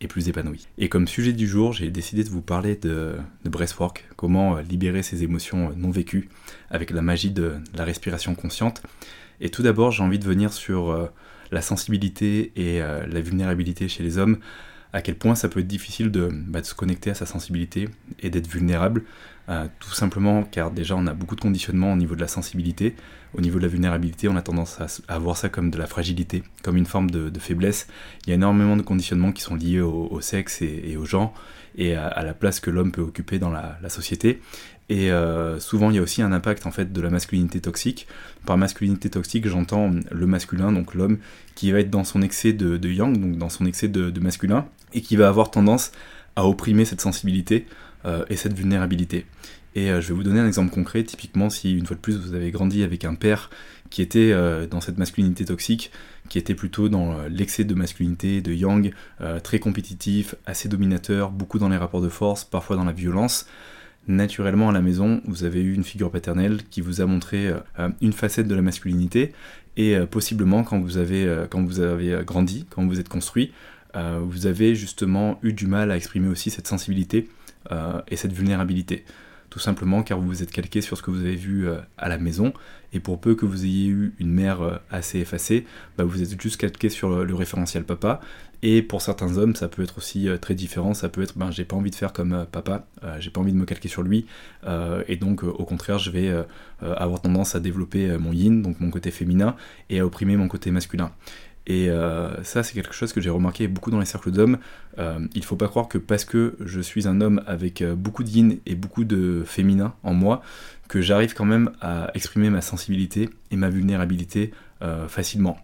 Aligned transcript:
et 0.00 0.08
plus 0.08 0.28
épanoui. 0.28 0.66
Et 0.78 0.88
comme 0.88 1.08
sujet 1.08 1.32
du 1.32 1.46
jour, 1.46 1.72
j'ai 1.72 1.90
décidé 1.90 2.22
de 2.22 2.28
vous 2.28 2.42
parler 2.42 2.76
de, 2.76 3.16
de 3.44 3.50
breathwork, 3.50 4.06
comment 4.16 4.56
euh, 4.56 4.62
libérer 4.62 5.02
ses 5.02 5.22
émotions 5.22 5.70
euh, 5.70 5.72
non 5.76 5.90
vécues 5.90 6.28
avec 6.70 6.90
la 6.90 7.02
magie 7.02 7.30
de 7.30 7.54
la 7.74 7.84
respiration 7.84 8.34
consciente. 8.34 8.82
Et 9.40 9.48
tout 9.48 9.62
d'abord, 9.62 9.92
j'ai 9.92 10.02
envie 10.02 10.18
de 10.18 10.24
venir 10.24 10.52
sur 10.52 10.90
euh, 10.90 11.06
la 11.50 11.62
sensibilité 11.62 12.52
et 12.56 12.80
la 12.80 13.20
vulnérabilité 13.20 13.86
chez 13.86 14.02
les 14.02 14.18
hommes, 14.18 14.38
à 14.92 15.00
quel 15.00 15.14
point 15.14 15.36
ça 15.36 15.48
peut 15.48 15.60
être 15.60 15.66
difficile 15.68 16.10
de, 16.10 16.28
bah, 16.32 16.60
de 16.60 16.66
se 16.66 16.74
connecter 16.74 17.10
à 17.10 17.14
sa 17.14 17.24
sensibilité 17.24 17.88
et 18.18 18.30
d'être 18.30 18.48
vulnérable. 18.48 19.04
Euh, 19.48 19.68
tout 19.78 19.92
simplement 19.94 20.42
car 20.42 20.72
déjà 20.72 20.96
on 20.96 21.06
a 21.06 21.14
beaucoup 21.14 21.36
de 21.36 21.40
conditionnements 21.40 21.92
au 21.92 21.96
niveau 21.96 22.16
de 22.16 22.20
la 22.20 22.26
sensibilité, 22.26 22.96
au 23.32 23.40
niveau 23.40 23.58
de 23.58 23.62
la 23.62 23.68
vulnérabilité 23.68 24.28
on 24.28 24.34
a 24.34 24.42
tendance 24.42 24.80
à, 25.06 25.18
voir 25.20 25.36
ça 25.36 25.48
comme 25.48 25.70
de 25.70 25.78
la 25.78 25.86
fragilité, 25.86 26.42
comme 26.64 26.76
une 26.76 26.86
forme 26.86 27.12
de, 27.12 27.38
faiblesse. 27.38 27.86
Il 28.24 28.30
y 28.30 28.32
a 28.32 28.34
énormément 28.34 28.76
de 28.76 28.82
conditionnements 28.82 29.30
qui 29.30 29.42
sont 29.42 29.54
liés 29.54 29.80
au, 29.80 30.20
sexe 30.20 30.62
et, 30.62 30.96
au 30.96 31.04
genre 31.04 31.32
et 31.76 31.94
à, 31.94 32.24
la 32.24 32.34
place 32.34 32.58
que 32.58 32.70
l'homme 32.70 32.90
peut 32.90 33.02
occuper 33.02 33.38
dans 33.38 33.50
la, 33.50 33.88
société. 33.88 34.40
Et 34.88 35.12
euh, 35.12 35.60
souvent 35.60 35.90
il 35.90 35.96
y 35.96 35.98
a 36.00 36.02
aussi 36.02 36.22
un 36.22 36.32
impact 36.32 36.66
en 36.66 36.72
fait 36.72 36.92
de 36.92 37.00
la 37.00 37.10
masculinité 37.10 37.60
toxique. 37.60 38.08
Par 38.46 38.56
masculinité 38.56 39.10
toxique 39.10 39.46
j'entends 39.46 39.92
le 40.10 40.26
masculin, 40.26 40.72
donc 40.72 40.94
l'homme 40.94 41.18
qui 41.54 41.70
va 41.70 41.78
être 41.78 41.90
dans 41.90 42.04
son 42.04 42.20
excès 42.20 42.52
de, 42.52 42.88
yang, 42.88 43.16
donc 43.16 43.38
dans 43.38 43.48
son 43.48 43.64
excès 43.64 43.86
de, 43.86 44.20
masculin, 44.20 44.66
et 44.92 45.02
qui 45.02 45.14
va 45.14 45.28
avoir 45.28 45.52
tendance 45.52 45.92
à 46.34 46.46
opprimer 46.46 46.84
cette 46.84 47.00
sensibilité 47.00 47.66
et 48.28 48.36
cette 48.36 48.54
vulnérabilité. 48.54 49.26
Et 49.76 49.90
euh, 49.90 50.00
je 50.00 50.08
vais 50.08 50.14
vous 50.14 50.22
donner 50.22 50.40
un 50.40 50.46
exemple 50.46 50.74
concret. 50.74 51.04
Typiquement, 51.04 51.50
si 51.50 51.76
une 51.76 51.86
fois 51.86 51.94
de 51.94 52.00
plus 52.00 52.16
vous 52.16 52.34
avez 52.34 52.50
grandi 52.50 52.82
avec 52.82 53.04
un 53.04 53.14
père 53.14 53.50
qui 53.90 54.00
était 54.00 54.32
euh, 54.32 54.66
dans 54.66 54.80
cette 54.80 54.96
masculinité 54.96 55.44
toxique, 55.44 55.92
qui 56.30 56.38
était 56.38 56.54
plutôt 56.54 56.88
dans 56.88 57.22
l'excès 57.28 57.62
de 57.62 57.74
masculinité, 57.74 58.40
de 58.40 58.52
yang, 58.52 58.92
très 59.44 59.60
compétitif, 59.60 60.34
assez 60.44 60.68
dominateur, 60.68 61.30
beaucoup 61.30 61.60
dans 61.60 61.68
les 61.68 61.76
rapports 61.76 62.00
de 62.00 62.08
force, 62.08 62.42
parfois 62.42 62.74
dans 62.74 62.84
la 62.84 62.90
violence, 62.90 63.46
naturellement 64.08 64.70
à 64.70 64.72
la 64.72 64.80
maison, 64.80 65.20
vous 65.26 65.44
avez 65.44 65.60
eu 65.60 65.72
une 65.72 65.84
figure 65.84 66.10
paternelle 66.10 66.64
qui 66.68 66.80
vous 66.80 67.00
a 67.00 67.06
montré 67.06 67.52
une 68.00 68.12
facette 68.12 68.48
de 68.48 68.56
la 68.56 68.62
masculinité, 68.62 69.34
et 69.76 69.96
possiblement 70.10 70.64
quand 70.64 70.80
vous 70.80 70.96
avez, 70.96 71.44
quand 71.48 71.62
vous 71.62 71.78
avez 71.78 72.24
grandi, 72.26 72.66
quand 72.70 72.84
vous 72.84 72.98
êtes 72.98 73.08
construit, 73.08 73.52
vous 73.94 74.46
avez 74.48 74.74
justement 74.74 75.38
eu 75.44 75.52
du 75.52 75.68
mal 75.68 75.92
à 75.92 75.96
exprimer 75.96 76.26
aussi 76.26 76.50
cette 76.50 76.66
sensibilité 76.66 77.28
euh, 77.72 78.00
et 78.08 78.16
cette 78.16 78.32
vulnérabilité. 78.32 79.04
Tout 79.50 79.60
simplement 79.60 80.02
car 80.02 80.18
vous 80.18 80.26
vous 80.26 80.42
êtes 80.42 80.50
calqué 80.50 80.80
sur 80.80 80.96
ce 80.96 81.02
que 81.02 81.10
vous 81.10 81.20
avez 81.20 81.36
vu 81.36 81.68
euh, 81.68 81.78
à 81.96 82.08
la 82.08 82.18
maison, 82.18 82.52
et 82.92 83.00
pour 83.00 83.20
peu 83.20 83.34
que 83.34 83.46
vous 83.46 83.64
ayez 83.64 83.86
eu 83.86 84.14
une 84.18 84.30
mère 84.30 84.60
euh, 84.60 84.76
assez 84.90 85.20
effacée, 85.20 85.66
bah, 85.96 86.04
vous 86.04 86.22
êtes 86.22 86.40
juste 86.40 86.56
calqué 86.56 86.88
sur 86.88 87.24
le, 87.24 87.34
référentiel 87.34 87.84
papa, 87.84 88.20
et 88.62 88.82
pour 88.82 89.02
certains 89.02 89.36
hommes, 89.36 89.54
ça 89.54 89.68
peut 89.68 89.82
être 89.82 89.98
aussi 89.98 90.28
très 90.40 90.54
différent. 90.54 90.94
Ça 90.94 91.10
peut 91.10 91.22
être, 91.22 91.36
ben, 91.36 91.50
j'ai 91.50 91.64
pas 91.64 91.76
envie 91.76 91.90
de 91.90 91.94
faire 91.94 92.12
comme 92.14 92.46
papa, 92.50 92.86
j'ai 93.18 93.30
pas 93.30 93.40
envie 93.40 93.52
de 93.52 93.58
me 93.58 93.66
calquer 93.66 93.88
sur 93.88 94.02
lui, 94.02 94.26
et 95.06 95.16
donc 95.16 95.42
au 95.42 95.64
contraire, 95.66 95.98
je 95.98 96.10
vais 96.10 96.34
avoir 96.80 97.20
tendance 97.20 97.54
à 97.54 97.60
développer 97.60 98.16
mon 98.16 98.32
yin, 98.32 98.62
donc 98.62 98.80
mon 98.80 98.90
côté 98.90 99.10
féminin, 99.10 99.56
et 99.90 100.00
à 100.00 100.06
opprimer 100.06 100.38
mon 100.38 100.48
côté 100.48 100.70
masculin. 100.70 101.12
Et 101.66 101.90
euh, 101.90 102.42
ça, 102.44 102.62
c'est 102.62 102.74
quelque 102.74 102.94
chose 102.94 103.12
que 103.12 103.20
j'ai 103.20 103.30
remarqué 103.30 103.66
beaucoup 103.66 103.90
dans 103.90 103.98
les 103.98 104.06
cercles 104.06 104.30
d'hommes. 104.30 104.58
Euh, 104.98 105.18
il 105.34 105.44
faut 105.44 105.56
pas 105.56 105.66
croire 105.68 105.88
que 105.88 105.98
parce 105.98 106.24
que 106.24 106.56
je 106.64 106.80
suis 106.80 107.08
un 107.08 107.20
homme 107.20 107.42
avec 107.46 107.82
euh, 107.82 107.94
beaucoup 107.96 108.22
de 108.22 108.28
yin 108.28 108.58
et 108.66 108.76
beaucoup 108.76 109.04
de 109.04 109.42
féminin 109.44 109.92
en 110.04 110.14
moi, 110.14 110.42
que 110.88 111.00
j'arrive 111.00 111.34
quand 111.34 111.44
même 111.44 111.72
à 111.80 112.10
exprimer 112.14 112.50
ma 112.50 112.60
sensibilité 112.60 113.28
et 113.50 113.56
ma 113.56 113.68
vulnérabilité 113.68 114.52
facilement. 115.08 115.56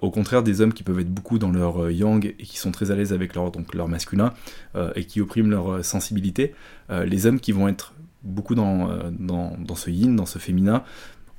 au 0.00 0.10
contraire 0.10 0.42
des 0.42 0.62
hommes 0.62 0.72
qui 0.72 0.82
peuvent 0.82 0.98
être 0.98 1.12
beaucoup 1.12 1.38
dans 1.38 1.52
leur 1.52 1.90
yang 1.90 2.34
et 2.38 2.44
qui 2.44 2.56
sont 2.56 2.72
très 2.72 2.90
à 2.90 2.96
l'aise 2.96 3.12
avec 3.12 3.34
leur, 3.34 3.88
masculin 3.88 4.32
et 4.96 5.04
qui 5.04 5.20
oppriment 5.20 5.50
leur 5.50 5.84
sensibilité, 5.84 6.54
les 6.90 7.26
hommes 7.26 7.38
qui 7.38 7.52
vont 7.52 7.68
être 7.68 7.92
beaucoup 8.24 8.54
dans, 8.54 8.88
dans, 9.10 9.54
dans, 9.58 9.74
ce 9.74 9.90
yin, 9.90 10.16
dans 10.16 10.26
ce 10.26 10.38
féminin, 10.38 10.82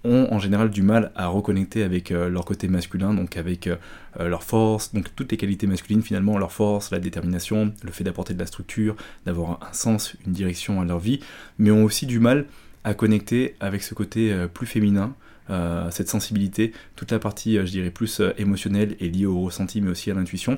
ont 0.03 0.28
en 0.31 0.40
général 0.40 0.69
du 0.69 0.81
mal 0.81 1.12
à 1.16 1.28
reconnecter 1.28 1.84
avec 1.84 2.12
euh, 2.12 2.30
leur 2.30 2.46
côté 2.46 2.68
masculin, 2.68 3.14
donc 3.14 3.38
avec 3.38 3.68
euh, 3.68 3.75
euh, 4.19 4.28
leur 4.28 4.44
force, 4.44 4.94
donc 4.94 5.08
toutes 5.16 5.31
les 5.31 5.38
qualités 5.38 5.68
masculines 5.68 6.02
finalement, 6.02 6.38
leur 6.38 6.52
force, 6.52 6.91
la 6.91 7.00
détermination, 7.00 7.74
le 7.84 7.91
fait 7.91 8.03
d'apporter 8.03 8.34
de 8.34 8.40
la 8.40 8.46
structure, 8.46 8.96
d'avoir 9.25 9.59
un 9.64 9.74
sens, 9.74 10.16
une 10.25 10.34
direction 10.34 10.81
à 10.81 10.86
leur 10.86 11.00
vie, 11.00 11.19
mais 11.58 11.72
ont 11.72 11.84
aussi 11.84 12.06
du 12.06 12.19
mal 12.19 12.46
à 12.84 12.94
connecter 12.94 13.56
avec 13.59 13.81
ce 13.81 13.94
côté 13.94 14.36
plus 14.53 14.68
féminin, 14.68 15.16
cette 15.90 16.09
sensibilité, 16.09 16.74
toute 16.97 17.12
la 17.12 17.20
partie, 17.20 17.56
je 17.56 17.72
dirais, 17.72 17.91
plus 17.91 18.22
émotionnelle 18.38 18.97
et 19.00 19.08
liée 19.08 19.25
au 19.25 19.40
ressenti, 19.40 19.80
mais 19.80 19.90
aussi 19.90 20.12
à 20.12 20.14
l'intuition, 20.14 20.58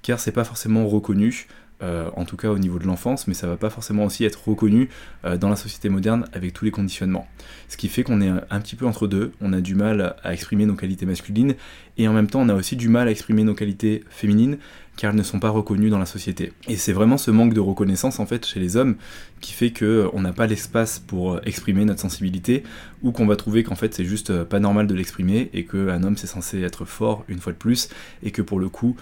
car 0.00 0.18
c'est 0.18 0.32
pas 0.32 0.44
forcément 0.44 0.86
reconnu 0.86 1.46
euh, 1.82 2.08
en 2.16 2.24
tout 2.24 2.36
cas 2.36 2.48
au 2.48 2.58
niveau 2.58 2.78
de 2.78 2.84
l'enfance, 2.84 3.26
mais 3.26 3.34
ça 3.34 3.46
va 3.46 3.56
pas 3.56 3.68
forcément 3.68 4.04
aussi 4.04 4.24
être 4.24 4.48
reconnu 4.48 4.88
euh, 5.24 5.36
dans 5.36 5.50
la 5.50 5.56
société 5.56 5.88
moderne 5.88 6.26
avec 6.32 6.52
tous 6.52 6.64
les 6.64 6.70
conditionnements. 6.70 7.28
Ce 7.68 7.76
qui 7.76 7.88
fait 7.88 8.02
qu'on 8.02 8.20
est 8.20 8.28
un, 8.28 8.60
petit 8.60 8.76
peu 8.76 8.86
entre 8.86 9.06
deux, 9.06 9.32
on 9.40 9.52
a 9.52 9.60
du 9.60 9.74
mal 9.74 10.16
à 10.22 10.32
exprimer 10.32 10.64
nos 10.64 10.74
qualités 10.74 11.04
masculines, 11.04 11.54
et 11.98 12.08
en 12.08 12.12
même 12.12 12.28
temps 12.28 12.40
on 12.40 12.48
a 12.48 12.54
aussi 12.54 12.76
du 12.76 12.88
mal 12.88 13.08
à 13.08 13.10
exprimer 13.10 13.44
nos 13.44 13.54
qualités 13.54 14.04
féminines, 14.08 14.56
car 14.96 15.10
elles 15.10 15.16
ne 15.16 15.22
sont 15.22 15.40
pas 15.40 15.50
reconnues 15.50 15.90
dans 15.90 15.98
la 15.98 16.06
société. 16.06 16.52
Et 16.68 16.76
c'est 16.76 16.92
vraiment 16.92 17.18
ce 17.18 17.30
manque 17.30 17.54
de 17.54 17.60
reconnaissance 17.60 18.18
en 18.18 18.26
fait 18.26 18.46
chez 18.46 18.60
les 18.60 18.76
hommes 18.76 18.96
qui 19.40 19.52
fait 19.52 19.70
qu'on 19.70 19.84
euh, 19.84 20.20
n'a 20.20 20.32
pas 20.32 20.46
l'espace 20.46 20.98
pour 20.98 21.34
euh, 21.34 21.40
exprimer 21.44 21.84
notre 21.84 22.00
sensibilité 22.00 22.62
ou 23.02 23.12
qu'on 23.12 23.26
va 23.26 23.36
trouver 23.36 23.62
qu'en 23.62 23.76
fait 23.76 23.94
c'est 23.94 24.04
juste 24.04 24.30
euh, 24.30 24.44
pas 24.44 24.58
normal 24.58 24.86
de 24.86 24.94
l'exprimer 24.94 25.50
et 25.52 25.64
qu'un 25.64 26.02
homme 26.02 26.16
c'est 26.16 26.26
censé 26.26 26.62
être 26.62 26.84
fort 26.84 27.24
une 27.28 27.38
fois 27.38 27.52
de 27.52 27.58
plus 27.58 27.88
et 28.22 28.30
que 28.30 28.42
pour 28.42 28.58
le 28.58 28.68
coup 28.68 28.96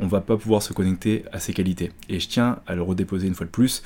on 0.00 0.08
va 0.08 0.20
pas 0.20 0.36
pouvoir 0.36 0.60
se 0.60 0.72
connecter 0.72 1.22
à 1.30 1.38
ses 1.38 1.52
qualités. 1.52 1.92
Et 2.08 2.18
je 2.18 2.26
tiens 2.26 2.58
à 2.66 2.74
le 2.74 2.82
redéposer 2.82 3.28
une 3.28 3.36
fois 3.36 3.46
de 3.46 3.50
plus 3.52 3.84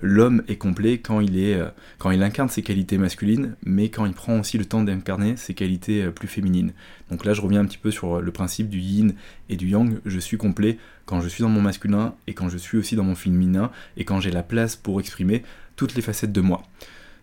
l'homme 0.00 0.42
est 0.48 0.56
complet 0.56 0.98
quand 0.98 1.20
il, 1.20 1.38
est, 1.38 1.54
euh, 1.54 1.68
quand 1.98 2.10
il 2.10 2.22
incarne 2.22 2.48
ses 2.48 2.62
qualités 2.62 2.98
masculines, 2.98 3.56
mais 3.64 3.88
quand 3.88 4.06
il 4.06 4.12
prend 4.12 4.40
aussi 4.40 4.58
le 4.58 4.64
temps 4.64 4.82
d'incarner 4.82 5.36
ses 5.36 5.54
qualités 5.54 6.02
euh, 6.02 6.10
plus 6.10 6.28
féminines. 6.28 6.72
Donc 7.10 7.24
là, 7.24 7.32
je 7.32 7.40
reviens 7.40 7.60
un 7.60 7.64
petit 7.64 7.78
peu 7.78 7.90
sur 7.90 8.16
euh, 8.16 8.20
le 8.20 8.32
principe 8.32 8.68
du 8.68 8.78
yin 8.78 9.14
et 9.48 9.56
du 9.56 9.68
yang. 9.68 9.98
Je 10.04 10.18
suis 10.18 10.36
complet 10.36 10.78
quand 11.06 11.20
je 11.20 11.28
suis 11.28 11.42
dans 11.42 11.48
mon 11.48 11.60
masculin 11.60 12.14
et 12.26 12.34
quand 12.34 12.48
je 12.48 12.58
suis 12.58 12.78
aussi 12.78 12.96
dans 12.96 13.04
mon 13.04 13.14
féminin 13.14 13.70
et 13.96 14.04
quand 14.04 14.20
j'ai 14.20 14.30
la 14.30 14.42
place 14.42 14.76
pour 14.76 15.00
exprimer 15.00 15.42
toutes 15.76 15.94
les 15.94 16.02
facettes 16.02 16.32
de 16.32 16.40
moi. 16.40 16.62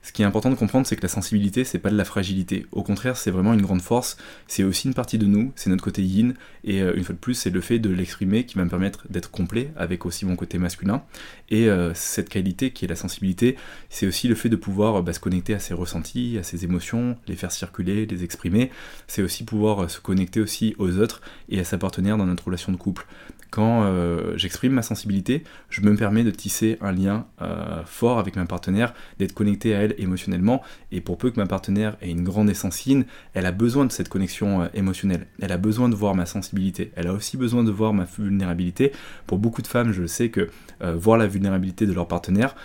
Ce 0.03 0.11
qui 0.11 0.23
est 0.23 0.25
important 0.25 0.49
de 0.49 0.55
comprendre, 0.55 0.87
c'est 0.87 0.95
que 0.95 1.03
la 1.03 1.07
sensibilité, 1.07 1.63
c'est 1.63 1.77
pas 1.77 1.91
de 1.91 1.97
la 1.97 2.05
fragilité. 2.05 2.65
Au 2.71 2.81
contraire, 2.81 3.17
c'est 3.17 3.29
vraiment 3.29 3.53
une 3.53 3.61
grande 3.61 3.81
force. 3.81 4.17
C'est 4.47 4.63
aussi 4.63 4.87
une 4.87 4.95
partie 4.95 5.19
de 5.19 5.27
nous, 5.27 5.51
c'est 5.55 5.69
notre 5.69 5.83
côté 5.83 6.01
yin. 6.01 6.33
Et 6.63 6.81
euh, 6.81 6.95
une 6.95 7.03
fois 7.03 7.13
de 7.13 7.19
plus, 7.19 7.35
c'est 7.35 7.51
le 7.51 7.61
fait 7.61 7.77
de 7.77 7.89
l'exprimer 7.89 8.45
qui 8.45 8.57
va 8.57 8.65
me 8.65 8.69
permettre 8.69 9.05
d'être 9.09 9.29
complet 9.29 9.71
avec 9.75 10.05
aussi 10.07 10.25
mon 10.25 10.35
côté 10.35 10.57
masculin. 10.57 11.03
Et 11.49 11.69
euh, 11.69 11.93
cette 11.93 12.29
qualité 12.29 12.71
qui 12.71 12.85
est 12.85 12.87
la 12.87 12.95
sensibilité, 12.95 13.57
c'est 13.89 14.07
aussi 14.07 14.27
le 14.27 14.35
fait 14.35 14.49
de 14.49 14.55
pouvoir 14.55 15.03
bah, 15.03 15.13
se 15.13 15.19
connecter 15.19 15.53
à 15.53 15.59
ses 15.59 15.75
ressentis, 15.75 16.37
à 16.39 16.43
ses 16.43 16.63
émotions, 16.63 17.15
les 17.27 17.35
faire 17.35 17.51
circuler, 17.51 18.07
les 18.07 18.23
exprimer. 18.23 18.71
C'est 19.07 19.21
aussi 19.21 19.43
pouvoir 19.43 19.83
euh, 19.83 19.87
se 19.87 19.99
connecter 19.99 20.39
aussi 20.39 20.75
aux 20.79 20.97
autres 20.97 21.21
et 21.49 21.59
à 21.59 21.63
sa 21.63 21.77
partenaire 21.77 22.17
dans 22.17 22.25
notre 22.25 22.45
relation 22.45 22.71
de 22.71 22.77
couple 22.77 23.05
quand 23.51 23.83
euh, 23.83 24.37
j'exprime 24.37 24.71
ma 24.71 24.81
sensibilité, 24.81 25.43
je 25.69 25.81
me 25.81 25.93
permets 25.95 26.23
de 26.23 26.31
tisser 26.31 26.77
un 26.79 26.93
lien 26.93 27.27
euh, 27.41 27.83
fort 27.85 28.17
avec 28.17 28.37
ma 28.37 28.45
partenaire, 28.45 28.93
d'être 29.19 29.33
connecté 29.33 29.75
à 29.75 29.81
elle 29.81 29.95
émotionnellement, 29.97 30.61
et 30.93 31.01
pour 31.01 31.17
peu 31.17 31.31
que 31.31 31.39
ma 31.39 31.45
partenaire 31.45 31.97
ait 32.01 32.09
une 32.09 32.23
grande 32.23 32.49
essence 32.49 32.85
yin, 32.85 33.03
elle 33.33 33.45
a 33.45 33.51
besoin 33.51 33.85
de 33.85 33.91
cette 33.91 34.07
connexion 34.07 34.61
euh, 34.61 34.67
émotionnelle, 34.73 35.27
elle 35.41 35.51
a 35.51 35.57
besoin 35.57 35.89
de 35.89 35.95
voir 35.95 36.15
ma 36.15 36.25
sensibilité, 36.25 36.93
elle 36.95 37.07
a 37.07 37.13
aussi 37.13 37.35
besoin 37.35 37.65
de 37.65 37.71
voir 37.71 37.93
ma 37.93 38.05
vulnérabilité. 38.05 38.93
Pour 39.27 39.37
beaucoup 39.37 39.61
de 39.61 39.67
femmes, 39.67 39.91
je 39.91 40.05
sais 40.07 40.29
que 40.29 40.49
voir 40.79 41.17
la 41.17 41.27
vulnérabilité 41.27 41.85
de 41.85 41.93
leur 41.93 42.07
partenaire, 42.07 42.55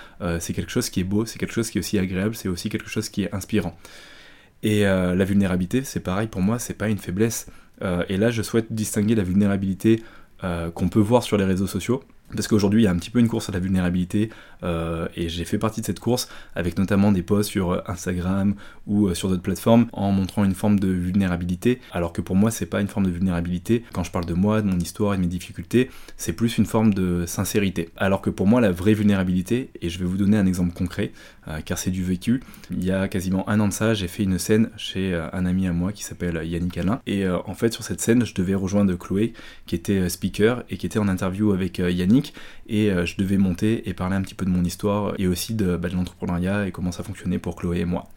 c'est 0.40 0.54
quelque 0.54 0.70
chose 0.70 0.88
qui 0.88 1.00
est 1.00 1.04
beau, 1.04 1.26
c'est 1.26 1.38
quelque 1.38 1.52
chose 1.52 1.68
qui 1.68 1.78
est 1.78 1.80
aussi 1.80 1.98
agréable, 1.98 2.34
c'est 2.34 2.48
aussi 2.48 2.70
quelque 2.70 2.88
chose 2.88 3.08
qui 3.08 3.24
est 3.24 3.34
inspirant. 3.34 3.76
Et 4.62 4.82
la 4.82 5.24
vulnérabilité, 5.24 5.84
c'est 5.84 6.00
pareil 6.00 6.28
pour 6.28 6.40
moi, 6.40 6.58
c'est 6.58 6.74
pas 6.74 6.88
une 6.88 6.98
faiblesse. 6.98 7.46
et 7.82 8.16
là, 8.16 8.30
je 8.30 8.42
souhaite 8.42 8.72
distinguer 8.72 9.14
la 9.14 9.22
vulnérabilité 9.22 10.02
qu'on 10.40 10.88
peut 10.88 11.00
voir 11.00 11.22
sur 11.22 11.36
les 11.36 11.44
réseaux 11.44 11.66
sociaux, 11.66 12.02
parce 12.34 12.48
qu'aujourd'hui 12.48 12.82
il 12.82 12.84
y 12.84 12.88
a 12.88 12.90
un 12.90 12.96
petit 12.96 13.10
peu 13.10 13.20
une 13.20 13.28
course 13.28 13.48
à 13.48 13.52
la 13.52 13.60
vulnérabilité 13.60 14.30
euh, 14.64 15.06
et 15.14 15.28
j'ai 15.28 15.44
fait 15.44 15.58
partie 15.58 15.80
de 15.80 15.86
cette 15.86 16.00
course 16.00 16.28
avec 16.54 16.78
notamment 16.78 17.12
des 17.12 17.22
posts 17.22 17.50
sur 17.50 17.72
euh, 17.72 17.80
Instagram 17.86 18.54
ou 18.86 19.06
euh, 19.06 19.14
sur 19.14 19.28
d'autres 19.28 19.42
plateformes 19.42 19.86
en 19.92 20.10
montrant 20.10 20.44
une 20.44 20.54
forme 20.54 20.80
de 20.80 20.88
vulnérabilité. 20.88 21.80
Alors 21.92 22.12
que 22.12 22.20
pour 22.20 22.36
moi 22.36 22.50
c'est 22.50 22.66
pas 22.66 22.80
une 22.80 22.88
forme 22.88 23.06
de 23.06 23.10
vulnérabilité. 23.10 23.84
Quand 23.92 24.02
je 24.02 24.10
parle 24.10 24.26
de 24.26 24.34
moi, 24.34 24.62
de 24.62 24.66
mon 24.66 24.78
histoire 24.78 25.14
et 25.14 25.16
de 25.16 25.22
mes 25.22 25.28
difficultés 25.28 25.90
c'est 26.16 26.32
plus 26.32 26.58
une 26.58 26.66
forme 26.66 26.94
de 26.94 27.26
sincérité. 27.26 27.90
Alors 27.96 28.22
que 28.22 28.30
pour 28.30 28.46
moi 28.46 28.60
la 28.60 28.72
vraie 28.72 28.94
vulnérabilité 28.94 29.70
et 29.80 29.88
je 29.88 29.98
vais 29.98 30.04
vous 30.04 30.16
donner 30.16 30.36
un 30.36 30.46
exemple 30.46 30.72
concret 30.72 31.12
car 31.64 31.78
c'est 31.78 31.92
du 31.92 32.02
vécu 32.02 32.42
il 32.72 32.84
y 32.84 32.90
a 32.90 33.06
quasiment 33.06 33.48
un 33.48 33.60
an 33.60 33.68
de 33.68 33.72
ça 33.72 33.94
j'ai 33.94 34.08
fait 34.08 34.24
une 34.24 34.36
scène 34.36 34.70
chez 34.76 35.14
un 35.32 35.46
ami 35.46 35.68
à 35.68 35.72
moi 35.72 35.92
qui 35.92 36.02
s'appelle 36.02 36.40
Yannick 36.44 36.76
Alain. 36.78 37.00
Et 37.06 37.28
en 37.28 37.54
fait 37.54 37.72
sur 37.72 37.84
cette 37.84 38.00
scène 38.00 38.24
je 38.24 38.34
devais 38.34 38.54
rejoindre 38.54 38.94
Chloé 38.96 39.32
qui 39.66 39.76
était 39.76 40.08
speaker 40.08 40.64
et 40.70 40.76
qui 40.76 40.86
était 40.86 40.98
en 40.98 41.08
interview 41.08 41.52
avec 41.52 41.78
Yannick 41.78 42.15
et 42.68 42.90
je 43.04 43.16
devais 43.16 43.38
monter 43.38 43.88
et 43.88 43.94
parler 43.94 44.16
un 44.16 44.22
petit 44.22 44.34
peu 44.34 44.44
de 44.44 44.50
mon 44.50 44.64
histoire 44.64 45.14
et 45.18 45.26
aussi 45.26 45.54
de, 45.54 45.76
bah, 45.76 45.88
l'entrepreneuriat 45.92 46.66
et 46.66 46.72
comment 46.72 46.92
ça 46.92 47.02
fonctionnait 47.02 47.38
pour 47.38 47.56
Chloé 47.56 47.80
et 47.80 47.84
moi. 47.84 48.08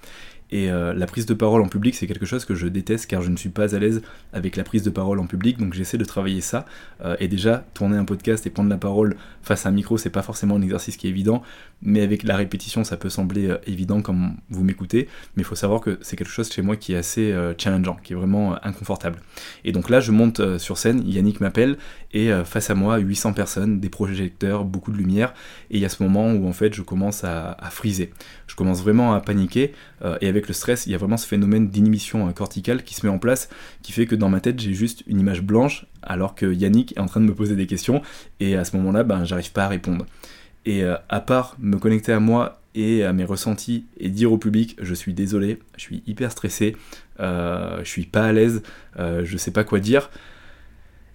Et 0.51 0.71
euh, 0.71 0.93
la 0.93 1.05
prise 1.05 1.25
de 1.25 1.33
parole 1.33 1.61
en 1.61 1.67
public, 1.67 1.95
c'est 1.95 2.07
quelque 2.07 2.25
chose 2.25 2.45
que 2.45 2.55
je 2.55 2.67
déteste 2.67 3.05
car 3.07 3.21
je 3.21 3.29
ne 3.29 3.37
suis 3.37 3.49
pas 3.49 3.75
à 3.75 3.79
l'aise 3.79 4.01
avec 4.33 4.55
la 4.55 4.63
prise 4.63 4.83
de 4.83 4.89
parole 4.89 5.19
en 5.19 5.27
public, 5.27 5.57
donc 5.57 5.73
j'essaie 5.73 5.97
de 5.97 6.05
travailler 6.05 6.41
ça. 6.41 6.65
Euh, 7.03 7.15
et 7.19 7.27
déjà, 7.27 7.65
tourner 7.73 7.97
un 7.97 8.05
podcast 8.05 8.45
et 8.47 8.49
prendre 8.49 8.69
la 8.69 8.77
parole 8.77 9.15
face 9.43 9.65
à 9.65 9.69
un 9.69 9.71
micro, 9.71 9.97
c'est 9.97 10.09
pas 10.09 10.21
forcément 10.21 10.55
un 10.55 10.61
exercice 10.61 10.97
qui 10.97 11.07
est 11.07 11.11
évident, 11.11 11.43
mais 11.81 12.01
avec 12.01 12.23
la 12.23 12.35
répétition, 12.35 12.83
ça 12.83 12.97
peut 12.97 13.09
sembler 13.09 13.47
euh, 13.47 13.57
évident 13.67 14.01
comme 14.01 14.37
vous 14.49 14.63
m'écoutez. 14.63 15.07
Mais 15.35 15.43
il 15.43 15.45
faut 15.45 15.55
savoir 15.55 15.81
que 15.81 15.99
c'est 16.01 16.15
quelque 16.15 16.31
chose 16.31 16.51
chez 16.51 16.61
moi 16.61 16.75
qui 16.75 16.93
est 16.93 16.97
assez 16.97 17.33
challengeant, 17.57 17.97
qui 18.03 18.13
est 18.13 18.15
vraiment 18.15 18.55
inconfortable. 18.65 19.19
Et 19.63 19.71
donc 19.71 19.89
là, 19.89 19.99
je 19.99 20.11
monte 20.11 20.57
sur 20.57 20.77
scène, 20.77 21.03
Yannick 21.05 21.39
m'appelle, 21.41 21.77
et 22.11 22.31
face 22.43 22.69
à 22.69 22.75
moi, 22.75 22.97
800 22.97 23.33
personnes, 23.33 23.79
des 23.79 23.89
projecteurs, 23.89 24.65
beaucoup 24.65 24.91
de 24.91 24.97
lumière, 24.97 25.33
et 25.69 25.77
il 25.77 25.79
y 25.79 25.85
a 25.85 25.89
ce 25.89 26.01
moment 26.01 26.31
où 26.31 26.47
en 26.47 26.53
fait, 26.53 26.73
je 26.73 26.81
commence 26.81 27.23
à, 27.23 27.51
à 27.51 27.69
friser. 27.69 28.11
Je 28.47 28.55
commence 28.55 28.81
vraiment 28.81 29.13
à 29.13 29.21
paniquer, 29.21 29.73
et 30.21 30.27
avec 30.27 30.38
le 30.47 30.53
stress, 30.53 30.85
il 30.85 30.91
y 30.91 30.95
a 30.95 30.97
vraiment 30.97 31.17
ce 31.17 31.27
phénomène 31.27 31.69
d'inhibition 31.69 32.27
euh, 32.27 32.31
corticale 32.31 32.83
qui 32.83 32.95
se 32.95 33.05
met 33.05 33.11
en 33.11 33.19
place, 33.19 33.49
qui 33.81 33.91
fait 33.91 34.05
que 34.05 34.15
dans 34.15 34.29
ma 34.29 34.39
tête, 34.39 34.59
j'ai 34.59 34.73
juste 34.73 35.03
une 35.07 35.19
image 35.19 35.41
blanche, 35.41 35.85
alors 36.01 36.35
que 36.35 36.51
Yannick 36.51 36.95
est 36.97 36.99
en 36.99 37.05
train 37.05 37.19
de 37.19 37.25
me 37.25 37.33
poser 37.33 37.55
des 37.55 37.67
questions, 37.67 38.01
et 38.39 38.55
à 38.55 38.63
ce 38.63 38.75
moment-là, 38.77 39.03
ben, 39.03 39.25
j'arrive 39.25 39.51
pas 39.51 39.65
à 39.65 39.67
répondre. 39.67 40.05
Et 40.65 40.83
euh, 40.83 40.95
à 41.09 41.19
part 41.19 41.55
me 41.59 41.77
connecter 41.77 42.11
à 42.11 42.19
moi 42.19 42.61
et 42.75 43.03
à 43.03 43.13
mes 43.13 43.23
ressentis 43.23 43.85
et 43.97 44.09
dire 44.09 44.31
au 44.31 44.37
public 44.37 44.77
je 44.79 44.93
suis 44.93 45.13
désolé, 45.13 45.59
je 45.75 45.81
suis 45.81 46.03
hyper 46.05 46.31
stressé, 46.31 46.75
euh, 47.19 47.79
je 47.79 47.89
suis 47.89 48.05
pas 48.05 48.25
à 48.25 48.31
l'aise, 48.31 48.61
je 48.97 49.37
sais 49.37 49.51
pas 49.51 49.63
quoi 49.63 49.79
dire, 49.79 50.11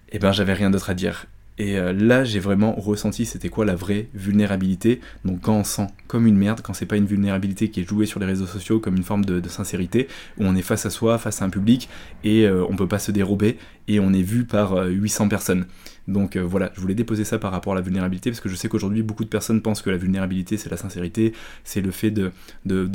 et 0.09 0.19
ben 0.19 0.31
j'avais 0.31 0.53
rien 0.53 0.69
d'autre 0.69 0.89
à 0.89 0.93
dire. 0.93 1.27
Et 1.57 1.77
euh, 1.77 1.93
là, 1.93 2.23
j'ai 2.23 2.39
vraiment 2.39 2.73
ressenti 2.73 3.25
c'était 3.25 3.49
quoi 3.49 3.65
la 3.65 3.75
vraie 3.75 4.07
vulnérabilité. 4.13 4.99
Donc 5.23 5.41
quand 5.41 5.55
on 5.55 5.63
sent 5.63 5.87
comme 6.07 6.27
une 6.27 6.35
merde, 6.35 6.61
quand 6.61 6.73
c'est 6.73 6.85
pas 6.85 6.97
une 6.97 7.05
vulnérabilité 7.05 7.69
qui 7.69 7.81
est 7.81 7.87
jouée 7.87 8.05
sur 8.05 8.19
les 8.19 8.25
réseaux 8.25 8.45
sociaux 8.45 8.79
comme 8.79 8.97
une 8.97 9.03
forme 9.03 9.23
de, 9.23 9.47
sincérité, 9.47 10.07
où 10.37 10.43
on 10.43 10.55
est 10.55 10.61
face 10.61 10.85
à 10.85 10.89
soi, 10.89 11.17
face 11.17 11.41
à 11.41 11.45
un 11.45 11.49
public, 11.49 11.87
et 12.23 12.45
euh, 12.45 12.65
on 12.69 12.75
peut 12.75 12.87
pas 12.87 12.99
se 12.99 13.11
dérober, 13.11 13.57
et 13.87 13.99
on 13.99 14.11
est 14.11 14.21
vu 14.21 14.43
par 14.43 14.75
800 14.85 15.25
euh, 15.25 15.27
personnes. 15.29 15.65
Donc 16.07 16.35
euh, 16.35 16.41
voilà, 16.41 16.71
je 16.75 16.81
voulais 16.81 16.95
déposer 16.95 17.23
ça 17.23 17.39
par 17.39 17.51
rapport 17.51 17.73
à 17.73 17.75
la 17.75 17.81
vulnérabilité, 17.81 18.29
parce 18.29 18.39
que 18.39 18.49
je 18.49 18.55
sais 18.55 18.67
qu'aujourd'hui, 18.67 19.01
beaucoup 19.01 19.23
de 19.23 19.29
personnes 19.29 19.61
pensent 19.61 19.81
que 19.81 19.89
la 19.89 19.97
vulnérabilité, 19.97 20.57
c'est 20.57 20.69
la 20.69 20.77
sincérité, 20.77 21.33
c'est 21.63 21.81
le 21.81 21.91
fait 21.91 22.11
de, 22.11 22.31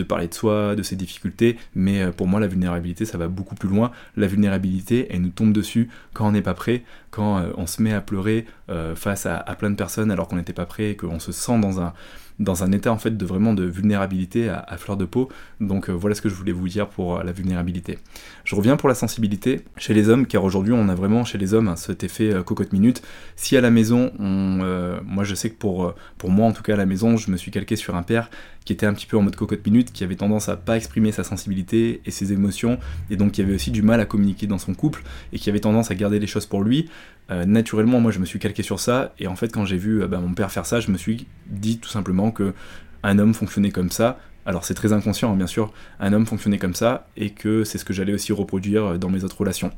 parler 0.03 0.29
de 0.29 0.35
soi, 0.35 0.77
de 0.77 0.83
ses 0.83 0.97
difficultés, 0.97 1.57
mais 1.75 2.03
euh, 2.03 2.13
pour 2.13 2.27
moi, 2.27 2.41
la 2.41 2.47
vulnérabilité, 2.47 3.05
ça 3.05 3.19
va 3.19 3.29
beaucoup 3.29 3.55
plus 3.55 3.69
loin. 3.69 3.91
La 4.17 4.27
vulnérabilité, 4.27 5.09
elle 5.11 5.23
nous 5.23 5.31
tombe 5.31 5.53
dessus 5.53 5.89
quand 6.13 6.29
on 6.29 6.33
n'est 6.33 6.43
pas 6.43 6.55
prêt, 6.55 6.85
quand 7.11 7.39
euh, 7.39 7.51
on 7.57 7.67
se 7.67 7.83
met 7.83 7.93
à 7.93 8.01
pleurer 8.01 8.47
face 8.95 9.27
à, 9.27 9.37
à, 9.37 9.57
plein 9.57 9.69
de 9.71 9.75
personnes 9.75 10.13
alors 10.13 10.29
qu'on 10.29 10.37
n'était 10.37 10.53
pas 10.53 10.65
prêt, 10.65 10.91
et 10.91 10.97
qu'on 10.97 11.19
se 11.19 11.33
sent 11.33 11.59
dans 11.59 11.81
un 11.81 11.93
dans 12.41 12.65
un 12.65 12.73
état 12.73 12.91
en 12.91 12.99
fait 12.99 13.17
de 13.17 13.25
vraiment 13.25 13.55
de 13.55 13.65
vulnérabilité 13.65 14.49
à, 14.49 14.77
fleur 14.77 14.97
de 14.97 15.05
peau. 15.05 15.29
Donc 15.61 15.89
euh, 15.89 15.93
voilà 15.93 16.15
ce 16.17 16.23
que 16.23 16.29
je 16.29 16.35
voulais 16.35 16.53
vous 16.53 16.69
dire 16.69 16.89
pour 16.89 17.19
euh, 17.19 17.23
la 17.23 17.33
vulnérabilité. 17.33 17.99
Je 18.45 18.57
reviens 18.57 18.77
pour 18.77 18.89
la 18.89 18.95
sensibilité 18.95 19.61
chez 19.77 19.95
les 19.95 20.09
hommes, 20.09 20.27
car 20.27 20.43
aujourd'hui 20.43 20.73
on 20.73 20.89
a 20.89 20.95
vraiment 20.95 21.25
chez 21.25 21.39
les 21.39 21.55
hommes 21.55 21.69
hein, 21.69 21.77
cet 21.77 22.03
effet 22.03 22.33
euh, 22.33 22.43
cocotte 22.43 22.73
minute. 22.73 23.03
Si 23.37 23.57
à 23.57 23.61
la 23.61 23.71
maison, 23.71 24.11
moi 24.19 25.25
je 25.25 25.35
sais 25.35 25.51
que 25.51 25.57
pour, 25.57 25.95
pour 26.19 26.31
moi 26.31 26.47
en 26.47 26.53
tout 26.53 26.63
cas 26.63 26.75
à 26.75 26.77
la 26.77 26.87
maison, 26.87 27.17
je 27.17 27.31
me 27.31 27.37
suis 27.37 27.51
calqué 27.51 27.77
sur 27.77 27.95
un 27.95 28.03
père 28.03 28.31
qui 28.71 28.75
était 28.75 28.87
un 28.87 28.95
petit 28.95 29.07
peu 29.07 29.17
en 29.17 29.23
mode 29.23 29.35
cocotte 29.35 29.67
minute, 29.67 29.93
qui 29.93 30.05
avait 30.05 30.15
tendance 30.15 30.49
à 30.49 30.57
pas 30.57 30.77
exprimer 30.77 31.11
sa 31.11 31.25
sensibilité 31.25 32.03
et 32.07 32.13
ses 32.13 32.33
émotions, 32.33 32.79
et 33.11 33.17
donc 33.17 33.33
qui 33.33 33.43
avait 33.43 33.53
aussi 33.53 33.73
du 33.73 33.83
mal 33.83 33.99
à 33.99 34.05
communiquer 34.05 34.47
dans 34.47 34.59
son 34.59 34.75
couple, 34.75 35.03
et 35.33 35.41
qui 35.41 35.51
avait 35.51 35.59
tendance 35.59 35.91
à 35.91 35.97
garder 35.97 36.21
les 36.21 36.29
choses 36.29 36.47
pour 36.47 36.63
lui. 36.63 36.89
Euh, 37.33 37.45
naturellement, 37.47 37.99
moi 37.99 38.13
je 38.13 38.21
me 38.21 38.25
suis 38.25 38.39
calqué 38.39 38.63
sur 38.63 38.79
ça, 38.79 39.13
et 39.19 39.27
en 39.27 39.35
fait 39.35 39.51
quand 39.53 39.65
j'ai 39.65 39.77
vu 39.77 40.05
euh, 40.05 40.07
bah, 40.07 40.21
mon 40.21 40.35
père 40.35 40.53
faire 40.53 40.67
ça, 40.67 40.79
je 40.79 40.93
me 40.93 40.99
suis 40.99 41.27
dit 41.49 41.79
tout 41.79 41.89
simplement 41.89 42.31
que 42.31 42.55
un 43.03 43.19
homme 43.19 43.35
fonctionnait 43.35 43.73
comme 43.73 43.91
ça, 43.91 44.21
alors 44.47 44.65
c'est 44.65 44.75
très 44.75 44.93
inconscient, 44.93 45.33
hein, 45.33 45.37
bien 45.37 45.49
sûr, 45.49 45.73
un 45.99 46.13
homme 46.13 46.27
fonctionnait 46.27 46.59
comme 46.59 46.77
ça, 46.77 47.09
et 47.17 47.31
que 47.31 47.65
c'est 47.65 47.77
ce 47.77 47.85
que 47.85 47.93
j'allais 47.93 48.15
aussi 48.15 48.33
reproduire 48.33 48.85
euh, 48.85 48.99
dans 48.99 49.11
mes 49.11 49.25
autres 49.25 49.41
relations. 49.41 49.73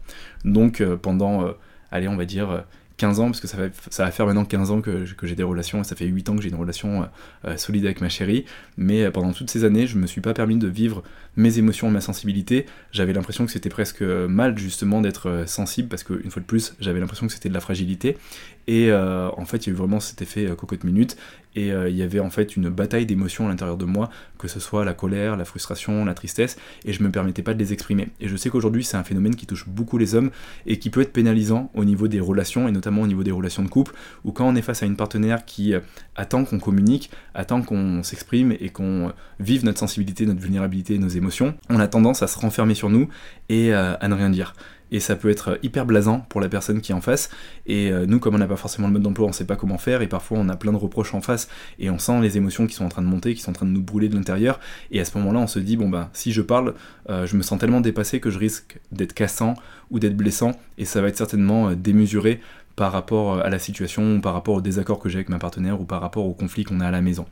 Donc 0.44 0.82
pendant, 1.00 1.46
allez, 1.90 2.08
on 2.08 2.16
va 2.16 2.26
dire 2.26 2.64
15 3.02 3.18
ans, 3.18 3.24
parce 3.24 3.40
que 3.40 3.48
ça 3.48 3.56
va, 3.56 3.64
ça 3.90 4.04
va 4.04 4.12
faire 4.12 4.26
maintenant 4.26 4.44
15 4.44 4.70
ans 4.70 4.80
que, 4.80 5.04
j'ai 5.24 5.34
des 5.34 5.42
relations, 5.42 5.80
et 5.80 5.84
ça 5.84 5.96
fait 5.96 6.06
8 6.06 6.28
ans 6.28 6.36
que 6.36 6.42
j'ai 6.42 6.50
une 6.50 6.54
relation 6.54 7.02
euh, 7.02 7.06
euh, 7.46 7.56
solide 7.56 7.84
avec 7.84 8.00
ma 8.00 8.08
chérie, 8.08 8.44
mais 8.76 9.02
euh, 9.02 9.10
pendant 9.10 9.32
toutes 9.32 9.50
ces 9.50 9.64
années, 9.64 9.88
je 9.88 9.98
me 9.98 10.06
suis 10.06 10.20
pas 10.20 10.34
permis 10.34 10.56
de 10.56 10.68
vivre 10.68 11.02
mes 11.34 11.58
émotions, 11.58 11.90
ma 11.90 12.00
sensibilité, 12.00 12.64
j'avais 12.92 13.12
l'impression 13.12 13.44
que 13.44 13.50
c'était 13.50 13.70
presque 13.70 14.02
mal 14.02 14.56
justement 14.56 15.00
d'être 15.00 15.42
sensible, 15.46 15.88
parce 15.88 16.04
qu'une 16.04 16.30
fois 16.30 16.40
de 16.42 16.46
plus, 16.46 16.76
j'avais 16.78 17.00
l'impression 17.00 17.26
que 17.26 17.32
c'était 17.32 17.48
de 17.48 17.54
la 17.54 17.60
fragilité, 17.60 18.18
et 18.66 18.92
en 18.92 19.44
fait, 19.44 19.66
il 19.66 19.70
y 19.70 19.70
a 19.70 19.72
eu 19.72 19.76
vraiment 19.76 20.00
cet 20.00 20.22
effet 20.22 20.46
cocotte 20.56 20.84
minute, 20.84 21.16
et 21.54 21.68
il 21.68 21.96
y 21.96 22.02
avait 22.02 22.20
en 22.20 22.30
fait 22.30 22.56
une 22.56 22.68
bataille 22.68 23.06
d'émotions 23.06 23.46
à 23.46 23.48
l'intérieur 23.48 23.76
de 23.76 23.84
moi, 23.84 24.10
que 24.38 24.48
ce 24.48 24.60
soit 24.60 24.84
la 24.84 24.94
colère, 24.94 25.36
la 25.36 25.44
frustration, 25.44 26.04
la 26.04 26.14
tristesse, 26.14 26.56
et 26.84 26.92
je 26.92 27.02
me 27.02 27.10
permettais 27.10 27.42
pas 27.42 27.54
de 27.54 27.58
les 27.58 27.72
exprimer. 27.72 28.08
Et 28.20 28.28
je 28.28 28.36
sais 28.36 28.50
qu'aujourd'hui, 28.50 28.84
c'est 28.84 28.96
un 28.96 29.04
phénomène 29.04 29.36
qui 29.36 29.46
touche 29.46 29.68
beaucoup 29.68 29.98
les 29.98 30.14
hommes, 30.14 30.30
et 30.66 30.78
qui 30.78 30.90
peut 30.90 31.00
être 31.00 31.12
pénalisant 31.12 31.70
au 31.74 31.84
niveau 31.84 32.08
des 32.08 32.20
relations, 32.20 32.68
et 32.68 32.72
notamment 32.72 33.02
au 33.02 33.06
niveau 33.06 33.22
des 33.22 33.30
relations 33.30 33.62
de 33.62 33.68
couple, 33.68 33.92
ou 34.24 34.32
quand 34.32 34.48
on 34.48 34.54
est 34.54 34.62
face 34.62 34.82
à 34.82 34.86
une 34.86 34.96
partenaire 34.96 35.44
qui 35.44 35.74
euh, 35.74 35.80
attend 36.16 36.44
qu'on 36.44 36.58
communique, 36.58 37.10
attend 37.34 37.62
qu'on 37.62 38.02
s'exprime 38.02 38.54
et 38.60 38.70
qu'on 38.70 39.08
euh, 39.08 39.12
vive 39.40 39.64
notre 39.64 39.78
sensibilité, 39.78 40.26
notre 40.26 40.40
vulnérabilité, 40.40 40.98
nos 40.98 41.08
émotions, 41.08 41.54
on 41.68 41.80
a 41.80 41.88
tendance 41.88 42.22
à 42.22 42.26
se 42.26 42.38
renfermer 42.38 42.74
sur 42.74 42.90
nous 42.90 43.08
et 43.48 43.72
euh, 43.72 43.94
à 44.00 44.08
ne 44.08 44.14
rien 44.14 44.30
dire 44.30 44.54
et 44.92 45.00
ça 45.00 45.16
peut 45.16 45.30
être 45.30 45.58
hyper 45.64 45.86
blasant 45.86 46.20
pour 46.28 46.40
la 46.40 46.48
personne 46.48 46.80
qui 46.80 46.92
est 46.92 46.94
en 46.94 47.00
face. 47.00 47.30
Et 47.66 47.90
nous, 48.06 48.20
comme 48.20 48.36
on 48.36 48.38
n'a 48.38 48.46
pas 48.46 48.56
forcément 48.56 48.86
le 48.86 48.92
mode 48.92 49.02
d'emploi, 49.02 49.26
on 49.26 49.32
sait 49.32 49.46
pas 49.46 49.56
comment 49.56 49.78
faire, 49.78 50.02
et 50.02 50.06
parfois 50.06 50.38
on 50.38 50.48
a 50.48 50.56
plein 50.56 50.70
de 50.70 50.76
reproches 50.76 51.14
en 51.14 51.20
face, 51.20 51.48
et 51.78 51.90
on 51.90 51.98
sent 51.98 52.20
les 52.20 52.36
émotions 52.36 52.66
qui 52.66 52.74
sont 52.74 52.84
en 52.84 52.88
train 52.88 53.02
de 53.02 53.06
monter, 53.06 53.34
qui 53.34 53.40
sont 53.40 53.50
en 53.50 53.54
train 53.54 53.66
de 53.66 53.70
nous 53.70 53.82
brûler 53.82 54.08
de 54.08 54.14
l'intérieur, 54.14 54.60
et 54.90 55.00
à 55.00 55.04
ce 55.04 55.16
moment-là, 55.18 55.40
on 55.40 55.46
se 55.46 55.58
dit, 55.58 55.76
bon 55.76 55.88
ben, 55.88 56.08
si 56.12 56.32
je 56.32 56.42
parle, 56.42 56.74
je 57.08 57.36
me 57.36 57.42
sens 57.42 57.58
tellement 57.58 57.80
dépassé 57.80 58.20
que 58.20 58.30
je 58.30 58.38
risque 58.38 58.78
d'être 58.92 59.14
cassant 59.14 59.54
ou 59.90 59.98
d'être 59.98 60.16
blessant, 60.16 60.52
et 60.78 60.84
ça 60.84 61.00
va 61.00 61.08
être 61.08 61.16
certainement 61.16 61.72
démesuré 61.72 62.40
par 62.76 62.92
rapport 62.92 63.38
à 63.38 63.50
la 63.50 63.58
situation, 63.58 64.20
par 64.20 64.32
rapport 64.32 64.54
au 64.54 64.60
désaccord 64.60 64.98
que 64.98 65.08
j'ai 65.08 65.18
avec 65.18 65.28
ma 65.28 65.38
partenaire 65.38 65.80
ou 65.80 65.84
par 65.84 66.00
rapport 66.00 66.26
au 66.26 66.32
conflit 66.32 66.64
qu'on 66.64 66.80
a 66.80 66.86
à 66.86 66.90
la 66.90 67.02
maison. 67.02 67.26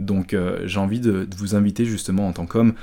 Donc 0.00 0.34
euh, 0.34 0.60
j'ai 0.64 0.78
envie 0.78 1.00
de, 1.00 1.28
vous 1.36 1.54
inviter 1.54 1.84
justement 1.84 2.28
en 2.28 2.32
tant 2.32 2.46
qu'homme 2.46 2.74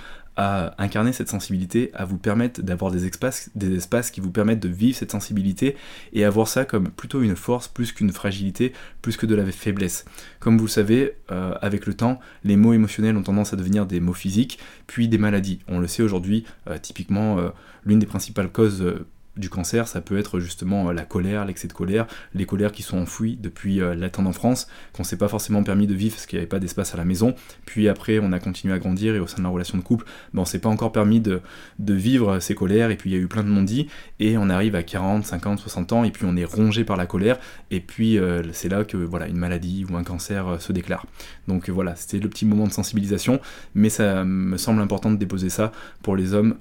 à 0.42 0.74
incarner 0.82 1.12
cette 1.12 1.28
sensibilité, 1.28 1.92
à 1.94 2.06
vous 2.06 2.18
permettre 2.18 2.62
d'avoir 2.62 2.92
des 2.92 3.06
espaces, 3.06 3.50
des 3.56 3.76
espaces 3.76 4.10
qui 4.10 4.22
vous 4.22 4.32
permettent 4.32 4.62
de 4.62 4.70
vivre 4.70 4.98
cette 4.98 5.12
sensibilité 5.12 5.76
et 6.14 6.24
à 6.24 6.30
voir 6.30 6.48
ça 6.48 6.64
comme 6.64 6.92
plutôt 6.92 7.22
une 7.22 7.36
force 7.36 7.68
plus 7.68 7.92
qu'une 7.92 8.14
fragilité, 8.14 8.72
plus 9.02 9.18
que 9.18 9.26
de 9.26 9.36
la 9.36 9.46
faiblesse. 9.52 10.06
Comme 10.40 10.58
vous 10.58 10.64
le 10.68 10.70
savez, 10.70 11.18
euh, 11.30 11.56
avec 11.62 11.86
le 11.86 11.94
temps, 11.94 12.22
les 12.46 12.56
mots 12.56 12.72
émotionnels 12.72 13.18
ont 13.18 13.24
tendance 13.24 13.52
à 13.52 13.58
devenir 13.58 13.86
des 13.86 14.00
mots 14.00 14.14
physiques, 14.14 14.60
puis 14.88 15.10
des 15.10 15.18
maladies. 15.18 15.60
On 15.68 15.78
le 15.78 15.88
sait 15.88 16.04
aujourd'hui, 16.04 16.46
euh, 16.70 16.78
typiquement, 16.78 17.52
l'une 17.84 18.00
des 18.00 18.06
principales 18.06 18.50
causes 18.50 18.82
du 19.40 19.50
cancer, 19.50 19.88
ça 19.88 20.02
peut 20.02 20.18
être 20.18 20.40
justement 20.40 20.90
euh, 20.90 20.94
la 20.94 21.04
colère, 21.06 21.46
l'excès 21.46 21.68
de 21.68 21.74
colère, 21.74 22.06
les 22.34 22.46
colères 22.46 22.72
qui 22.72 22.84
sont 22.84 22.98
enfouies 22.98 23.38
depuis 23.42 23.82
euh, 23.82 23.96
la 23.96 24.10
en 24.20 24.34
France, 24.34 24.68
qu'on 24.92 25.06
s'est 25.06 25.18
pas 25.18 25.30
forcément 25.30 25.64
permis 25.64 25.88
de 25.88 25.94
vivre 25.94 26.16
parce 26.16 26.26
qu'il 26.26 26.38
n'y 26.38 26.42
avait 26.42 26.50
pas 26.50 26.60
d'espace 26.60 26.94
à 26.94 26.98
la 26.98 27.06
maison. 27.06 27.36
Puis 27.66 27.88
après, 27.88 28.20
on 28.20 28.34
a 28.34 28.40
continué 28.40 28.74
à 28.74 28.80
grandir 28.80 29.16
et 29.16 29.20
au 29.20 29.28
sein 29.28 29.38
de 29.38 29.44
la 29.44 29.50
relation 29.50 29.78
de 29.78 29.84
couple, 29.84 30.06
ben, 30.34 30.42
on 30.42 30.46
s'est 30.46 30.60
pas 30.60 30.68
encore 30.68 30.92
permis 30.92 31.22
de, 31.22 31.42
vivre 31.80 32.40
ces 32.40 32.54
colères. 32.54 32.92
Et 32.92 32.98
puis 32.98 33.12
il 33.12 33.14
y 33.14 33.16
a 33.16 33.20
eu 33.20 33.28
plein 33.28 33.44
de 33.44 33.50
non-dits. 33.50 33.88
Et 34.20 34.38
on 34.38 34.50
arrive 34.50 34.76
à 34.76 34.84
40, 34.84 35.26
50, 35.26 35.60
60 35.60 35.94
ans 35.94 36.04
et 36.04 36.12
puis 36.12 36.26
on 36.28 36.36
est 36.36 36.44
rongé 36.44 36.84
par 36.84 36.98
la 36.98 37.06
colère. 37.06 37.40
Et 37.72 37.80
puis 37.80 38.18
euh, 38.18 38.44
c'est 38.52 38.68
là 38.68 38.84
que 38.84 38.98
voilà 38.98 39.28
une 39.28 39.38
maladie 39.38 39.86
ou 39.90 39.96
un 39.96 40.04
cancer 40.04 40.62
se 40.62 40.74
déclare. 40.74 41.06
Donc 41.48 41.70
voilà, 41.70 41.96
c'était 41.96 42.20
le 42.20 42.28
petit 42.28 42.46
moment 42.46 42.68
de 42.68 42.74
sensibilisation. 42.74 43.40
Mais 43.74 43.90
ça 43.90 44.26
me 44.26 44.58
semble 44.58 44.82
important 44.82 45.12
de 45.12 45.18
déposer 45.18 45.50
ça 45.50 45.72
pour 46.04 46.18
les 46.18 46.34
hommes, 46.34 46.56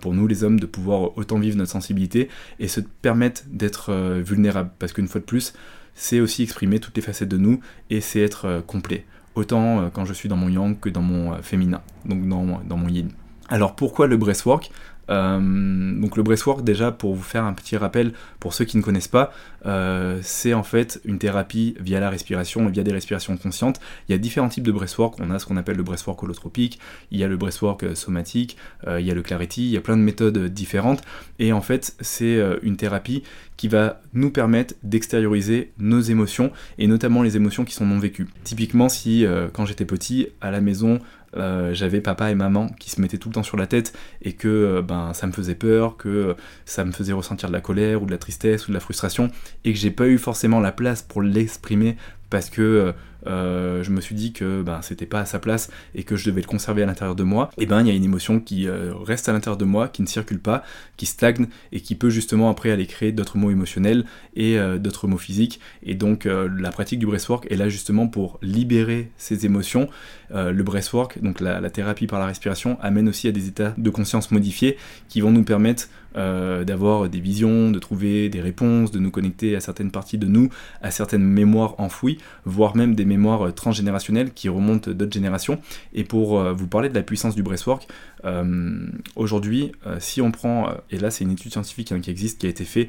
pour 0.00 0.14
nous 0.14 0.28
les 0.28 0.44
hommes, 0.44 0.60
de 0.60 0.66
pouvoir 0.66 1.16
autant 1.18 1.38
vivre 1.38 1.56
notre 1.56 1.72
sensibilité 1.72 2.19
et 2.58 2.68
se 2.68 2.80
permettre 2.80 3.42
d'être 3.46 3.90
euh, 3.90 4.22
vulnérable. 4.24 4.70
Parce 4.78 4.92
qu'une 4.92 5.08
fois 5.08 5.20
de 5.20 5.26
plus, 5.26 5.54
c'est 5.94 6.20
aussi 6.20 6.42
exprimer 6.42 6.80
toutes 6.80 6.96
les 6.96 7.02
facettes 7.02 7.28
de 7.28 7.36
nous 7.36 7.60
et 7.88 8.00
c'est 8.00 8.20
être 8.20 8.46
euh, 8.46 8.60
complet. 8.60 9.04
Autant 9.34 9.80
euh, 9.80 9.88
quand 9.92 10.04
je 10.04 10.12
suis 10.12 10.28
dans 10.28 10.36
mon 10.36 10.48
yang 10.48 10.78
que 10.78 10.88
dans 10.88 11.02
mon 11.02 11.40
féminin, 11.42 11.82
donc 12.04 12.26
dans, 12.28 12.76
mon 12.76 12.88
yin. 12.88 13.10
Alors 13.48 13.76
pourquoi 13.76 14.06
le 14.06 14.16
breathwork? 14.16 14.70
Donc 15.10 16.16
le 16.16 16.22
breathwork, 16.22 16.62
déjà, 16.62 16.92
pour 16.92 17.14
vous 17.14 17.22
faire 17.22 17.44
un 17.44 17.52
petit 17.52 17.76
rappel, 17.76 18.12
pour 18.38 18.54
ceux 18.54 18.64
qui 18.64 18.76
ne 18.76 18.82
connaissent 18.82 19.08
pas, 19.08 19.32
euh, 19.66 20.18
c'est 20.22 20.54
en 20.54 20.62
fait 20.62 21.00
une 21.04 21.18
thérapie 21.18 21.74
via 21.80 22.00
la 22.00 22.10
respiration 22.10 22.68
et 22.68 22.70
via 22.70 22.82
des 22.82 22.92
respirations 22.92 23.36
conscientes. 23.36 23.80
Il 24.08 24.12
y 24.12 24.14
a 24.14 24.18
différents 24.18 24.48
types 24.48 24.64
de 24.64 24.72
breathwork. 24.72 25.18
On 25.20 25.30
a 25.30 25.38
ce 25.38 25.46
qu'on 25.46 25.56
appelle 25.56 25.76
le 25.76 25.82
breathwork 25.82 26.22
holotropique, 26.22 26.78
il 27.10 27.18
y 27.18 27.24
a 27.24 27.28
le 27.28 27.36
breathwork 27.36 27.82
euh, 27.82 27.94
somatique, 27.94 28.56
il 28.86 29.04
y 29.04 29.10
a 29.10 29.14
le 29.14 29.22
clarity, 29.22 29.62
il 29.66 29.70
y 29.70 29.76
a 29.76 29.80
plein 29.80 29.96
de 29.96 30.02
méthodes 30.02 30.38
différentes. 30.46 31.02
Et 31.38 31.52
en 31.52 31.60
fait, 31.60 31.94
c'est 32.00 32.40
une 32.62 32.76
thérapie 32.76 33.22
qui 33.56 33.68
va 33.68 34.00
nous 34.14 34.30
permettre 34.30 34.74
d'extérioriser 34.82 35.72
nos 35.78 36.00
émotions 36.00 36.50
et 36.78 36.86
notamment 36.86 37.22
les 37.22 37.36
émotions 37.36 37.64
qui 37.64 37.74
sont 37.74 37.86
non 37.86 37.98
vécues. 37.98 38.28
Typiquement, 38.44 38.88
si 38.88 39.24
quand 39.52 39.66
j'étais 39.66 39.84
petit, 39.84 40.28
à 40.40 40.50
la 40.50 40.60
maison, 40.60 41.00
euh, 41.36 41.72
j'avais 41.74 42.00
papa 42.00 42.30
et 42.30 42.34
maman 42.34 42.68
qui 42.78 42.90
se 42.90 43.00
mettaient 43.00 43.18
tout 43.18 43.28
le 43.28 43.34
temps 43.34 43.42
sur 43.42 43.56
la 43.56 43.66
tête 43.66 43.92
et 44.22 44.32
que 44.32 44.48
euh, 44.48 44.82
ben, 44.82 45.14
ça 45.14 45.26
me 45.26 45.32
faisait 45.32 45.54
peur, 45.54 45.96
que 45.96 46.34
ça 46.64 46.84
me 46.84 46.92
faisait 46.92 47.12
ressentir 47.12 47.48
de 47.48 47.52
la 47.52 47.60
colère 47.60 48.02
ou 48.02 48.06
de 48.06 48.10
la 48.10 48.18
tristesse 48.18 48.66
ou 48.66 48.70
de 48.70 48.74
la 48.74 48.80
frustration 48.80 49.30
et 49.64 49.72
que 49.72 49.78
j'ai 49.78 49.90
pas 49.90 50.06
eu 50.06 50.18
forcément 50.18 50.60
la 50.60 50.72
place 50.72 51.02
pour 51.02 51.22
l'exprimer 51.22 51.96
parce 52.30 52.48
que 52.50 52.94
euh, 53.26 53.82
je 53.82 53.90
me 53.90 54.00
suis 54.00 54.14
dit 54.14 54.32
que 54.32 54.62
ben, 54.62 54.80
c'était 54.82 55.06
pas 55.06 55.20
à 55.20 55.24
sa 55.24 55.38
place 55.38 55.70
et 55.94 56.04
que 56.04 56.16
je 56.16 56.26
devais 56.26 56.40
le 56.40 56.46
conserver 56.46 56.82
à 56.82 56.86
l'intérieur 56.86 57.14
de 57.14 57.22
moi, 57.22 57.50
et 57.58 57.66
ben 57.66 57.80
il 57.80 57.88
y 57.88 57.90
a 57.90 57.94
une 57.94 58.04
émotion 58.04 58.40
qui 58.40 58.66
euh, 58.66 58.92
reste 58.94 59.28
à 59.28 59.32
l'intérieur 59.32 59.58
de 59.58 59.64
moi, 59.64 59.88
qui 59.88 60.02
ne 60.02 60.06
circule 60.06 60.40
pas, 60.40 60.62
qui 60.96 61.06
stagne 61.06 61.46
et 61.72 61.80
qui 61.80 61.94
peut 61.94 62.10
justement 62.10 62.50
après 62.50 62.70
aller 62.70 62.86
créer 62.86 63.12
d'autres 63.12 63.36
mots 63.36 63.50
émotionnels 63.50 64.04
et 64.34 64.58
euh, 64.58 64.78
d'autres 64.78 65.06
mots 65.06 65.18
physiques. 65.18 65.60
Et 65.82 65.94
donc 65.94 66.24
la 66.24 66.70
pratique 66.70 66.98
du 66.98 67.06
breathwork 67.06 67.50
est 67.50 67.56
là 67.56 67.68
justement 67.68 68.06
pour 68.06 68.38
libérer 68.42 69.10
ces 69.16 69.46
émotions. 69.46 69.88
le 70.30 70.62
breathwork, 70.62 71.20
donc 71.22 71.40
la, 71.40 71.70
thérapie 71.70 72.06
par 72.06 72.20
la 72.20 72.26
respiration, 72.26 72.78
amène 72.80 73.08
aussi 73.08 73.28
à 73.28 73.32
des 73.32 73.48
états 73.48 73.74
de 73.76 73.90
conscience 73.90 74.30
modifiés 74.30 74.76
qui 75.08 75.20
vont 75.20 75.30
nous 75.30 75.44
permettre 75.44 75.88
d'avoir 76.14 77.08
des 77.08 77.20
visions, 77.20 77.70
de 77.70 77.78
trouver 77.78 78.28
des 78.28 78.40
réponses, 78.40 78.90
de 78.90 78.98
nous 78.98 79.10
connecter 79.10 79.56
à 79.56 79.60
certaines 79.60 79.90
parties 79.90 80.18
de 80.18 80.26
nous, 80.26 80.48
à 80.82 80.90
certaines 80.90 81.22
mémoires 81.22 81.74
enfouies, 81.78 82.18
voire 82.44 82.76
même 82.76 82.94
des 82.94 83.04
mémoire 83.10 83.48
euh, 83.48 83.50
transgénérationnelle 83.50 84.32
qui 84.32 84.48
remonte 84.48 84.88
d'autres 84.88 85.12
générations. 85.12 85.58
Et 85.92 86.04
pour 86.04 86.38
euh, 86.38 86.52
vous 86.52 86.66
parler 86.66 86.88
de 86.88 86.94
la 86.94 87.02
puissance 87.02 87.34
du 87.34 87.42
breathwork, 87.42 87.86
euh, 88.24 88.86
aujourd'hui, 89.16 89.72
si 89.98 90.20
on 90.20 90.30
prend, 90.30 90.68
et 90.90 90.98
là 90.98 91.10
c'est 91.10 91.24
une 91.24 91.30
étude 91.30 91.52
scientifique 91.52 91.90
hein, 91.90 92.00
qui 92.00 92.10
existe, 92.10 92.38
qui 92.40 92.46
a 92.46 92.50
été 92.50 92.64
faite 92.64 92.88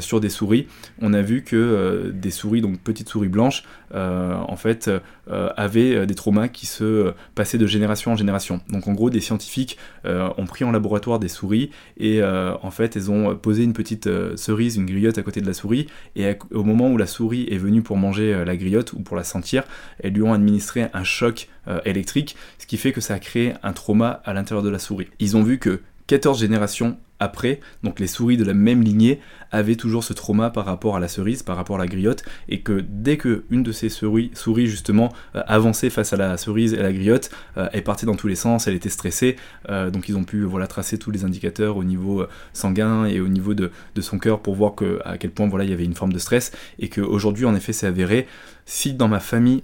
sur 0.00 0.20
des 0.20 0.28
souris, 0.28 0.66
on 1.00 1.14
a 1.14 1.22
vu 1.22 1.42
que 1.42 2.10
des 2.14 2.30
souris, 2.30 2.60
donc 2.60 2.78
petites 2.78 3.08
souris 3.08 3.28
blanches, 3.28 3.64
en 3.94 4.56
fait, 4.56 4.90
avaient 5.28 6.06
des 6.06 6.14
traumas 6.14 6.48
qui 6.48 6.66
se 6.66 7.12
passaient 7.34 7.58
de 7.58 7.66
génération 7.66 8.12
en 8.12 8.16
génération. 8.16 8.60
Donc 8.68 8.88
en 8.88 8.92
gros, 8.92 9.08
des 9.10 9.20
scientifiques 9.20 9.78
ont 10.04 10.46
pris 10.46 10.64
en 10.64 10.70
laboratoire 10.70 11.18
des 11.18 11.28
souris 11.28 11.70
et 11.98 12.20
en 12.62 12.70
fait, 12.70 12.96
elles 12.96 13.10
ont 13.10 13.34
posé 13.36 13.62
une 13.64 13.72
petite 13.72 14.08
cerise, 14.36 14.76
une 14.76 14.86
griotte 14.86 15.18
à 15.18 15.22
côté 15.22 15.40
de 15.40 15.46
la 15.46 15.54
souris, 15.54 15.86
et 16.16 16.36
au 16.52 16.64
moment 16.64 16.90
où 16.90 16.96
la 16.96 17.06
souris 17.06 17.46
est 17.50 17.58
venue 17.58 17.82
pour 17.82 17.96
manger 17.96 18.44
la 18.44 18.56
griotte 18.56 18.92
ou 18.92 19.00
pour 19.00 19.16
la 19.16 19.24
sentir, 19.24 19.64
elles 20.00 20.12
lui 20.12 20.22
ont 20.22 20.32
administré 20.32 20.88
un 20.92 21.04
choc 21.04 21.48
euh, 21.68 21.80
électrique, 21.84 22.36
ce 22.58 22.66
qui 22.66 22.76
fait 22.76 22.92
que 22.92 23.00
ça 23.00 23.14
a 23.14 23.18
créé 23.18 23.52
un 23.62 23.72
trauma 23.72 24.22
à 24.24 24.32
l'intérieur 24.32 24.62
de 24.62 24.70
la 24.70 24.78
souris. 24.78 25.08
Ils 25.18 25.36
ont 25.36 25.42
vu 25.42 25.58
que 25.58 25.80
14 26.06 26.40
générations 26.40 26.98
après, 27.20 27.60
donc 27.82 28.00
les 28.00 28.06
souris 28.06 28.36
de 28.36 28.44
la 28.44 28.54
même 28.54 28.82
lignée 28.82 29.20
avaient 29.50 29.76
toujours 29.76 30.04
ce 30.04 30.12
trauma 30.12 30.50
par 30.50 30.64
rapport 30.64 30.96
à 30.96 31.00
la 31.00 31.08
cerise, 31.08 31.42
par 31.42 31.56
rapport 31.56 31.76
à 31.76 31.78
la 31.78 31.86
griotte, 31.86 32.22
et 32.48 32.60
que 32.60 32.84
dès 32.88 33.16
que 33.16 33.44
une 33.50 33.62
de 33.62 33.72
ces 33.72 33.88
souris, 33.88 34.30
justement 34.66 35.12
euh, 35.34 35.42
avançait 35.46 35.90
face 35.90 36.12
à 36.12 36.16
la 36.16 36.36
cerise 36.36 36.74
et 36.74 36.82
la 36.82 36.92
griotte, 36.92 37.30
euh, 37.56 37.68
elle 37.72 37.84
partait 37.84 38.06
dans 38.06 38.14
tous 38.14 38.28
les 38.28 38.34
sens, 38.34 38.66
elle 38.66 38.74
était 38.74 38.88
stressée, 38.88 39.36
euh, 39.68 39.90
donc 39.90 40.08
ils 40.08 40.16
ont 40.16 40.24
pu 40.24 40.42
voilà 40.44 40.66
tracer 40.66 40.98
tous 40.98 41.10
les 41.10 41.24
indicateurs 41.24 41.76
au 41.76 41.84
niveau 41.84 42.24
sanguin 42.52 43.06
et 43.06 43.20
au 43.20 43.28
niveau 43.28 43.54
de, 43.54 43.70
son 44.00 44.18
cœur 44.18 44.40
pour 44.40 44.54
voir 44.54 44.74
à 45.04 45.18
quel 45.18 45.30
point 45.30 45.48
voilà 45.48 45.64
il 45.64 45.70
y 45.70 45.72
avait 45.72 45.84
une 45.84 45.94
forme 45.94 46.12
de 46.12 46.18
stress, 46.18 46.52
et 46.78 46.88
qu'aujourd'hui 46.88 47.44
en 47.44 47.54
effet 47.54 47.72
c'est 47.72 47.86
avéré. 47.86 48.26
Si 48.70 48.92
dans 48.92 49.08
ma 49.08 49.18
famille, 49.18 49.62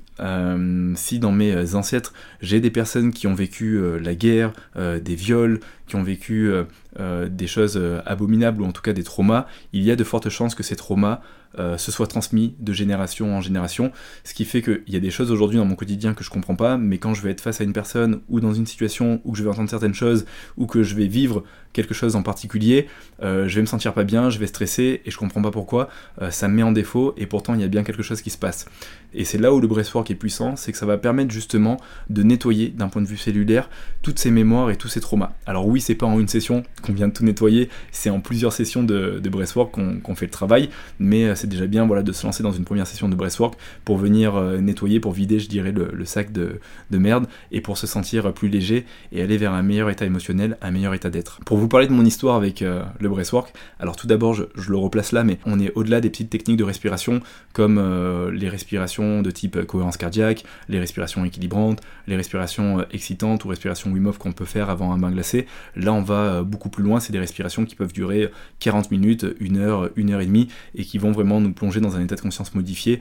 si 0.96 1.18
dans 1.18 1.30
mes 1.30 1.74
ancêtres, 1.74 2.14
j'ai 2.40 2.60
des 2.60 2.70
personnes 2.70 3.12
qui 3.12 3.26
ont 3.26 3.34
vécu 3.34 3.78
la 4.00 4.14
guerre, 4.14 4.54
des 4.76 5.14
viols, 5.14 5.60
qui 5.86 5.96
ont 5.96 6.02
vécu 6.02 6.50
des 6.98 7.46
choses 7.46 7.78
abominables 8.06 8.62
ou 8.62 8.64
en 8.64 8.72
tout 8.72 8.80
cas 8.80 8.94
des 8.94 9.02
traumas, 9.02 9.46
il 9.74 9.82
y 9.82 9.90
a 9.90 9.96
de 9.96 10.04
fortes 10.04 10.30
chances 10.30 10.54
que 10.54 10.62
ces 10.62 10.74
traumas 10.74 11.20
euh, 11.58 11.78
se 11.78 11.92
soient 11.92 12.06
transmis 12.06 12.54
de 12.58 12.72
génération 12.72 13.36
en 13.36 13.40
génération, 13.40 13.92
ce 14.24 14.34
qui 14.34 14.44
fait 14.44 14.62
qu'il 14.62 14.82
y 14.88 14.96
a 14.96 15.00
des 15.00 15.10
choses 15.10 15.30
aujourd'hui 15.30 15.58
dans 15.58 15.64
mon 15.64 15.76
quotidien 15.76 16.14
que 16.14 16.24
je 16.24 16.30
comprends 16.30 16.56
pas, 16.56 16.76
mais 16.76 16.98
quand 16.98 17.14
je 17.14 17.22
vais 17.22 17.30
être 17.30 17.40
face 17.40 17.60
à 17.60 17.64
une 17.64 17.72
personne 17.72 18.20
ou 18.28 18.40
dans 18.40 18.52
une 18.52 18.66
situation 18.66 19.20
où 19.24 19.34
je 19.34 19.42
vais 19.42 19.50
entendre 19.50 19.70
certaines 19.70 19.94
choses 19.94 20.26
ou 20.56 20.66
que 20.66 20.82
je 20.82 20.94
vais 20.94 21.06
vivre 21.06 21.44
quelque 21.72 21.92
chose 21.92 22.16
en 22.16 22.22
particulier, 22.22 22.86
euh, 23.22 23.48
je 23.48 23.56
vais 23.56 23.60
me 23.60 23.66
sentir 23.66 23.92
pas 23.92 24.04
bien, 24.04 24.30
je 24.30 24.38
vais 24.38 24.46
stresser 24.46 25.02
et 25.04 25.10
je 25.10 25.18
comprends 25.18 25.42
pas 25.42 25.50
pourquoi, 25.50 25.88
euh, 26.22 26.30
ça 26.30 26.48
me 26.48 26.54
met 26.54 26.62
en 26.62 26.72
défaut 26.72 27.14
et 27.16 27.26
pourtant 27.26 27.54
il 27.54 27.60
y 27.60 27.64
a 27.64 27.68
bien 27.68 27.82
quelque 27.82 28.02
chose 28.02 28.22
qui 28.22 28.30
se 28.30 28.38
passe. 28.38 28.66
Et 29.12 29.24
c'est 29.24 29.38
là 29.38 29.52
où 29.52 29.60
le 29.60 29.68
breathwork 29.68 30.10
est 30.10 30.14
puissant, 30.14 30.56
c'est 30.56 30.72
que 30.72 30.78
ça 30.78 30.86
va 30.86 30.98
permettre 30.98 31.30
justement 31.32 31.76
de 32.10 32.22
nettoyer 32.22 32.68
d'un 32.68 32.88
point 32.88 33.02
de 33.02 33.06
vue 33.06 33.16
cellulaire 33.16 33.68
toutes 34.02 34.18
ces 34.18 34.30
mémoires 34.30 34.70
et 34.70 34.76
tous 34.76 34.88
ces 34.88 35.00
traumas. 35.00 35.32
Alors 35.46 35.66
oui, 35.66 35.80
c'est 35.80 35.94
pas 35.94 36.06
en 36.06 36.18
une 36.18 36.28
session 36.28 36.62
qu'on 36.82 36.92
vient 36.92 37.08
de 37.08 37.12
tout 37.12 37.24
nettoyer, 37.24 37.68
c'est 37.92 38.10
en 38.10 38.20
plusieurs 38.20 38.52
sessions 38.52 38.82
de, 38.82 39.20
de 39.22 39.28
breathwork 39.28 39.74
qu'on 40.02 40.14
fait 40.14 40.26
le 40.26 40.32
travail, 40.32 40.70
mais 40.98 41.24
euh, 41.24 41.34
c'est 41.44 41.50
déjà 41.50 41.66
bien 41.66 41.86
voilà, 41.86 42.02
de 42.02 42.12
se 42.12 42.24
lancer 42.24 42.42
dans 42.42 42.52
une 42.52 42.64
première 42.64 42.86
session 42.86 43.08
de 43.08 43.14
breathwork 43.14 43.58
pour 43.84 43.98
venir 43.98 44.40
nettoyer, 44.60 44.98
pour 44.98 45.12
vider, 45.12 45.38
je 45.38 45.48
dirais, 45.48 45.72
le, 45.72 46.04
sac 46.04 46.32
de, 46.32 46.60
de, 46.90 46.98
merde 46.98 47.26
et 47.52 47.60
pour 47.60 47.76
se 47.76 47.86
sentir 47.86 48.32
plus 48.32 48.48
léger 48.48 48.86
et 49.12 49.22
aller 49.22 49.36
vers 49.36 49.52
un 49.52 49.62
meilleur 49.62 49.90
état 49.90 50.06
émotionnel, 50.06 50.56
un 50.62 50.70
meilleur 50.70 50.94
état 50.94 51.10
d'être. 51.10 51.40
Pour 51.44 51.58
vous 51.58 51.68
parler 51.68 51.86
de 51.86 51.92
mon 51.92 52.04
histoire 52.04 52.36
avec 52.36 52.62
euh, 52.62 52.82
le 53.00 53.08
breathwork, 53.08 53.52
alors 53.78 53.96
tout 53.96 54.06
d'abord, 54.06 54.34
je, 54.34 54.44
le 54.68 54.76
replace 54.76 55.12
là, 55.12 55.24
mais 55.24 55.38
on 55.44 55.60
est 55.60 55.72
au-delà 55.74 56.00
des 56.00 56.10
petites 56.10 56.30
techniques 56.30 56.56
de 56.56 56.64
respiration 56.64 57.20
comme 57.52 57.78
euh, 57.78 58.30
les 58.30 58.48
respirations 58.48 59.22
de 59.22 59.30
type 59.30 59.56
euh, 59.56 59.64
cohérence 59.64 59.96
cardiaque, 59.96 60.44
les 60.68 60.78
respirations 60.78 61.24
équilibrantes, 61.24 61.80
les 62.06 62.16
respirations 62.16 62.84
excitantes 62.90 63.44
ou 63.44 63.48
respirations 63.48 63.90
Wim 63.90 64.06
Hof 64.06 64.18
qu'on 64.18 64.32
peut 64.32 64.44
faire 64.44 64.70
avant 64.70 64.92
un 64.92 64.98
bain 64.98 65.10
glacé. 65.10 65.46
Là, 65.76 65.92
on 65.92 66.02
va 66.02 66.42
beaucoup 66.42 66.68
plus 66.68 66.82
loin, 66.82 67.00
c'est 67.00 67.12
des 67.12 67.18
respirations 67.18 67.64
qui 67.64 67.74
peuvent 67.74 67.92
durer 67.92 68.30
40 68.60 68.90
minutes, 68.90 69.26
1 69.40 69.56
heure, 69.56 69.90
1 69.96 70.08
heure 70.10 70.20
et 70.20 70.26
demie, 70.26 70.48
et 70.74 70.84
qui 70.84 70.98
vont 70.98 71.12
vraiment 71.12 71.33
nous 71.40 71.52
plonger 71.52 71.80
dans 71.80 71.96
un 71.96 72.02
état 72.02 72.14
de 72.14 72.20
conscience 72.20 72.54
modifié, 72.54 73.00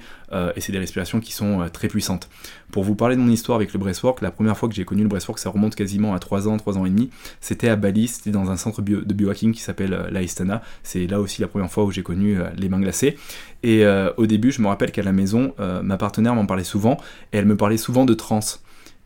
et 0.55 0.61
c'est 0.61 0.71
des 0.71 0.79
respirations 0.79 1.19
qui 1.19 1.31
sont 1.31 1.67
très 1.71 1.87
puissantes. 1.87 2.29
Pour 2.71 2.83
vous 2.83 2.95
parler 2.95 3.15
de 3.15 3.21
mon 3.21 3.29
histoire 3.29 3.55
avec 3.57 3.71
le 3.73 3.79
breathwork, 3.79 4.21
la 4.21 4.31
première 4.31 4.57
fois 4.57 4.67
que 4.67 4.75
j'ai 4.75 4.85
connu 4.85 5.03
le 5.03 5.07
breathwork, 5.07 5.37
ça 5.37 5.49
remonte 5.49 5.75
quasiment 5.75 6.13
à 6.13 6.19
3 6.19 6.47
ans, 6.47 6.57
3 6.57 6.77
ans 6.77 6.85
et 6.85 6.89
demi, 6.89 7.09
c'était 7.39 7.69
à 7.69 7.75
Bali, 7.75 8.07
c'était 8.07 8.31
dans 8.31 8.49
un 8.51 8.57
centre 8.57 8.81
de 8.81 9.13
biohacking 9.13 9.53
qui 9.53 9.61
s'appelle 9.61 9.93
euh, 9.93 10.09
l'Aistana. 10.09 10.61
C'est 10.83 11.07
là 11.07 11.19
aussi 11.19 11.41
la 11.41 11.47
première 11.47 11.71
fois 11.71 11.83
où 11.83 11.91
j'ai 11.91 12.03
connu 12.03 12.39
euh, 12.39 12.49
les 12.57 12.69
mains 12.69 12.79
glacées. 12.79 13.17
Et 13.61 13.85
euh, 13.85 14.11
au 14.17 14.25
début, 14.25 14.51
je 14.51 14.61
me 14.61 14.67
rappelle 14.67 14.91
qu'à 14.91 15.03
la 15.03 15.13
maison, 15.13 15.53
ma 15.83 15.97
partenaire 15.97 16.35
m'en 16.35 16.45
parlait 16.45 16.63
souvent, 16.63 16.97
et 17.31 17.37
elle 17.37 17.45
me 17.45 17.55
parlait 17.55 17.77
souvent 17.77 18.05
de 18.05 18.13
trans. 18.13 18.41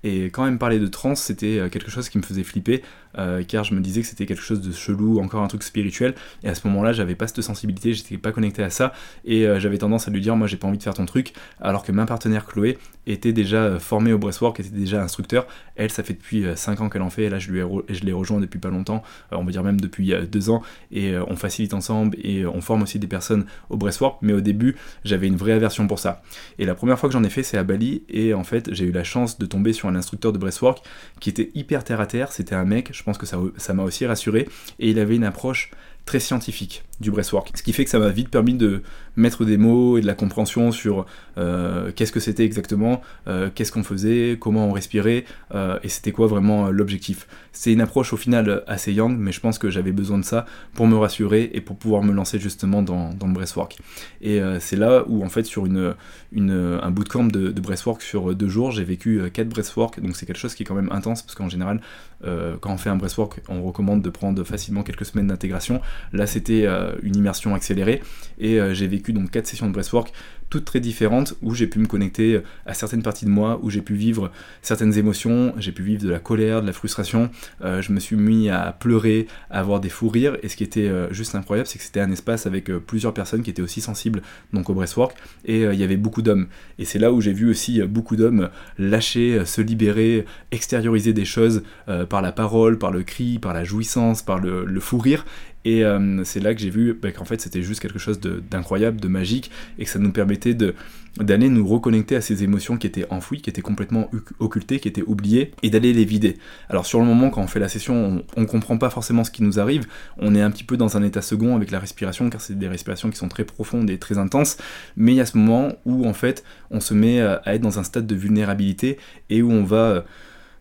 Et 0.04 0.26
quand 0.26 0.46
elle 0.46 0.54
me 0.54 0.58
parlait 0.58 0.80
de 0.80 0.88
trans, 0.88 1.16
c'était 1.16 1.70
quelque 1.72 1.90
chose 1.90 2.10
qui 2.10 2.18
me 2.18 2.24
faisait 2.24 2.44
flipper 2.44 2.82
euh, 3.18 3.44
car 3.44 3.64
je 3.64 3.74
me 3.74 3.80
disais 3.80 4.02
que 4.02 4.08
c'était 4.08 4.26
quelque 4.26 4.44
chose 4.44 4.62
de 4.62 4.72
chelou, 4.72 5.20
encore 5.20 5.44
un 5.44 5.48
truc 5.48 5.64
spirituel, 5.64 6.14
et 6.44 6.50
à 6.50 6.56
ce 6.56 6.68
moment-là, 6.68 6.92
j'avais 6.94 7.16
pas 7.16 7.28
cette 7.28 7.42
sensibilité, 7.42 7.94
j'étais 7.94 8.18
pas 8.18 8.32
connecté 8.32 8.64
à 8.64 8.70
ça, 8.70 8.94
et 9.26 9.48
euh, 9.48 9.60
j'avais 9.60 9.78
tendance 9.78 10.08
à 10.08 10.12
lui 10.12 10.22
dire, 10.22 10.36
moi 10.36 10.48
j'ai 10.48 10.58
pas 10.58 10.68
envie 10.68 10.78
de 10.78 10.84
faire 10.84 10.94
ton 10.94 11.06
truc, 11.06 11.34
alors 11.60 11.84
que 11.84 11.92
ma 11.92 12.06
partenaire 12.06 12.46
Chloé 12.46 12.78
était 13.08 13.34
déjà 13.34 13.58
euh, 13.58 13.80
formée 13.80 14.14
au 14.14 14.20
breathwork, 14.20 14.60
était 14.60 14.70
déjà 14.70 15.02
instructeur, 15.02 15.48
elle, 15.76 15.92
ça 15.92 16.04
fait 16.04 16.14
depuis 16.14 16.46
5 16.56 16.82
ans 16.82 16.90
qu'elle 16.90 17.02
en 17.02 17.10
fait, 17.10 17.24
et 17.24 17.30
là 17.30 17.40
je, 17.40 17.52
lui 17.52 17.62
l'ai 18.04 18.14
rejoint 18.14 18.40
depuis 18.40 18.60
pas 18.60 18.70
longtemps, 18.70 19.04
on 19.32 19.44
va 19.44 19.52
dire 19.52 19.64
même 19.64 19.80
depuis 19.80 20.14
2 20.14 20.50
ans, 20.50 20.62
et 20.92 21.16
on 21.18 21.36
facilite 21.36 21.74
ensemble, 21.74 22.18
et 22.22 22.46
on 22.46 22.62
forme 22.62 22.84
aussi 22.84 23.00
des 23.00 23.08
personnes 23.08 23.46
au 23.70 23.78
breathwork, 23.78 24.20
mais 24.22 24.34
au 24.34 24.42
début, 24.42 24.76
j'avais 25.04 25.28
une 25.28 25.36
vraie 25.38 25.54
aversion 25.54 25.88
pour 25.88 26.00
ça. 26.00 26.22
Et 26.60 26.66
la 26.66 26.76
première 26.76 27.00
fois 27.00 27.10
que 27.10 27.14
j'en 27.14 27.24
ai 27.24 27.30
fait, 27.30 27.44
c'est 27.44 27.58
à 27.58 27.64
Bali, 27.64 28.04
et 28.10 28.34
en 28.34 28.44
fait, 28.44 28.74
j'ai 28.74 28.86
eu 28.86 28.92
la 28.92 29.04
chance 29.04 29.38
de 29.38 29.46
tomber 29.46 29.74
sur 29.74 29.87
un 29.88 29.96
instructeur 29.96 30.34
de 30.34 30.38
breathwork 30.38 30.84
qui 31.20 31.30
était 31.30 31.52
hyper 31.56 31.84
terre 31.84 32.02
à 32.02 32.08
terre, 32.08 32.32
c'était 32.32 32.56
un 32.56 32.66
mec, 32.66 32.90
je 32.94 33.04
pense 33.04 33.18
que 33.18 33.26
ça 33.26 33.74
m'a 33.74 33.84
aussi 33.84 34.06
rassuré. 34.06 34.48
Et 34.80 34.90
il 34.90 35.00
avait 35.00 35.16
une 35.16 35.24
approche 35.24 35.72
très 36.08 36.20
scientifique 36.20 36.84
du 37.00 37.12
breathwork. 37.12 37.52
Ce 37.54 37.62
qui 37.62 37.74
fait 37.74 37.84
que 37.84 37.92
ça 37.92 38.00
m'a 38.00 38.10
vite 38.10 38.30
permis 38.30 38.56
de 38.56 38.82
mettre 39.18 39.46
des 39.46 39.58
mots 39.58 39.98
et 39.98 40.02
de 40.02 40.08
la 40.08 40.16
compréhension 40.16 40.72
sur 40.72 41.06
euh, 41.38 41.92
qu'est-ce 41.96 42.12
que 42.12 42.20
c'était 42.20 42.46
exactement, 42.46 43.02
euh, 43.28 43.50
qu'est-ce 43.54 43.72
qu'on 43.72 43.84
faisait, 43.84 44.38
comment 44.40 44.68
on 44.68 44.72
respirait, 44.72 45.26
euh, 45.54 45.78
et 45.84 45.90
c'était 45.90 46.12
quoi 46.12 46.28
vraiment 46.28 46.70
l'objectif. 46.70 47.28
C'est 47.52 47.72
une 47.72 47.82
approche 47.82 48.14
au 48.14 48.18
final 48.18 48.64
assez 48.68 48.94
young, 48.94 49.18
mais 49.20 49.32
je 49.32 49.40
pense 49.40 49.60
que 49.60 49.70
j'avais 49.70 49.92
besoin 49.92 50.18
de 50.18 50.24
ça 50.24 50.46
pour 50.74 50.88
me 50.88 50.96
rassurer 50.96 51.52
et 51.54 51.62
pour 51.62 51.78
pouvoir 51.78 52.04
me 52.04 52.14
lancer 52.14 52.40
justement 52.40 52.82
dans, 52.82 53.10
le 53.10 53.34
breathwork. 53.34 53.78
Et 54.22 54.40
c'est 54.60 54.78
là 54.78 55.04
où 55.08 55.24
en 55.24 55.30
fait 55.30 55.44
sur 55.44 55.66
un 55.66 56.92
bootcamp 56.92 57.26
de, 57.26 57.52
de 57.52 57.62
breathwork 57.62 58.02
sur 58.02 58.34
deux 58.34 58.48
jours, 58.48 58.72
j'ai 58.72 58.84
vécu 58.84 59.22
quatre 59.34 59.50
breathwork, 59.50 60.00
donc 60.00 60.16
c'est 60.16 60.26
quelque 60.26 60.40
chose 60.40 60.56
qui 60.56 60.64
est 60.64 60.66
quand 60.66 60.76
même 60.76 60.92
intense, 60.92 61.22
parce 61.22 61.36
qu'en 61.36 61.50
général, 61.50 61.82
quand 62.24 62.74
on 62.74 62.78
fait 62.78 62.90
un 62.90 62.96
breathwork, 62.96 63.42
on 63.48 63.62
recommande 63.64 64.02
de 64.02 64.10
prendre 64.10 64.44
facilement 64.44 64.84
quelques 64.84 65.06
semaines 65.06 65.28
d'intégration. 65.28 65.82
Là 66.14 66.28
c'était 66.28 66.68
une 67.04 67.16
immersion 67.16 67.56
accélérée, 67.56 68.02
et 68.40 68.60
j'ai 68.74 68.88
vécu 68.88 69.14
donc 69.14 69.32
4 69.32 69.48
sessions 69.48 69.68
de 69.68 69.74
breathwork 69.74 70.12
toutes 70.50 70.64
très 70.64 70.80
différentes, 70.80 71.36
où 71.42 71.54
j'ai 71.54 71.68
pu 71.68 71.78
me 71.78 71.88
connecter 71.88 72.40
à 72.66 72.74
certaines 72.74 73.04
parties 73.04 73.26
de 73.26 73.30
moi, 73.30 73.60
où 73.64 73.70
j'ai 73.70 73.82
pu 73.82 73.96
vivre 73.96 74.32
certaines 74.62 74.98
émotions, 74.98 75.54
j'ai 75.58 75.74
pu 75.74 75.84
vivre 75.84 76.02
de 76.02 76.10
la 76.10 76.20
colère, 76.20 76.62
de 76.62 76.68
la 76.68 76.72
frustration, 76.72 77.30
je 77.62 77.92
me 77.92 78.00
suis 78.00 78.16
mis 78.16 78.50
à 78.50 78.72
pleurer, 78.72 79.28
à 79.50 79.60
avoir 79.60 79.82
des 79.82 79.90
fous 79.90 80.08
rires, 80.08 80.38
et 80.44 80.48
ce 80.48 80.56
qui 80.56 80.64
était 80.64 80.90
juste 81.12 81.36
incroyable, 81.36 81.68
c'est 81.68 81.78
que 81.80 81.84
c'était 81.84 82.00
un 82.00 82.12
espace 82.12 82.46
avec 82.46 82.72
plusieurs 82.72 83.14
personnes 83.14 83.44
qui 83.44 83.50
étaient 83.50 83.62
aussi 83.62 83.82
sensibles 83.82 84.22
donc 84.54 84.70
au 84.70 84.74
breathwork, 84.74 85.18
et 85.44 85.64
il 85.64 85.76
y 85.76 85.84
avait 85.84 85.98
beaucoup 85.98 86.22
d'hommes. 86.22 86.48
Et 86.80 86.86
c'est 86.86 87.00
là 87.00 87.12
où 87.12 87.20
j'ai 87.20 87.34
vu 87.34 87.50
aussi 87.50 87.82
beaucoup 87.82 88.16
d'hommes 88.16 88.50
lâcher, 88.80 89.46
se 89.46 89.60
libérer, 89.60 90.24
extérioriser 90.52 91.12
des 91.12 91.26
choses 91.26 91.64
par 92.08 92.22
la 92.22 92.32
parole, 92.32 92.78
par 92.78 92.92
le 92.92 93.04
cri, 93.04 93.40
par 93.40 93.54
la 93.54 93.64
jouissance, 93.64 94.22
par 94.22 94.40
le, 94.40 94.80
fou 94.80 94.98
rire, 94.98 95.26
et 95.66 95.84
euh, 95.84 96.24
c'est 96.24 96.40
là 96.40 96.54
que 96.54 96.62
j'ai 96.62 96.70
vu 96.70 96.94
bah, 96.94 97.12
qu'en 97.12 97.26
fait 97.26 97.42
c'était 97.42 97.62
juste 97.62 97.82
quelque 97.82 98.00
chose 98.00 98.20
d'incroyable, 98.20 99.02
de, 99.02 99.08
magique, 99.08 99.52
et 99.78 99.84
que 99.84 99.90
ça 99.90 100.00
nous 100.00 100.12
permettait 100.12 100.54
d'aller 100.54 101.50
nous 101.50 101.68
reconnecter 101.68 102.16
à 102.16 102.22
ces 102.22 102.44
émotions 102.44 102.78
qui 102.78 102.88
étaient 102.88 103.06
enfouies, 103.10 103.42
qui 103.42 103.50
étaient 103.50 103.62
complètement 103.62 104.10
occultées, 104.40 104.80
qui 104.80 104.88
étaient 104.88 105.04
oubliées, 105.04 105.52
et 105.64 105.70
d'aller 105.70 105.92
les 105.92 106.06
vider. 106.06 106.38
Alors 106.70 106.86
sur 106.86 107.00
le 107.00 107.06
moment, 107.06 107.30
quand 107.30 107.42
on 107.42 107.48
fait 107.48 107.60
la 107.60 107.68
session, 107.68 108.24
on, 108.36 108.42
ne 108.42 108.46
comprend 108.46 108.78
pas 108.78 108.90
forcément 108.90 109.24
ce 109.24 109.32
qui 109.32 109.44
nous 109.44 109.60
arrive, 109.60 109.88
on 110.18 110.36
est 110.36 110.42
un 110.42 110.52
petit 110.52 110.64
peu 110.64 110.78
dans 110.78 110.96
un 110.96 111.04
état 111.04 111.22
second 111.22 111.56
avec 111.56 111.72
la 111.72 111.80
respiration, 111.80 112.30
car 112.30 112.40
c'est 112.40 112.58
des 112.58 112.68
respirations 112.68 113.10
qui 113.10 113.18
sont 113.18 113.30
très 113.30 113.44
profondes 113.44 113.90
et 113.90 113.98
très 113.98 114.18
intenses, 114.18 114.58
mais 114.96 115.14
il 115.14 115.16
y 115.16 115.22
a 115.22 115.26
ce 115.26 115.38
moment 115.38 115.74
où 115.86 116.08
en 116.08 116.14
fait 116.14 116.44
on 116.72 116.80
se 116.80 116.94
met 116.94 117.20
à 117.20 117.42
être 117.48 117.62
dans 117.62 117.78
un 117.80 117.84
stade 117.84 118.08
de 118.08 118.16
vulnérabilité, 118.16 118.98
et 119.30 119.42
où 119.42 119.52
on 119.52 119.64
va 119.64 120.06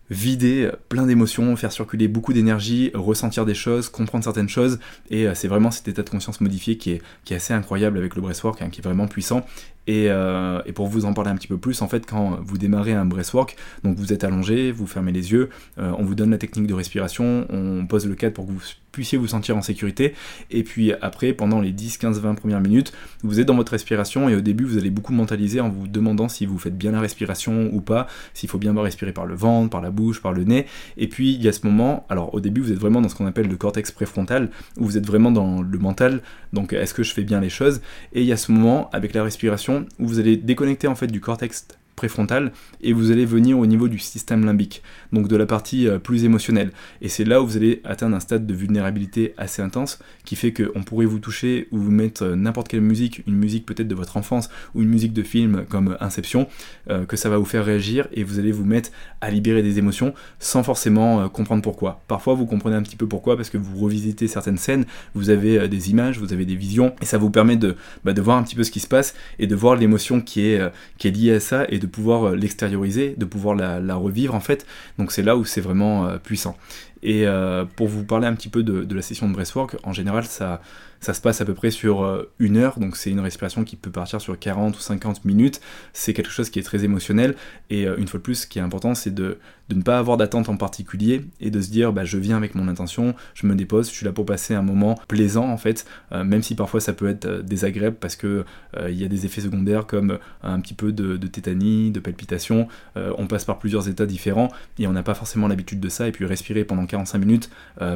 vider 0.09 0.69
plein 0.89 1.05
d'émotions, 1.05 1.55
faire 1.55 1.71
circuler 1.71 2.07
beaucoup 2.07 2.33
d'énergie, 2.33 2.91
ressentir 2.93 3.45
des 3.45 3.53
choses, 3.53 3.89
comprendre 3.89 4.23
certaines 4.23 4.49
choses, 4.49 4.79
et 5.09 5.27
euh, 5.27 5.33
c'est 5.35 5.47
vraiment 5.47 5.71
cet 5.71 5.87
état 5.87 6.03
de 6.03 6.09
conscience 6.09 6.41
modifié 6.41 6.77
qui 6.77 6.91
est, 6.91 7.01
qui 7.23 7.33
est 7.33 7.37
assez 7.37 7.53
incroyable 7.53 7.97
avec 7.97 8.15
le 8.15 8.21
breathwork, 8.21 8.61
hein, 8.61 8.69
qui 8.69 8.79
est 8.79 8.83
vraiment 8.83 9.07
puissant, 9.07 9.45
euh, 9.89 10.61
et, 10.65 10.73
pour 10.73 10.87
vous 10.87 11.05
en 11.05 11.13
parler 11.13 11.31
un 11.31 11.35
petit 11.35 11.47
peu 11.47 11.57
plus, 11.57 11.81
en 11.81 11.87
fait, 11.87 12.05
quand 12.05 12.39
vous 12.43 12.57
démarrez 12.57 12.93
un 12.93 13.05
breathwork, 13.05 13.55
donc 13.83 13.97
vous 13.97 14.13
êtes 14.13 14.23
allongé, 14.23 14.71
vous 14.71 14.87
fermez 14.87 15.11
les 15.11 15.31
yeux, 15.31 15.49
euh, 15.79 15.91
on 15.97 16.03
vous 16.03 16.15
donne 16.15 16.31
la 16.31 16.37
technique 16.37 16.67
de 16.67 16.73
respiration, 16.73 17.47
on 17.49 17.85
pose 17.87 18.05
le 18.05 18.15
cadre 18.15 18.33
pour 18.33 18.45
que 18.47 18.51
vous 18.51 18.61
puissiez 18.91 19.17
vous 19.17 19.27
sentir 19.27 19.55
en 19.55 19.61
sécurité, 19.61 20.15
et 20.49 20.63
puis 20.63 20.91
après, 21.01 21.31
pendant 21.31 21.61
les 21.61 21.71
10, 21.71 21.97
15, 21.97 22.19
20 22.19 22.35
premières 22.35 22.61
minutes, 22.61 22.93
vous 23.21 23.39
êtes 23.39 23.45
dans 23.45 23.55
votre 23.55 23.71
respiration, 23.71 24.27
et 24.27 24.35
au 24.35 24.41
début, 24.41 24.63
vous 24.63 24.77
allez 24.77 24.89
beaucoup 24.89 25.13
mentaliser 25.13 25.61
en 25.61 25.69
vous 25.69 25.87
demandant 25.87 26.27
si 26.27 26.45
vous 26.45 26.57
faites 26.57 26.77
bien 26.77 26.91
la 26.91 26.99
respiration 26.99 27.69
ou 27.73 27.81
pas, 27.81 28.07
s'il 28.33 28.49
faut 28.49 28.57
bien 28.57 28.73
respirer 28.81 29.11
par 29.11 29.25
le 29.25 29.35
ventre, 29.35 29.69
par 29.69 29.81
la 29.81 29.91
bouche, 29.91 30.21
par 30.21 30.33
le 30.33 30.43
nez, 30.43 30.65
et 30.97 31.07
puis 31.07 31.33
il 31.33 31.43
y 31.43 31.47
a 31.47 31.53
ce 31.53 31.65
moment, 31.65 32.05
alors 32.09 32.33
au 32.33 32.39
début, 32.39 32.61
vous 32.61 32.71
êtes 32.71 32.79
vraiment 32.79 33.01
dans 33.01 33.09
ce 33.09 33.15
qu'on 33.15 33.27
appelle 33.27 33.47
le 33.47 33.55
cortex 33.55 33.91
préfrontal, 33.91 34.49
où 34.77 34.85
vous 34.85 34.97
êtes 34.97 35.05
vraiment 35.05 35.31
dans 35.31 35.61
le 35.61 35.77
mental, 35.77 36.21
donc 36.51 36.73
est-ce 36.73 36.93
que 36.93 37.03
je 37.03 37.13
fais 37.13 37.23
bien 37.23 37.39
les 37.39 37.49
choses, 37.49 37.81
et 38.13 38.21
il 38.21 38.27
y 38.27 38.31
a 38.31 38.37
ce 38.37 38.51
moment, 38.51 38.89
avec 38.91 39.13
la 39.13 39.23
respiration, 39.23 39.76
où 39.99 40.07
vous 40.07 40.19
allez 40.19 40.37
déconnecter 40.37 40.87
en 40.87 40.95
fait 40.95 41.07
du 41.07 41.21
cortex 41.21 41.67
préfrontal 41.97 42.53
et 42.79 42.93
vous 42.93 43.11
allez 43.11 43.25
venir 43.25 43.59
au 43.59 43.65
niveau 43.65 43.89
du 43.89 43.99
système 43.99 44.45
limbique, 44.45 44.83
donc 45.11 45.27
de 45.27 45.35
la 45.35 45.45
partie 45.45 45.87
euh, 45.87 45.97
plus 45.97 46.23
émotionnelle. 46.23 46.71
Et 47.01 47.09
c'est 47.09 47.25
là 47.25 47.41
où 47.41 47.47
vous 47.47 47.57
allez 47.57 47.81
atteindre 47.83 48.15
un 48.15 48.21
stade 48.21 48.45
de 48.45 48.53
vulnérabilité 48.53 49.33
assez 49.37 49.61
intense 49.61 49.99
qui 50.23 50.35
fait 50.35 50.53
qu'on 50.53 50.83
pourrait 50.83 51.07
vous 51.07 51.19
toucher 51.19 51.67
ou 51.71 51.79
vous 51.79 51.91
mettre 51.91 52.23
euh, 52.23 52.35
n'importe 52.35 52.69
quelle 52.69 52.81
musique, 52.81 53.23
une 53.27 53.35
musique 53.35 53.65
peut-être 53.65 53.87
de 53.87 53.95
votre 53.95 54.15
enfance 54.15 54.49
ou 54.75 54.83
une 54.83 54.89
musique 54.89 55.11
de 55.11 55.23
film 55.23 55.65
comme 55.67 55.97
Inception, 55.99 56.47
euh, 56.89 57.05
que 57.05 57.17
ça 57.17 57.29
va 57.29 57.37
vous 57.39 57.45
faire 57.45 57.65
réagir 57.65 58.07
et 58.13 58.23
vous 58.23 58.37
allez 58.37 58.51
vous 58.51 58.63
mettre 58.63 58.91
à 59.19 59.31
libérer 59.31 59.63
des 59.63 59.79
émotions 59.79 60.13
sans 60.39 60.61
forcément 60.61 61.27
comprendre 61.29 61.63
pourquoi. 61.63 62.03
Parfois 62.07 62.35
vous 62.35 62.45
comprenez 62.45 62.75
un 62.75 62.83
petit 62.83 62.95
peu 62.95 63.07
pourquoi 63.07 63.35
parce 63.35 63.49
que 63.49 63.57
vous 63.57 63.75
revisitez 63.79 64.27
certaines 64.27 64.57
scènes, 64.57 64.85
vous 65.15 65.31
avez 65.31 65.67
des 65.67 65.89
images, 65.89 66.19
vous 66.19 66.31
avez 66.31 66.45
des 66.45 66.55
visions 66.55 66.95
et 67.01 67.05
ça 67.05 67.17
vous 67.17 67.31
permet 67.31 67.55
de, 67.55 67.75
bah, 68.05 68.13
de 68.13 68.21
voir 68.21 68.37
un 68.37 68.43
petit 68.43 68.55
peu 68.55 68.63
ce 68.63 68.69
qui 68.69 68.79
se 68.79 68.87
passe 68.87 69.15
et 69.39 69.47
de 69.47 69.55
voir 69.55 69.75
l'émotion 69.75 70.21
qui 70.21 70.45
est, 70.45 70.61
qui 70.99 71.07
est 71.07 71.11
liée 71.11 71.33
à 71.33 71.39
ça 71.39 71.65
et 71.69 71.79
de 71.79 71.86
pouvoir 71.87 72.29
euh, 72.29 72.35
l'extérioriser, 72.35 73.15
de 73.17 73.25
pouvoir 73.25 73.55
la, 73.55 73.95
revivre 73.95 74.35
en 74.35 74.39
fait. 74.39 74.65
Donc 74.97 75.11
c'est 75.11 75.23
là 75.23 75.35
où 75.35 75.45
c'est 75.45 75.61
vraiment 75.61 76.05
euh, 76.05 76.17
puissant. 76.17 76.57
Et 77.03 77.27
euh, 77.27 77.65
pour 77.65 77.87
vous 77.87 78.03
parler 78.03 78.27
un 78.27 78.33
petit 78.33 78.49
peu 78.49 78.63
de, 78.63 78.83
de 78.83 78.95
la 78.95 79.01
session 79.01 79.27
de 79.27 79.33
breathwork, 79.33 79.77
en 79.83 79.93
général 79.93 80.25
ça, 80.25 80.61
ça 80.99 81.13
se 81.13 81.21
passe 81.21 81.41
à 81.41 81.45
peu 81.45 81.53
près 81.53 81.71
sur 81.71 82.03
euh, 82.03 82.31
une 82.39 82.57
heure, 82.57 82.79
donc 82.79 82.97
c'est 82.97 83.11
une 83.11 83.19
respiration 83.19 83.63
qui 83.63 83.75
peut 83.75 83.91
partir 83.91 84.19
sur 84.21 84.37
40 84.37 84.75
ou 84.75 84.79
50 84.79 85.25
minutes. 85.25 85.61
C'est 85.93 86.13
quelque 86.13 86.31
chose 86.31 86.49
qui 86.49 86.59
est 86.59 86.63
très 86.63 86.83
émotionnel. 86.83 87.35
Et 87.69 87.87
euh, 87.87 87.97
une 87.97 88.07
fois 88.07 88.17
de 88.17 88.23
plus, 88.23 88.35
ce 88.35 88.47
qui 88.47 88.59
est 88.59 88.61
important, 88.61 88.95
c'est 88.95 89.13
de, 89.13 89.37
ne 89.69 89.81
pas 89.81 89.99
avoir 89.99 90.17
d'attente 90.17 90.49
en 90.49 90.57
particulier 90.57 91.25
et 91.39 91.51
de 91.51 91.61
se 91.61 91.69
dire 91.69 91.91
bah, 91.91 92.05
je 92.05 92.17
viens 92.17 92.37
avec 92.37 92.55
mon 92.55 92.67
intention, 92.67 93.15
je 93.33 93.45
me 93.45 93.53
dépose, 93.53 93.89
je 93.89 93.95
suis 93.95 94.05
là 94.05 94.11
pour 94.11 94.25
passer 94.25 94.53
un 94.53 94.61
moment 94.61 94.97
plaisant 95.09 95.49
en 95.49 95.57
fait, 95.57 95.85
même 96.13 96.41
si 96.41 96.55
parfois 96.55 96.79
ça 96.79 96.93
peut 96.93 97.09
être 97.09 97.41
désagréable 97.41 97.97
parce 97.99 98.15
que 98.15 98.45
il 98.87 98.95
y 98.95 99.03
a 99.03 99.09
des 99.09 99.25
effets 99.25 99.41
secondaires 99.41 99.85
comme 99.85 100.19
un 100.41 100.61
petit 100.61 100.73
peu 100.73 100.93
de, 100.93 101.17
de 101.17 101.27
tétanie, 101.27 101.91
de 101.91 101.99
palpitation. 101.99 102.69
on 102.95 103.27
passe 103.27 103.43
par 103.43 103.59
plusieurs 103.59 103.89
états 103.89 104.05
différents 104.05 104.47
et 104.79 104.87
on 104.87 104.93
n'a 104.93 105.03
pas 105.03 105.15
forcément 105.15 105.49
l'habitude 105.49 105.81
de 105.81 105.89
ça. 105.89 106.07
Et 106.07 106.13
puis 106.13 106.25
respirer 106.25 106.63
pendant 106.63 106.85
45 106.87 107.17
minutes 107.19 107.49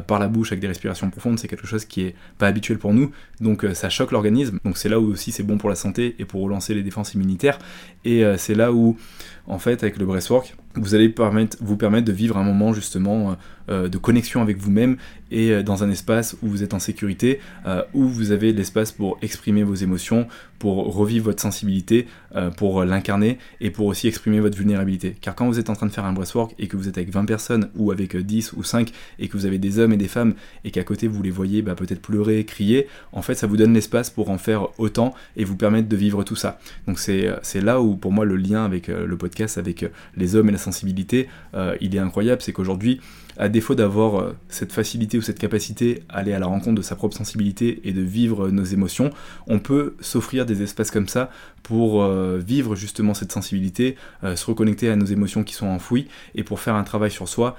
par 0.06 0.18
la 0.18 0.28
bouche 0.28 0.52
avec 0.52 0.60
des 0.60 0.68
respirations 0.68 1.10
profondes, 1.10 1.38
c'est 1.38 1.48
quelque 1.48 1.66
chose 1.66 1.84
qui 1.84 2.02
est 2.02 2.14
pas 2.38 2.46
habituel 2.46 2.78
pour 2.78 2.94
nous, 2.94 3.12
donc 3.40 3.64
euh, 3.64 3.74
ça 3.74 3.88
choque 3.90 4.12
l'organisme, 4.12 4.58
donc 4.64 4.76
c'est 4.76 4.88
là 4.88 5.00
où 5.00 5.12
aussi 5.12 5.32
c'est 5.32 5.42
bon 5.42 5.58
pour 5.58 5.68
la 5.68 5.74
santé 5.74 6.14
et 6.18 6.24
pour 6.24 6.42
relancer 6.42 6.74
les 6.74 6.82
défenses 6.82 7.14
immunitaires, 7.14 7.58
et 8.04 8.24
euh, 8.24 8.36
c'est 8.36 8.54
là 8.54 8.72
où, 8.72 8.96
en 9.46 9.58
fait, 9.58 9.82
avec 9.82 9.96
le 9.98 10.06
breathwork, 10.06 10.54
vous 10.74 10.94
allez 10.94 11.08
permettre, 11.08 11.56
vous 11.60 11.76
permettre 11.76 12.06
de 12.06 12.12
vivre 12.12 12.36
un 12.36 12.44
moment 12.44 12.72
justement 12.72 13.36
euh, 13.68 13.88
de 13.88 13.98
connexion 13.98 14.42
avec 14.42 14.58
vous-même 14.58 14.96
et 15.30 15.62
dans 15.62 15.82
un 15.82 15.90
espace 15.90 16.36
où 16.42 16.48
vous 16.48 16.62
êtes 16.62 16.74
en 16.74 16.78
sécurité, 16.78 17.40
où 17.94 18.06
vous 18.06 18.32
avez 18.32 18.52
l'espace 18.52 18.92
pour 18.92 19.16
exprimer 19.22 19.62
vos 19.62 19.74
émotions, 19.74 20.26
pour 20.58 20.94
revivre 20.94 21.24
votre 21.24 21.40
sensibilité, 21.40 22.06
pour 22.58 22.84
l'incarner 22.84 23.38
et 23.58 23.70
pour 23.70 23.86
aussi 23.86 24.08
exprimer 24.08 24.40
votre 24.40 24.58
vulnérabilité. 24.58 25.16
Car 25.22 25.34
quand 25.34 25.46
vous 25.46 25.58
êtes 25.58 25.70
en 25.70 25.74
train 25.74 25.86
de 25.86 25.90
faire 25.90 26.04
un 26.04 26.12
breathwork 26.12 26.54
et 26.58 26.68
que 26.68 26.76
vous 26.76 26.86
êtes 26.86 26.98
avec 26.98 27.10
20 27.10 27.24
personnes 27.24 27.70
ou 27.76 27.92
avec 27.92 28.14
10 28.14 28.52
ou 28.52 28.62
5 28.62 28.92
et 29.18 29.28
que 29.28 29.38
vous 29.38 29.46
avez 29.46 29.56
des 29.56 29.78
hommes 29.78 29.94
et 29.94 29.96
des 29.96 30.06
femmes 30.08 30.34
et 30.64 30.70
qu'à 30.70 30.84
côté 30.84 31.08
vous 31.08 31.22
les 31.22 31.30
voyez 31.30 31.62
bah, 31.62 31.74
peut-être 31.74 32.02
pleurer, 32.02 32.44
crier, 32.44 32.86
en 33.12 33.22
fait 33.22 33.34
ça 33.34 33.46
vous 33.46 33.56
donne 33.56 33.72
l'espace 33.72 34.10
pour 34.10 34.30
en 34.30 34.38
faire 34.38 34.68
autant 34.78 35.14
et 35.36 35.44
vous 35.44 35.56
permettre 35.56 35.88
de 35.88 35.96
vivre 35.96 36.24
tout 36.24 36.36
ça. 36.36 36.58
Donc 36.86 36.98
c'est 36.98 37.60
là 37.60 37.80
où 37.80 37.96
pour 37.96 38.12
moi 38.12 38.24
le 38.24 38.36
lien 38.36 38.64
avec 38.64 38.88
euh, 38.88 39.06
le 39.06 39.16
podcast, 39.16 39.58
avec 39.58 39.82
euh, 39.82 39.88
les 40.16 40.36
hommes 40.36 40.48
et 40.48 40.52
la 40.52 40.58
sensibilité, 40.62 41.28
euh, 41.54 41.76
il 41.80 41.94
est 41.94 41.98
incroyable, 41.98 42.42
c'est 42.42 42.52
qu'aujourd'hui 42.52 43.00
à 43.36 43.48
défaut 43.48 43.74
d'avoir 43.74 44.20
euh, 44.20 44.36
cette 44.48 44.72
facilité 44.72 45.18
ou 45.18 45.22
cette 45.22 45.38
capacité 45.38 46.02
à 46.08 46.18
aller 46.18 46.32
à 46.32 46.38
la 46.38 46.46
rencontre 46.46 46.76
de 46.76 46.82
sa 46.82 46.96
propre 46.96 47.16
sensibilité 47.16 47.80
et 47.84 47.92
de 47.92 48.02
vivre 48.02 48.50
nos 48.50 48.64
émotions, 48.64 49.10
on 49.46 49.58
peut 49.58 49.94
s'offrir 50.00 50.46
des 50.46 50.62
espaces 50.62 50.90
comme 50.90 51.08
ça 51.08 51.30
pour 51.62 52.02
euh, 52.02 52.40
vivre 52.44 52.74
justement 52.74 53.14
cette 53.14 53.32
sensibilité, 53.32 53.96
euh, 54.24 54.36
se 54.36 54.44
reconnecter 54.46 54.90
à 54.90 54.96
nos 54.96 55.06
émotions 55.06 55.44
qui 55.44 55.54
sont 55.54 55.66
enfouies 55.66 56.08
et 56.34 56.42
pour 56.42 56.60
faire 56.60 56.74
un 56.74 56.84
travail 56.84 57.10
sur 57.10 57.28
soi 57.28 57.56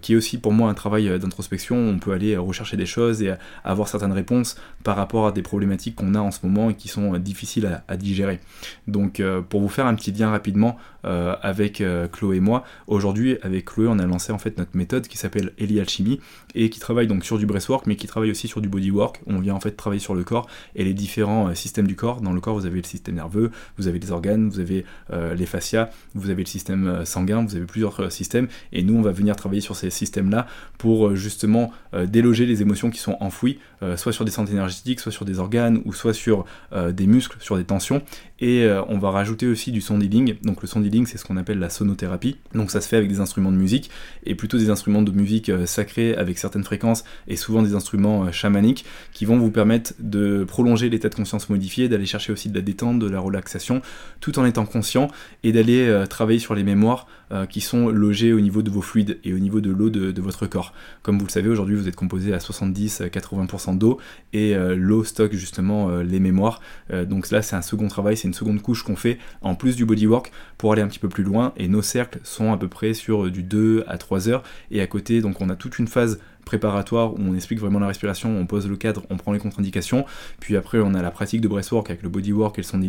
qui 0.00 0.12
est 0.12 0.16
aussi 0.16 0.38
pour 0.38 0.52
moi 0.52 0.70
un 0.70 0.74
travail 0.74 1.18
d'introspection. 1.18 1.76
On 1.76 1.98
peut 1.98 2.12
aller 2.12 2.36
rechercher 2.36 2.76
des 2.76 2.86
choses 2.86 3.22
et 3.22 3.34
avoir 3.64 3.88
certaines 3.88 4.12
réponses 4.12 4.56
par 4.84 4.96
rapport 4.96 5.26
à 5.26 5.32
des 5.32 5.42
problématiques 5.42 5.96
qu'on 5.96 6.14
a 6.14 6.20
en 6.20 6.30
ce 6.30 6.40
moment 6.44 6.70
et 6.70 6.74
qui 6.74 6.88
sont 6.88 7.16
difficiles 7.18 7.82
à 7.86 7.96
digérer. 7.96 8.40
Donc 8.86 9.22
pour 9.48 9.60
vous 9.60 9.68
faire 9.68 9.86
un 9.86 9.94
petit 9.94 10.12
lien 10.12 10.30
rapidement 10.30 10.76
avec 11.06 11.82
Chloé 12.12 12.36
et 12.36 12.40
moi, 12.40 12.64
aujourd'hui 12.86 13.38
avec 13.42 13.66
Chloé 13.66 13.86
on 13.88 13.98
a 13.98 14.06
lancé 14.06 14.32
en 14.32 14.38
fait 14.38 14.58
notre 14.58 14.76
méthode 14.76 15.06
qui 15.06 15.18
s'appelle 15.18 15.52
Eli 15.58 15.80
Alchemy 15.80 16.20
et 16.54 16.70
qui 16.70 16.80
travaille 16.80 17.06
donc 17.06 17.24
sur 17.24 17.38
du 17.38 17.46
breathwork 17.46 17.86
mais 17.86 17.96
qui 17.96 18.06
travaille 18.06 18.30
aussi 18.30 18.48
sur 18.48 18.60
du 18.60 18.68
bodywork. 18.68 19.20
On 19.26 19.38
vient 19.40 19.54
en 19.54 19.60
fait 19.60 19.72
travailler 19.72 20.00
sur 20.00 20.14
le 20.14 20.24
corps 20.24 20.48
et 20.74 20.84
les 20.84 20.94
différents 20.94 21.48
euh, 21.48 21.54
systèmes 21.54 21.86
du 21.86 21.96
corps. 21.96 22.20
Dans 22.20 22.32
le 22.32 22.40
corps, 22.40 22.54
vous 22.54 22.66
avez 22.66 22.78
le 22.78 22.86
système 22.86 23.16
nerveux, 23.16 23.50
vous 23.78 23.88
avez 23.88 23.98
les 23.98 24.10
organes, 24.10 24.48
vous 24.48 24.60
avez 24.60 24.84
euh, 25.12 25.34
les 25.34 25.46
fascias, 25.46 25.90
vous 26.14 26.30
avez 26.30 26.42
le 26.42 26.48
système 26.48 26.86
euh, 26.86 27.04
sanguin, 27.04 27.44
vous 27.44 27.56
avez 27.56 27.66
plusieurs 27.66 28.10
systèmes 28.10 28.48
et 28.72 28.82
nous 28.82 28.94
on 28.94 29.02
va 29.02 29.12
venir 29.12 29.36
travailler 29.36 29.60
sur 29.60 29.76
ces 29.76 29.90
systèmes-là 29.90 30.46
pour 30.78 31.14
justement 31.14 31.72
déloger 32.06 32.46
les 32.46 32.62
émotions 32.62 32.90
qui 32.90 32.98
sont 32.98 33.16
enfouies, 33.20 33.58
soit 33.96 34.12
sur 34.12 34.24
des 34.24 34.30
centres 34.30 34.52
énergétiques, 34.52 35.00
soit 35.00 35.12
sur 35.12 35.24
des 35.24 35.38
organes 35.38 35.80
ou 35.84 35.92
soit 35.92 36.12
sur 36.12 36.44
des 36.72 37.06
muscles, 37.06 37.36
sur 37.40 37.56
des 37.56 37.64
tensions. 37.64 38.02
Et 38.40 38.68
on 38.88 38.98
va 38.98 39.10
rajouter 39.10 39.46
aussi 39.46 39.72
du 39.72 39.80
sound 39.80 40.02
healing. 40.02 40.36
Donc 40.42 40.60
le 40.62 40.68
sound 40.68 40.84
healing, 40.84 41.06
c'est 41.06 41.18
ce 41.18 41.24
qu'on 41.24 41.36
appelle 41.36 41.58
la 41.58 41.70
sonothérapie. 41.70 42.36
Donc 42.54 42.70
ça 42.70 42.80
se 42.80 42.88
fait 42.88 42.96
avec 42.96 43.08
des 43.08 43.20
instruments 43.20 43.52
de 43.52 43.56
musique 43.56 43.90
et 44.24 44.34
plutôt 44.34 44.58
des 44.58 44.70
instruments 44.70 45.02
de 45.02 45.10
musique 45.10 45.48
euh, 45.48 45.66
sacrée 45.66 46.14
avec 46.14 46.38
certaines 46.38 46.64
fréquences 46.64 47.04
et 47.28 47.36
souvent 47.36 47.62
des 47.62 47.74
instruments 47.74 48.24
euh, 48.24 48.32
chamaniques 48.32 48.84
qui 49.12 49.24
vont 49.24 49.38
vous 49.38 49.50
permettre 49.50 49.94
de 49.98 50.44
prolonger 50.44 50.88
l'état 50.88 51.08
de 51.08 51.14
conscience 51.14 51.48
modifié, 51.48 51.88
d'aller 51.88 52.06
chercher 52.06 52.32
aussi 52.32 52.48
de 52.48 52.54
la 52.54 52.62
détente, 52.62 52.98
de 52.98 53.08
la 53.08 53.20
relaxation, 53.20 53.82
tout 54.20 54.38
en 54.38 54.44
étant 54.44 54.66
conscient 54.66 55.08
et 55.42 55.52
d'aller 55.52 55.86
euh, 55.86 56.06
travailler 56.06 56.38
sur 56.38 56.54
les 56.54 56.64
mémoires 56.64 57.06
qui 57.50 57.60
sont 57.60 57.88
logées 57.88 58.32
au 58.32 58.40
niveau 58.40 58.62
de 58.62 58.70
vos 58.70 58.82
fluides 58.82 59.18
et 59.24 59.32
au 59.32 59.38
niveau 59.38 59.60
de 59.60 59.70
l'eau 59.70 59.90
de, 59.90 60.20
votre 60.20 60.46
corps. 60.46 60.72
Comme 61.02 61.18
vous 61.18 61.26
le 61.26 61.30
savez, 61.30 61.48
aujourd'hui 61.48 61.74
vous 61.74 61.88
êtes 61.88 61.96
composé 61.96 62.32
à 62.32 62.38
70-80% 62.38 63.78
d'eau 63.78 63.98
et 64.32 64.54
l'eau 64.76 65.04
stocke 65.04 65.34
justement 65.34 65.98
les 65.98 66.20
mémoires. 66.20 66.60
donc 67.04 67.30
là 67.30 67.42
c'est 67.42 67.56
un 67.56 67.62
second 67.62 67.88
travail, 67.88 68.16
c'est 68.16 68.28
une 68.28 68.34
seconde 68.34 68.62
couche 68.62 68.82
qu'on 68.82 68.96
fait 68.96 69.18
en 69.42 69.54
plus 69.54 69.76
du 69.76 69.84
bodywork 69.84 70.30
pour 70.56 70.72
aller 70.72 70.82
un 70.82 70.88
petit 70.88 70.98
peu 70.98 71.08
plus 71.08 71.24
loin 71.24 71.52
et 71.56 71.68
nos 71.68 71.82
cercles 71.82 72.20
sont 72.22 72.52
à 72.52 72.56
peu 72.56 72.68
près 72.68 72.94
sur 72.94 73.30
du 73.30 73.42
2 73.42 73.84
à 73.88 73.98
3 73.98 74.28
heures 74.28 74.42
et 74.70 74.80
à 74.80 74.86
côté, 74.86 75.20
donc 75.20 75.40
on 75.40 75.50
a 75.50 75.56
toute 75.56 75.78
une 75.78 75.88
phase 75.88 76.20
préparatoire 76.46 77.12
où 77.12 77.18
on 77.20 77.34
explique 77.34 77.60
vraiment 77.60 77.78
la 77.78 77.88
respiration, 77.88 78.34
on 78.34 78.46
pose 78.46 78.66
le 78.66 78.76
cadre, 78.76 79.02
on 79.10 79.18
prend 79.18 79.32
les 79.32 79.38
contre-indications, 79.38 80.06
puis 80.40 80.56
après 80.56 80.78
on 80.78 80.94
a 80.94 81.02
la 81.02 81.10
pratique 81.10 81.42
de 81.42 81.48
breathwork 81.48 81.90
avec 81.90 82.02
le 82.02 82.08
bodywork 82.08 82.58
et 82.58 82.62
le 82.62 82.66
sound 82.66 82.86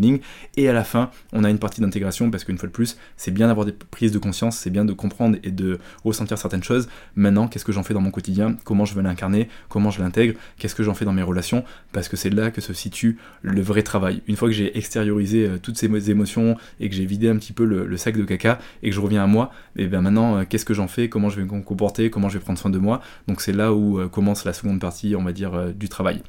et 0.56 0.70
à 0.70 0.74
la 0.74 0.84
fin 0.84 1.10
on 1.34 1.44
a 1.44 1.50
une 1.50 1.60
partie 1.60 1.82
d'intégration 1.82 2.30
parce 2.32 2.44
qu'une 2.44 2.58
fois 2.58 2.68
de 2.68 2.74
plus, 2.74 2.98
c'est 3.16 3.32
bien 3.32 3.48
d'avoir 3.48 3.66
des 3.66 3.72
prises 3.72 4.12
de 4.12 4.20
conscience, 4.20 4.58
c'est 4.58 4.70
bien 4.70 4.86
de 4.86 4.94
comprendre 4.94 5.38
et 5.44 5.52
de 5.52 5.80
ressentir 6.04 6.38
certaines 6.38 6.64
choses. 6.64 6.88
Maintenant, 7.16 7.48
qu'est-ce 7.48 7.66
que 7.66 7.72
j'en 7.72 7.84
fais 7.84 7.94
dans 7.94 8.02
mon 8.02 8.12
quotidien? 8.12 8.56
Comment 8.64 8.86
je 8.86 8.96
vais 8.96 9.02
l'incarner? 9.02 9.50
Comment 9.70 9.90
je 9.90 10.02
l'intègre? 10.02 10.36
Qu'est-ce 10.58 10.76
que 10.76 10.84
j'en 10.84 10.94
fais 10.94 11.06
dans 11.06 11.14
mes 11.14 11.24
relations? 11.24 11.64
Parce 11.92 12.10
que 12.10 12.18
c'est 12.18 12.30
là 12.30 12.52
que 12.52 12.62
se 12.62 12.74
situe 12.74 13.18
le 13.42 13.62
vrai 13.62 13.84
travail. 13.84 14.22
Une 14.28 14.36
fois 14.36 14.48
que 14.48 14.54
j'ai 14.54 14.78
extériorisé 14.78 15.48
euh, 15.48 15.58
toutes 15.58 15.78
ces 15.78 16.12
émotions 16.12 16.56
et 16.80 16.90
que 16.90 16.96
j'ai 16.96 17.06
vidé 17.06 17.30
un 17.30 17.38
petit 17.38 17.54
peu 17.54 17.66
le, 17.66 17.98
sac 17.98 18.16
de 18.16 18.24
caca 18.24 18.60
et 18.84 18.90
que 18.90 18.96
je 18.96 19.02
reviens 19.02 19.24
à 19.24 19.28
moi, 19.28 19.52
et 19.76 19.88
bien 19.88 20.02
maintenant, 20.02 20.38
euh, 20.38 20.44
qu'est-ce 20.48 20.66
que 20.66 20.74
j'en 20.74 20.88
fais? 20.88 21.10
Comment 21.10 21.30
je 21.30 21.42
vais 21.42 21.46
me 21.46 21.62
comporter? 21.62 22.10
Comment 22.10 22.30
je 22.30 22.38
vais 22.38 22.44
prendre 22.44 22.60
soin 22.60 22.72
de 22.72 22.78
moi? 22.78 23.02
C'est 23.48 23.54
là 23.54 23.72
où 23.72 23.98
euh, 23.98 24.10
commence 24.10 24.44
la 24.44 24.52
seconde 24.52 24.82
partie, 24.82 25.16
on 25.16 25.24
va 25.24 25.32
dire, 25.32 25.74
du 25.74 25.88
travail. 25.88 26.22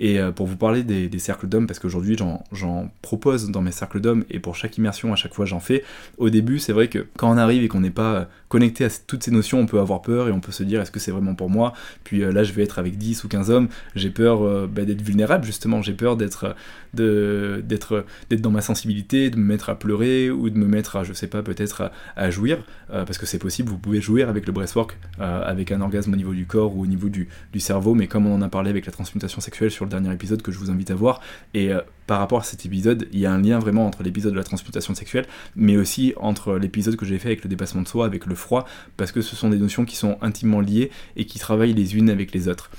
Et 0.00 0.20
pour 0.36 0.46
vous 0.46 0.56
parler 0.56 0.84
des, 0.84 1.08
des 1.08 1.18
cercles 1.18 1.48
d'hommes, 1.48 1.66
parce 1.66 1.80
qu'aujourd'hui 1.80 2.16
j'en 2.52 2.88
propose 3.02 3.50
dans 3.50 3.62
mes 3.62 3.72
cercles 3.72 4.00
d'hommes 4.00 4.24
et 4.30 4.38
pour 4.38 4.54
chaque 4.54 4.78
immersion, 4.78 5.12
à 5.12 5.16
chaque 5.16 5.34
fois 5.34 5.44
j'en 5.44 5.58
fais, 5.58 5.82
au 6.18 6.30
début 6.30 6.60
c'est 6.60 6.72
vrai 6.72 6.86
que 6.86 7.08
quand 7.16 7.28
on 7.34 7.36
arrive 7.36 7.64
et 7.64 7.68
qu'on 7.68 7.80
n'est 7.80 7.90
pas 7.90 8.28
connecté 8.48 8.84
à 8.84 8.90
toutes 9.08 9.24
ces 9.24 9.32
notions, 9.32 9.58
on 9.58 9.66
peut 9.66 9.80
avoir 9.80 10.00
peur 10.00 10.28
et 10.28 10.30
on 10.30 10.38
peut 10.38 10.52
se 10.52 10.62
dire 10.62 10.80
est-ce 10.80 10.92
que 10.92 11.00
c'est 11.00 11.10
vraiment 11.10 11.34
pour 11.34 11.50
moi? 11.50 11.72
Puis 12.04 12.20
là 12.20 12.44
je 12.44 12.52
vais 12.52 12.62
être 12.62 12.78
avec 12.78 12.96
10 12.96 13.24
ou 13.24 13.28
15 13.28 13.50
hommes, 13.50 13.68
j'ai 13.96 14.10
peur 14.10 14.68
bah, 14.68 14.84
d'être 14.84 15.02
vulnérable 15.02 15.44
justement, 15.44 15.82
j'ai 15.82 15.94
peur 15.94 16.16
d'être 16.16 16.54
d'être 16.94 18.04
dans 18.30 18.50
ma 18.50 18.60
sensibilité, 18.60 19.30
de 19.30 19.36
me 19.36 19.44
mettre 19.44 19.70
à 19.70 19.78
pleurer 19.78 20.30
ou 20.30 20.50
de 20.50 20.58
me 20.58 20.66
mettre 20.66 20.96
à, 20.96 21.04
je 21.04 21.12
sais 21.12 21.26
pas, 21.26 21.42
peut-être 21.42 21.90
à, 22.16 22.30
jouir, 22.30 22.58
euh, 22.90 23.04
parce 23.04 23.18
que 23.18 23.26
c'est 23.26 23.38
possible, 23.38 23.70
vous 23.70 23.78
pouvez 23.78 24.00
jouir 24.00 24.28
avec 24.28 24.46
le 24.46 24.52
breathwork, 24.52 24.96
euh, 25.20 25.42
avec 25.44 25.72
un 25.72 25.80
orgasme 25.80 26.12
au 26.12 26.16
niveau 26.16 26.34
du 26.34 26.46
corps 26.46 26.76
ou 26.76 26.82
au 26.82 26.86
niveau 26.86 27.08
du, 27.08 27.28
du, 27.52 27.60
cerveau, 27.60 27.94
mais 27.94 28.06
comme 28.06 28.26
on 28.26 28.34
en 28.34 28.42
a 28.42 28.48
parlé 28.48 28.70
avec 28.70 28.86
la 28.86 28.92
transmutation 28.92 29.40
sexuelle 29.40 29.70
sur 29.70 29.84
le 29.84 29.90
dernier 29.90 30.12
épisode 30.12 30.42
que 30.42 30.52
je 30.52 30.58
vous 30.58 30.70
invite 30.70 30.90
à 30.90 30.94
voir, 30.94 31.20
et 31.54 31.72
euh, 31.72 31.80
par 32.08 32.18
rapport 32.18 32.40
à 32.40 32.42
cet 32.42 32.66
épisode, 32.66 33.06
il 33.12 33.20
y 33.20 33.26
a 33.26 33.32
un 33.32 33.40
lien 33.40 33.58
vraiment 33.58 33.86
entre 33.86 34.02
l'épisode 34.02 34.32
de 34.32 34.38
la 34.38 34.42
transmutation 34.42 34.94
sexuelle, 34.94 35.26
mais 35.54 35.76
aussi 35.76 36.14
entre 36.16 36.56
l'épisode 36.56 36.96
que 36.96 37.04
j'ai 37.04 37.18
fait 37.18 37.28
avec 37.28 37.44
le 37.44 37.50
dépassement 37.50 37.82
de 37.82 37.86
soi, 37.86 38.06
avec 38.06 38.24
le 38.24 38.34
froid, 38.34 38.66
parce 38.96 39.12
que 39.12 39.20
ce 39.20 39.36
sont 39.36 39.50
des 39.50 39.58
notions 39.58 39.84
qui 39.84 39.94
sont 39.94 40.16
intimement 40.22 40.60
liées 40.60 40.90
et 41.16 41.26
qui 41.26 41.38
travaillent 41.38 41.74
les 41.74 41.96
unes 41.96 42.08
avec 42.08 42.32
les 42.32 42.48
autres. 42.48 42.70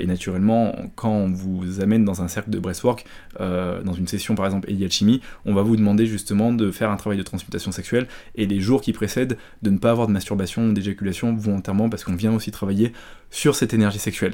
et 0.00 0.06
naturellement, 0.06 0.74
quand 0.96 1.12
on 1.12 1.30
vous 1.30 1.80
amène 1.80 2.04
dans 2.04 2.22
un 2.22 2.28
cercle 2.28 2.50
de 2.50 2.58
breathwork, 2.58 3.04
dans 3.38 3.92
une 3.92 4.08
session 4.08 4.34
par 4.34 4.46
exemple 4.46 4.70
Eddie 4.70 4.84
Alchimie, 4.84 5.20
on 5.44 5.54
va 5.54 5.62
vous 5.62 5.76
demander 5.76 6.06
justement 6.06 6.52
de 6.52 6.70
faire 6.70 6.90
un 6.90 6.96
travail 6.96 7.18
de 7.18 7.22
transmutation 7.22 7.70
sexuelle 7.70 8.08
et 8.34 8.46
les 8.46 8.60
jours 8.60 8.80
qui 8.80 8.92
précèdent 8.92 9.36
de 9.62 9.70
ne 9.70 9.78
pas 9.78 9.90
avoir 9.90 10.06
de 10.06 10.12
masturbation 10.12 10.66
ou 10.66 10.72
d'éjaculation 10.72 11.36
volontairement 11.36 11.90
parce 11.90 12.04
qu'on 12.04 12.16
vient 12.16 12.32
aussi 12.32 12.50
travailler 12.50 12.92
sur 13.30 13.54
cette 13.54 13.74
énergie 13.74 13.98
sexuelle. 13.98 14.32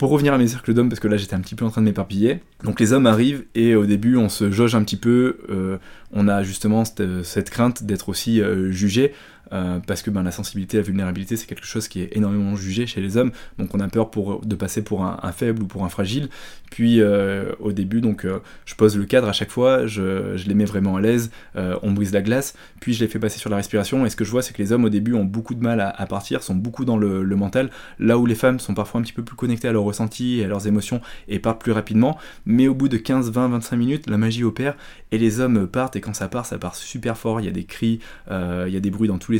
Pour 0.00 0.08
revenir 0.08 0.32
à 0.32 0.38
mes 0.38 0.48
cercles 0.48 0.72
d'hommes, 0.72 0.88
parce 0.88 0.98
que 0.98 1.08
là 1.08 1.18
j'étais 1.18 1.34
un 1.34 1.40
petit 1.40 1.54
peu 1.54 1.66
en 1.66 1.68
train 1.68 1.82
de 1.82 1.86
m'éparpiller, 1.86 2.40
donc 2.64 2.80
les 2.80 2.94
hommes 2.94 3.04
arrivent 3.04 3.44
et 3.54 3.74
au 3.74 3.84
début 3.84 4.16
on 4.16 4.30
se 4.30 4.50
jauge 4.50 4.74
un 4.74 4.82
petit 4.82 4.96
peu, 4.96 5.40
euh, 5.50 5.76
on 6.10 6.26
a 6.26 6.42
justement 6.42 6.86
cette, 6.86 7.50
crainte 7.50 7.82
d'être 7.84 8.08
aussi 8.08 8.40
euh, 8.40 8.70
jugé, 8.70 9.12
euh, 9.52 9.78
parce 9.86 10.02
que 10.02 10.10
ben, 10.10 10.22
la 10.22 10.30
sensibilité, 10.30 10.76
la 10.76 10.82
vulnérabilité, 10.82 11.36
c'est 11.36 11.46
quelque 11.46 11.66
chose 11.66 11.88
qui 11.88 12.00
est 12.00 12.16
énormément 12.16 12.54
jugé 12.56 12.86
chez 12.86 13.00
les 13.00 13.16
hommes, 13.16 13.32
donc 13.58 13.74
on 13.74 13.80
a 13.80 13.88
peur 13.88 14.10
de 14.44 14.54
passer 14.54 14.82
pour 14.82 15.04
un, 15.04 15.32
faible 15.32 15.62
ou 15.62 15.66
pour 15.66 15.84
un 15.84 15.88
fragile. 15.88 16.28
Puis 16.70 17.00
euh, 17.00 17.52
au 17.58 17.72
début, 17.72 18.00
donc 18.00 18.24
euh, 18.24 18.38
je 18.64 18.74
pose 18.74 18.96
le 18.96 19.04
cadre 19.04 19.28
à 19.28 19.32
chaque 19.32 19.50
fois, 19.50 19.86
je, 19.86 20.36
les 20.46 20.54
mets 20.54 20.64
vraiment 20.64 20.96
à 20.96 21.00
l'aise, 21.00 21.30
on 21.54 21.92
brise 21.92 22.12
la 22.12 22.22
glace, 22.22 22.54
puis 22.80 22.94
je 22.94 23.00
les 23.00 23.08
fais 23.08 23.18
passer 23.18 23.38
sur 23.38 23.50
la 23.50 23.56
respiration, 23.56 24.06
et 24.06 24.10
ce 24.10 24.16
que 24.16 24.24
je 24.24 24.30
vois, 24.30 24.42
c'est 24.42 24.52
que 24.52 24.62
les 24.62 24.72
hommes 24.72 24.84
au 24.84 24.88
début 24.88 25.14
ont 25.14 25.24
beaucoup 25.24 25.54
de 25.54 25.62
mal 25.62 25.80
à, 25.80 26.06
partir, 26.06 26.42
sont 26.42 26.54
beaucoup 26.54 26.84
dans 26.84 26.96
le, 26.96 27.24
mental, 27.36 27.70
là 27.98 28.18
où 28.18 28.26
les 28.26 28.34
femmes 28.34 28.60
sont 28.60 28.74
parfois 28.74 29.00
un 29.00 29.02
petit 29.02 29.12
peu 29.12 29.22
plus 29.22 29.36
connectées 29.36 29.68
à 29.68 29.72
leurs 29.72 29.82
ressentis 29.82 30.40
et 30.40 30.44
à 30.44 30.48
leurs 30.48 30.66
émotions 30.66 31.00
et 31.28 31.38
partent 31.38 31.60
plus 31.60 31.72
rapidement, 31.72 32.18
mais 32.44 32.68
au 32.68 32.74
bout 32.74 32.88
de 32.88 32.96
15, 32.96 33.30
20, 33.30 33.48
25 33.48 33.76
minutes, 33.76 34.10
la 34.10 34.18
magie 34.18 34.44
opère 34.44 34.76
et 35.10 35.18
les 35.18 35.40
hommes 35.40 35.66
partent, 35.66 35.96
et 35.96 36.00
quand 36.00 36.14
ça 36.14 36.28
part, 36.28 36.46
ça 36.46 36.58
part 36.58 36.76
super 36.76 37.16
fort, 37.16 37.40
il 37.40 37.46
y 37.46 37.48
a 37.48 37.52
des 37.52 37.64
cris, 37.64 38.00
il 38.30 38.72
y 38.72 38.76
a 38.76 38.80
des 38.80 38.90
bruits 38.90 39.08
dans 39.08 39.18
tous 39.18 39.32
les 39.32 39.39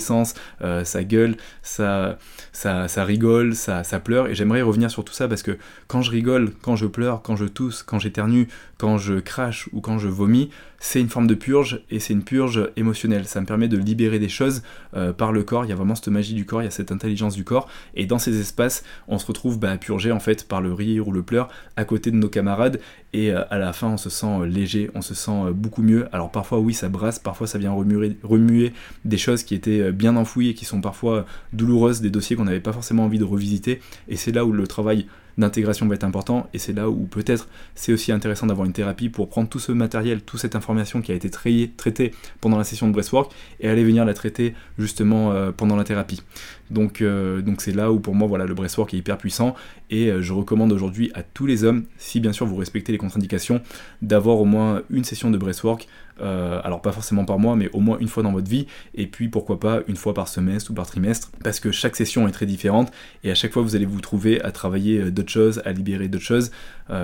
euh, 0.63 0.85
ça 0.85 1.05
gueule, 1.05 1.37
ça, 1.63 2.19
ça, 2.53 3.05
rigole, 3.05 3.55
ça, 3.55 3.85
ça 3.85 4.01
pleure. 4.01 4.29
Et 4.29 4.35
j'aimerais 4.35 4.63
revenir 4.63 4.91
sur 4.91 5.05
tout 5.05 5.13
ça 5.13 5.29
parce 5.29 5.43
que 5.43 5.59
quand 5.87 6.03
je 6.03 6.11
rigole, 6.11 6.53
quand 6.63 6.77
je 6.77 6.87
pleure, 6.87 7.23
quand 7.23 7.37
je 7.37 7.47
tousse, 7.47 7.83
quand 7.83 7.99
j'éternue, 7.99 8.49
quand 8.79 8.99
je 8.99 9.21
crache 9.21 9.69
ou 9.73 9.81
quand 9.81 9.99
je 9.99 10.09
vomis, 10.09 10.51
c'est 10.79 11.01
une 11.01 11.11
forme 11.11 11.27
de 11.27 11.35
purge 11.35 11.83
et 11.91 12.01
c'est 12.01 12.15
une 12.15 12.25
purge 12.25 12.71
émotionnelle. 12.77 13.27
Ça 13.27 13.41
me 13.41 13.47
permet 13.47 13.69
de 13.69 13.77
libérer 13.77 14.19
des 14.19 14.31
choses 14.31 14.63
euh, 14.95 15.13
par 15.13 15.31
le 15.31 15.43
corps. 15.43 15.67
Il 15.67 15.69
y 15.69 15.73
a 15.73 15.77
vraiment 15.77 15.95
cette 15.95 16.09
magie 16.09 16.33
du 16.33 16.47
corps, 16.47 16.63
il 16.63 16.65
y 16.65 16.69
a 16.69 16.71
cette 16.71 16.91
intelligence 16.91 17.35
du 17.37 17.45
corps. 17.45 17.69
Et 17.95 18.07
dans 18.07 18.19
ces 18.19 18.41
espaces, 18.41 18.83
on 19.07 19.19
se 19.19 19.27
retrouve 19.27 19.59
bah, 19.59 19.77
purger 19.77 20.11
en 20.11 20.21
fait 20.21 20.49
par 20.49 20.63
le 20.63 20.73
rire 20.73 21.07
ou 21.07 21.13
le 21.13 21.23
pleur 21.23 21.49
à 21.77 21.85
côté 21.85 22.11
de 22.11 22.17
nos 22.17 22.31
camarades. 22.31 22.81
Et 23.12 23.33
euh, 23.33 23.42
à 23.51 23.59
la 23.59 23.73
fin, 23.73 23.88
on 23.88 23.96
se 23.96 24.11
sent 24.11 24.27
euh, 24.27 24.46
léger, 24.46 24.90
on 24.94 25.03
se 25.03 25.14
sent 25.14 25.53
beaucoup 25.53 25.83
mieux. 25.83 26.07
Alors 26.12 26.31
parfois, 26.31 26.61
oui, 26.61 26.75
ça 26.75 26.88
brasse, 26.88 27.18
parfois 27.18 27.46
ça 27.46 27.59
vient 27.59 27.73
remuer, 27.73 28.16
remuer 28.23 28.73
des 29.05 29.18
choses 29.18 29.42
qui 29.42 29.55
étaient 29.55 29.92
bien 29.92 30.16
enfouies 30.16 30.51
et 30.51 30.55
qui 30.55 30.64
sont 30.64 30.81
parfois 30.81 31.27
douloureuses, 31.53 32.01
des 32.01 32.11
dossiers 32.11 32.37
qu'on 32.37 32.44
n'avait 32.44 32.61
pas 32.61 32.73
forcément 32.73 33.05
envie 33.05 33.18
de 33.18 33.25
revisiter. 33.25 33.81
Et 34.09 34.16
c'est 34.16 34.33
là 34.33 34.44
où 34.44 34.53
le 34.53 34.66
travail 34.66 35.07
d'intégration 35.38 35.87
va 35.87 35.94
être 35.94 36.05
important 36.05 36.49
et 36.53 36.59
c'est 36.59 36.73
là 36.73 36.88
où 36.88 37.07
peut-être 37.07 37.49
c'est 37.75 37.92
aussi 37.92 38.12
intéressant 38.12 38.46
d'avoir 38.46 38.66
une 38.66 38.73
thérapie 38.73 39.09
pour 39.09 39.29
prendre 39.29 39.49
tout 39.49 39.59
ce 39.59 39.73
matériel, 39.73 40.23
toute 40.23 40.40
cette 40.40 40.55
information 40.55 41.01
qui 41.01 41.12
a 41.12 41.14
été 41.14 41.31
traitée 41.31 42.12
pendant 42.40 42.59
la 42.59 42.64
session 42.64 42.87
de 42.87 42.92
breathwork 42.92 43.33
et 43.59 43.68
aller 43.68 43.85
venir 43.85 44.05
la 44.05 44.14
traiter 44.14 44.55
justement 44.79 45.33
euh, 45.33 45.51
pendant 45.51 45.77
la 45.77 45.85
thérapie. 45.85 46.23
Donc 46.70 47.02
euh, 47.02 47.42
donc 47.42 47.61
c'est 47.61 47.72
là 47.72 47.92
où 47.92 48.00
pour 48.00 48.14
moi 48.14 48.28
voilà 48.28 48.46
le 48.46 48.54
breathwork 48.54 48.94
est 48.94 48.98
hyper 48.98 49.18
puissant 49.18 49.54
et 49.90 50.09
euh, 50.09 50.22
je 50.22 50.33
recommande 50.33 50.72
aujourd'hui 50.72 51.11
à 51.14 51.22
tous 51.22 51.46
les 51.46 51.64
hommes, 51.64 51.85
si 51.98 52.20
bien 52.20 52.33
sûr 52.33 52.46
vous 52.46 52.56
respectez 52.56 52.92
les 52.92 52.98
contre-indications, 52.98 53.61
d'avoir 54.02 54.38
au 54.38 54.44
moins 54.44 54.83
une 54.90 55.04
session 55.04 55.30
de 55.30 55.38
breathwork 55.38 55.88
euh, 56.20 56.61
alors 56.64 56.83
pas 56.83 56.92
forcément 56.92 57.24
par 57.24 57.38
mois, 57.38 57.56
mais 57.56 57.70
au 57.72 57.80
moins 57.80 57.96
une 57.98 58.09
fois 58.09 58.22
dans 58.22 58.33
votre 58.33 58.48
vie, 58.48 58.66
et 58.94 59.06
puis 59.06 59.28
pourquoi 59.28 59.59
pas 59.59 59.80
une 59.88 59.96
fois 59.96 60.12
par 60.12 60.28
semestre 60.28 60.70
ou 60.70 60.74
par 60.74 60.87
trimestre, 60.87 61.30
parce 61.42 61.61
que 61.61 61.72
chaque 61.72 61.96
session 61.96 62.28
est 62.28 62.33
très 62.33 62.44
différente, 62.44 62.92
et 63.24 63.30
à 63.30 63.35
chaque 63.35 63.54
fois 63.54 63.62
vous 63.62 63.74
allez 63.74 63.87
vous 63.87 64.02
trouver 64.02 64.38
à 64.42 64.52
travailler 64.52 65.11
d'autres 65.11 65.30
choses, 65.30 65.62
à 65.64 65.72
libérer 65.72 66.09
d'autres 66.09 66.24
choses, 66.24 66.50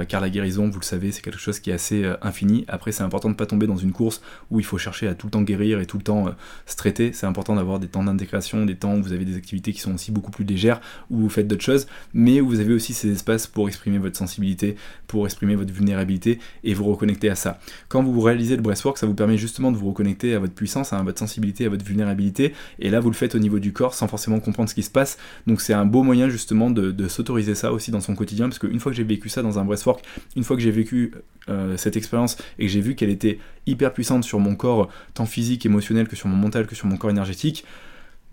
car 0.08 0.20
la 0.20 0.28
guérison, 0.28 0.68
vous 0.68 0.80
le 0.80 0.84
savez, 0.84 1.12
c'est 1.12 1.22
quelque 1.22 1.38
chose 1.38 1.60
qui 1.60 1.70
est 1.70 1.72
assez 1.72 2.04
infini. 2.20 2.64
Après, 2.66 2.90
c'est 2.90 3.04
important 3.04 3.28
de 3.28 3.34
ne 3.34 3.38
pas 3.38 3.46
tomber 3.46 3.68
dans 3.68 3.76
une 3.76 3.92
course 3.92 4.20
où 4.50 4.58
il 4.58 4.66
faut 4.66 4.78
chercher 4.78 5.06
à 5.06 5.14
tout 5.14 5.28
le 5.28 5.30
temps 5.30 5.42
guérir 5.42 5.78
et 5.78 5.86
tout 5.86 5.96
le 5.96 6.02
temps 6.02 6.26
se 6.66 6.74
traiter. 6.74 7.12
C'est 7.12 7.26
important 7.26 7.54
d'avoir 7.54 7.78
des 7.78 7.86
temps 7.86 8.02
d'intégration, 8.02 8.66
des 8.66 8.74
temps 8.74 8.96
où 8.96 9.02
vous 9.02 9.12
avez 9.12 9.24
des 9.24 9.36
activités 9.36 9.55
qui 9.60 9.80
sont 9.80 9.94
aussi 9.94 10.12
beaucoup 10.12 10.30
plus 10.30 10.44
légères, 10.44 10.80
où 11.10 11.18
vous 11.18 11.28
faites 11.28 11.48
d'autres 11.48 11.64
choses, 11.64 11.86
mais 12.14 12.40
vous 12.40 12.60
avez 12.60 12.72
aussi 12.72 12.94
ces 12.94 13.10
espaces 13.10 13.46
pour 13.46 13.68
exprimer 13.68 13.98
votre 13.98 14.16
sensibilité, 14.16 14.76
pour 15.06 15.26
exprimer 15.26 15.54
votre 15.54 15.72
vulnérabilité 15.72 16.38
et 16.64 16.74
vous 16.74 16.84
reconnecter 16.84 17.30
à 17.30 17.34
ça. 17.34 17.58
Quand 17.88 18.02
vous 18.02 18.20
réalisez 18.20 18.56
le 18.56 18.62
breathwork, 18.62 18.98
ça 18.98 19.06
vous 19.06 19.14
permet 19.14 19.36
justement 19.38 19.72
de 19.72 19.76
vous 19.76 19.88
reconnecter 19.88 20.34
à 20.34 20.38
votre 20.38 20.54
puissance, 20.54 20.92
à 20.92 21.02
votre 21.02 21.18
sensibilité, 21.18 21.66
à 21.66 21.68
votre 21.68 21.84
vulnérabilité. 21.84 22.52
Et 22.78 22.90
là, 22.90 23.00
vous 23.00 23.10
le 23.10 23.14
faites 23.14 23.34
au 23.34 23.38
niveau 23.38 23.58
du 23.58 23.72
corps 23.72 23.94
sans 23.94 24.08
forcément 24.08 24.40
comprendre 24.40 24.68
ce 24.68 24.74
qui 24.74 24.82
se 24.82 24.90
passe. 24.90 25.18
Donc 25.46 25.60
c'est 25.60 25.74
un 25.74 25.86
beau 25.86 26.02
moyen 26.02 26.28
justement 26.28 26.70
de, 26.70 27.08
s'autoriser 27.08 27.54
ça 27.54 27.72
aussi 27.72 27.90
dans 27.90 28.00
son 28.00 28.14
quotidien, 28.14 28.48
parce 28.48 28.58
qu'une 28.58 28.80
fois 28.80 28.90
que 28.90 28.96
j'ai 28.96 29.04
vécu 29.04 29.28
ça 29.28 29.42
dans 29.42 29.58
un 29.58 29.64
breathwork, 29.64 30.04
une 30.34 30.44
fois 30.44 30.56
que 30.56 30.62
j'ai 30.62 30.70
vécu 30.70 31.12
euh, 31.48 31.76
cette 31.76 31.96
expérience 31.96 32.36
et 32.58 32.66
que 32.66 32.72
j'ai 32.72 32.80
vu 32.80 32.96
qu'elle 32.96 33.10
était 33.10 33.38
hyper 33.66 33.92
puissante 33.92 34.24
sur 34.24 34.40
mon 34.40 34.56
corps, 34.56 34.88
tant 35.14 35.26
physique, 35.26 35.64
émotionnel 35.64 36.08
que 36.08 36.16
sur 36.16 36.28
mon 36.28 36.36
mental, 36.36 36.66
que 36.66 36.74
sur 36.74 36.86
mon 36.86 36.96
corps 36.96 37.10
énergétique, 37.10 37.64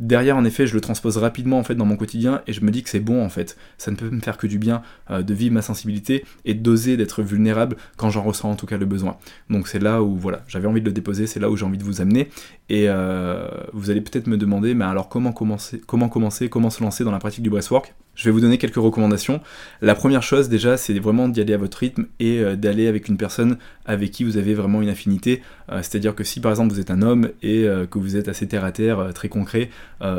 Derrière, 0.03 0.35
en 0.35 0.43
effet, 0.43 0.67
je 0.67 0.73
le 0.73 0.81
transpose 0.81 1.15
rapidement 1.15 1.57
en 1.59 1.63
fait 1.63 1.75
dans 1.75 1.85
mon 1.85 1.95
quotidien 1.95 2.41
et 2.45 2.51
je 2.51 2.59
me 2.59 2.71
dis 2.71 2.83
que 2.83 2.89
c'est 2.89 2.99
bon 2.99 3.23
en 3.23 3.29
fait. 3.29 3.55
Ça 3.77 3.89
ne 3.89 3.95
peut 3.95 4.09
me 4.09 4.19
faire 4.19 4.37
que 4.37 4.47
du 4.47 4.59
bien 4.59 4.81
euh, 5.09 5.23
de 5.23 5.33
vivre 5.33 5.53
ma 5.53 5.61
sensibilité 5.61 6.25
et 6.43 6.55
d'oser 6.55 6.97
d'être 6.97 7.23
vulnérable 7.23 7.77
quand 7.95 8.09
j'en 8.09 8.21
ressens 8.21 8.51
en 8.51 8.55
tout 8.57 8.65
cas 8.65 8.75
le 8.75 8.85
besoin. 8.85 9.15
Donc 9.49 9.69
c'est 9.69 9.79
là 9.79 10.03
où 10.03 10.17
voilà, 10.17 10.43
j'avais 10.49 10.67
envie 10.67 10.81
de 10.81 10.85
le 10.85 10.91
déposer, 10.91 11.25
c'est 11.25 11.39
là 11.39 11.49
où 11.49 11.55
j'ai 11.55 11.65
envie 11.65 11.77
de 11.77 11.85
vous 11.85 12.01
amener. 12.01 12.27
Et 12.67 12.89
euh, 12.89 13.47
vous 13.71 13.91
allez 13.91 14.01
peut-être 14.01 14.27
me 14.27 14.35
demander, 14.35 14.73
mais 14.73 14.83
alors 14.83 15.07
comment 15.07 15.31
commencer, 15.31 15.79
comment 15.87 16.69
se 16.69 16.83
lancer 16.83 17.05
dans 17.05 17.11
la 17.11 17.19
pratique 17.19 17.41
du 17.41 17.49
breathwork? 17.49 17.95
Je 18.15 18.25
vais 18.25 18.31
vous 18.31 18.41
donner 18.41 18.57
quelques 18.57 18.75
recommandations. 18.75 19.41
La 19.81 19.95
première 19.95 20.21
chose 20.21 20.49
déjà, 20.49 20.77
c'est 20.77 20.97
vraiment 20.99 21.27
d'y 21.27 21.41
aller 21.41 21.53
à 21.53 21.57
votre 21.57 21.77
rythme 21.79 22.05
et 22.19 22.39
euh, 22.39 22.55
d'aller 22.55 22.87
avec 22.87 23.07
une 23.07 23.17
personne 23.17 23.57
avec 23.85 24.11
qui 24.11 24.23
vous 24.23 24.37
avez 24.37 24.53
vraiment 24.53 24.81
une 24.81 24.89
affinité. 24.89 25.41
Euh, 25.71 25.77
c'est-à-dire 25.77 26.13
que 26.13 26.23
si 26.23 26.39
par 26.39 26.51
exemple 26.51 26.73
vous 26.73 26.79
êtes 26.79 26.91
un 26.91 27.01
homme 27.01 27.29
et 27.41 27.65
euh, 27.65 27.87
que 27.87 27.97
vous 27.97 28.15
êtes 28.15 28.27
assez 28.27 28.47
terre 28.47 28.65
à 28.65 28.71
terre, 28.71 29.11
très 29.13 29.29
concret, 29.29 29.69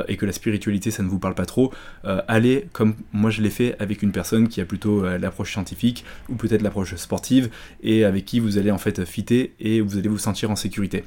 et 0.08 0.16
que 0.16 0.24
la 0.24 0.32
spiritualité 0.32 0.90
ça 0.90 1.02
ne 1.02 1.08
vous 1.08 1.18
parle 1.18 1.34
pas 1.34 1.44
trop, 1.44 1.70
allez 2.04 2.68
comme 2.72 2.94
moi 3.12 3.28
je 3.28 3.42
l'ai 3.42 3.50
fait 3.50 3.76
avec 3.78 4.02
une 4.02 4.12
personne 4.12 4.48
qui 4.48 4.62
a 4.62 4.64
plutôt 4.64 5.04
l'approche 5.18 5.52
scientifique 5.52 6.06
ou 6.30 6.36
peut-être 6.36 6.62
l'approche 6.62 6.94
sportive 6.94 7.50
et 7.82 8.04
avec 8.04 8.24
qui 8.24 8.40
vous 8.40 8.56
allez 8.56 8.70
en 8.70 8.78
fait 8.78 9.04
fitter 9.04 9.52
et 9.60 9.82
vous 9.82 9.98
allez 9.98 10.08
vous 10.08 10.16
sentir 10.16 10.50
en 10.50 10.56
sécurité. 10.56 11.04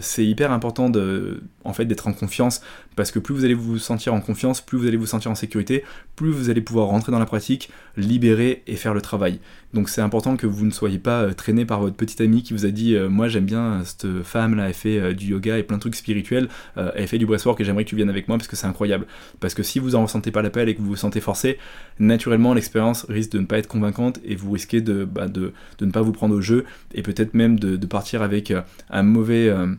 c'est 0.00 0.24
hyper 0.24 0.52
important 0.52 0.88
de, 0.88 1.42
en 1.64 1.72
fait 1.72 1.84
d'être 1.84 2.06
en 2.06 2.12
confiance 2.12 2.62
parce 2.94 3.10
que 3.10 3.18
plus 3.18 3.34
vous 3.34 3.44
allez 3.44 3.54
vous 3.54 3.78
sentir 3.78 4.14
en 4.14 4.20
confiance, 4.20 4.60
plus 4.60 4.78
vous 4.78 4.86
allez 4.86 4.96
vous 4.96 5.06
sentir 5.06 5.30
en 5.30 5.34
sécurité, 5.34 5.84
plus 6.16 6.30
vous 6.30 6.50
allez 6.50 6.60
pouvoir 6.60 6.88
rentrer 6.88 7.12
dans 7.12 7.18
la 7.18 7.26
pratique, 7.26 7.70
libérer 7.96 8.62
et 8.66 8.76
faire 8.76 8.92
le 8.92 9.00
travail. 9.00 9.40
Donc 9.72 9.88
c'est 9.88 10.02
important 10.02 10.36
que 10.36 10.46
vous 10.46 10.66
ne 10.66 10.70
soyez 10.70 10.98
pas 10.98 11.22
euh, 11.22 11.32
traîné 11.32 11.64
par 11.64 11.80
votre 11.80 11.96
petite 11.96 12.20
amie 12.20 12.42
qui 12.42 12.52
vous 12.52 12.66
a 12.66 12.70
dit 12.70 12.94
euh, 12.94 13.08
moi 13.08 13.28
j'aime 13.28 13.46
bien 13.46 13.82
cette 13.84 14.22
femme 14.22 14.54
là, 14.54 14.68
elle 14.68 14.74
fait 14.74 15.14
du 15.14 15.26
yoga 15.28 15.56
et 15.56 15.62
plein 15.62 15.76
de 15.76 15.80
trucs 15.80 15.94
spirituels, 15.94 16.48
elle 16.76 17.06
fait 17.06 17.18
du 17.18 17.26
breathwork 17.26 17.60
et 17.60 17.64
j'aimerais 17.64 17.84
que 17.84 17.90
tu 17.90 17.96
viennes 17.96 18.10
avec 18.10 18.28
moi 18.28 18.36
parce 18.36 18.48
que 18.48 18.56
c'est 18.56 18.66
incroyable. 18.66 19.06
Parce 19.40 19.54
que 19.54 19.62
si 19.62 19.78
vous 19.78 19.94
en 19.94 20.02
ressentez 20.02 20.30
pas 20.30 20.42
l'appel 20.42 20.68
et 20.68 20.74
que 20.74 20.80
vous 20.80 20.88
vous 20.88 20.96
sentez 20.96 21.20
forcé, 21.20 21.58
naturellement 21.98 22.54
l'expérience 22.54 23.06
risque 23.08 23.32
de 23.32 23.38
ne 23.38 23.46
pas 23.46 23.58
être 23.58 23.68
convaincante 23.68 24.20
et 24.24 24.34
vous 24.34 24.50
risquez 24.50 24.80
de, 24.80 25.04
bah, 25.04 25.26
ne 25.28 25.90
pas 25.90 26.02
vous 26.02 26.12
prendre 26.12 26.34
au 26.34 26.40
jeu 26.40 26.64
et 26.94 27.02
peut-être 27.02 27.34
même 27.34 27.58
de, 27.58 27.86
partir 27.86 28.22
avec 28.22 28.52
un 28.90 29.02
mauvais... 29.02 29.48
Euh, 29.48 29.74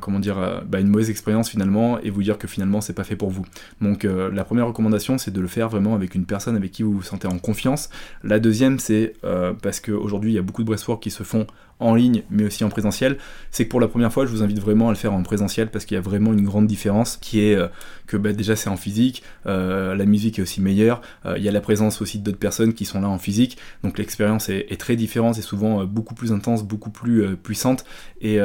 comment 0.00 0.18
dire, 0.18 0.38
euh, 0.38 0.60
bah, 0.66 0.80
une 0.80 0.88
mauvaise 0.88 1.10
expérience 1.10 1.48
finalement 1.48 1.98
et 2.00 2.10
vous 2.10 2.22
dire 2.22 2.38
que 2.38 2.48
finalement 2.48 2.80
c'est 2.80 2.92
pas 2.92 3.04
fait 3.04 3.16
pour 3.16 3.30
vous. 3.30 3.44
Donc 3.80 4.04
euh, 4.04 4.30
la 4.32 4.44
première 4.44 4.66
recommandation 4.66 5.18
c'est 5.18 5.30
de 5.30 5.40
le 5.40 5.48
faire 5.48 5.68
vraiment 5.68 5.94
avec 5.94 6.14
une 6.14 6.24
personne 6.24 6.56
avec 6.56 6.72
qui 6.72 6.82
vous 6.82 6.92
vous 6.92 7.02
sentez 7.02 7.28
en 7.28 7.38
confiance. 7.38 7.90
La 8.22 8.38
deuxième 8.38 8.78
c'est 8.78 9.14
parce 9.62 9.80
qu'aujourd'hui 9.80 10.32
il 10.32 10.34
y 10.34 10.38
a 10.38 10.42
beaucoup 10.42 10.62
de 10.62 10.66
breathwork 10.66 11.02
qui 11.02 11.10
se 11.10 11.22
font 11.22 11.46
en 11.80 11.94
ligne 11.94 12.22
mais 12.30 12.44
aussi 12.44 12.64
en 12.64 12.68
présentiel, 12.68 13.18
c'est 13.50 13.64
que 13.64 13.70
pour 13.70 13.80
la 13.80 13.88
première 13.88 14.12
fois 14.12 14.26
je 14.26 14.30
vous 14.30 14.42
invite 14.42 14.58
vraiment 14.58 14.88
à 14.88 14.92
le 14.92 14.96
faire 14.96 15.12
en 15.12 15.22
présentiel 15.22 15.70
parce 15.70 15.84
qu'il 15.84 15.94
y 15.94 15.98
a 15.98 16.00
vraiment 16.00 16.32
une 16.32 16.44
grande 16.44 16.66
différence 16.66 17.16
qui 17.16 17.40
est 17.40 17.54
euh, 17.54 17.68
que 18.06 18.16
bah, 18.16 18.32
déjà 18.32 18.56
c'est 18.56 18.70
en 18.70 18.76
physique, 18.76 19.22
euh, 19.46 19.94
la 19.94 20.04
musique 20.04 20.38
est 20.38 20.42
aussi 20.42 20.60
meilleure, 20.60 21.00
euh, 21.26 21.34
il 21.36 21.44
y 21.44 21.48
a 21.48 21.52
la 21.52 21.60
présence 21.60 22.02
aussi 22.02 22.18
d'autres 22.18 22.38
personnes 22.38 22.72
qui 22.72 22.84
sont 22.84 23.00
là 23.00 23.08
en 23.08 23.18
physique, 23.18 23.58
donc 23.84 23.98
l'expérience 23.98 24.48
est, 24.48 24.78
très 24.78 24.94
différente 24.94 25.36
et 25.38 25.42
souvent 25.42 25.84
beaucoup 25.84 26.14
plus 26.14 26.30
intense, 26.30 26.62
beaucoup 26.62 26.90
plus 26.90 27.36
puissante 27.36 27.84
et 28.20 28.38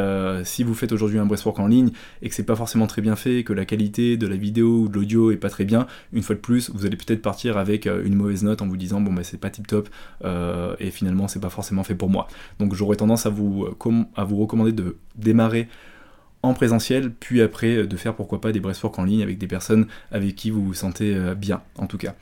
si 0.43 0.63
vous 0.63 0.73
faites 0.73 0.91
aujourd'hui 0.91 1.19
un 1.19 1.27
breathwork 1.27 1.59
en 1.59 1.67
ligne 1.67 1.91
et 2.23 2.29
que 2.29 2.33
c'est 2.33 2.45
pas 2.45 2.55
forcément 2.55 2.87
très 2.87 3.03
bien 3.03 3.15
fait, 3.15 3.43
que 3.43 3.53
la 3.53 3.65
qualité 3.65 4.17
de 4.17 4.25
la 4.25 4.35
vidéo 4.35 4.81
ou 4.81 4.89
de 4.89 4.95
l'audio 4.95 5.31
est 5.31 5.37
pas 5.37 5.49
très 5.49 5.63
bien, 5.63 5.85
une 6.11 6.23
fois 6.23 6.35
de 6.35 6.39
plus 6.39 6.71
vous 6.73 6.87
allez 6.87 6.97
peut-être 6.97 7.21
partir 7.21 7.57
avec 7.57 7.85
une 7.85 8.15
mauvaise 8.15 8.43
note 8.43 8.63
en 8.63 8.67
vous 8.67 8.77
disant 8.77 8.99
bon 8.99 9.13
bah 9.13 9.23
c'est 9.23 9.39
pas 9.39 9.51
tip 9.51 9.67
top 9.67 9.89
et 10.79 10.89
finalement 10.89 11.27
c'est 11.27 11.39
pas 11.39 11.51
forcément 11.51 11.83
fait 11.83 11.95
pour 11.95 12.09
moi. 12.09 12.27
Donc 12.57 12.73
j'aurais 12.73 12.95
tendance 12.95 13.22
à 13.25 13.29
vous, 13.29 13.65
euh, 13.65 14.03
à 14.15 14.23
vous 14.23 14.37
recommander 14.37 14.71
de 14.71 14.97
démarrer 15.15 15.67
en 16.41 16.53
présentiel, 16.53 17.11
puis 17.11 17.41
après 17.41 17.77
euh, 17.77 17.87
de 17.87 17.97
faire 17.97 18.15
pourquoi 18.15 18.41
pas 18.41 18.51
des 18.51 18.59
breathwork 18.59 18.97
en 18.99 19.05
ligne 19.05 19.23
avec 19.23 19.37
des 19.37 19.47
personnes 19.47 19.87
avec 20.11 20.35
qui 20.35 20.49
vous 20.49 20.63
vous 20.63 20.73
sentez 20.73 21.15
euh, 21.15 21.35
bien, 21.35 21.61
en 21.77 21.87
tout 21.87 21.97
cas. 21.97 22.15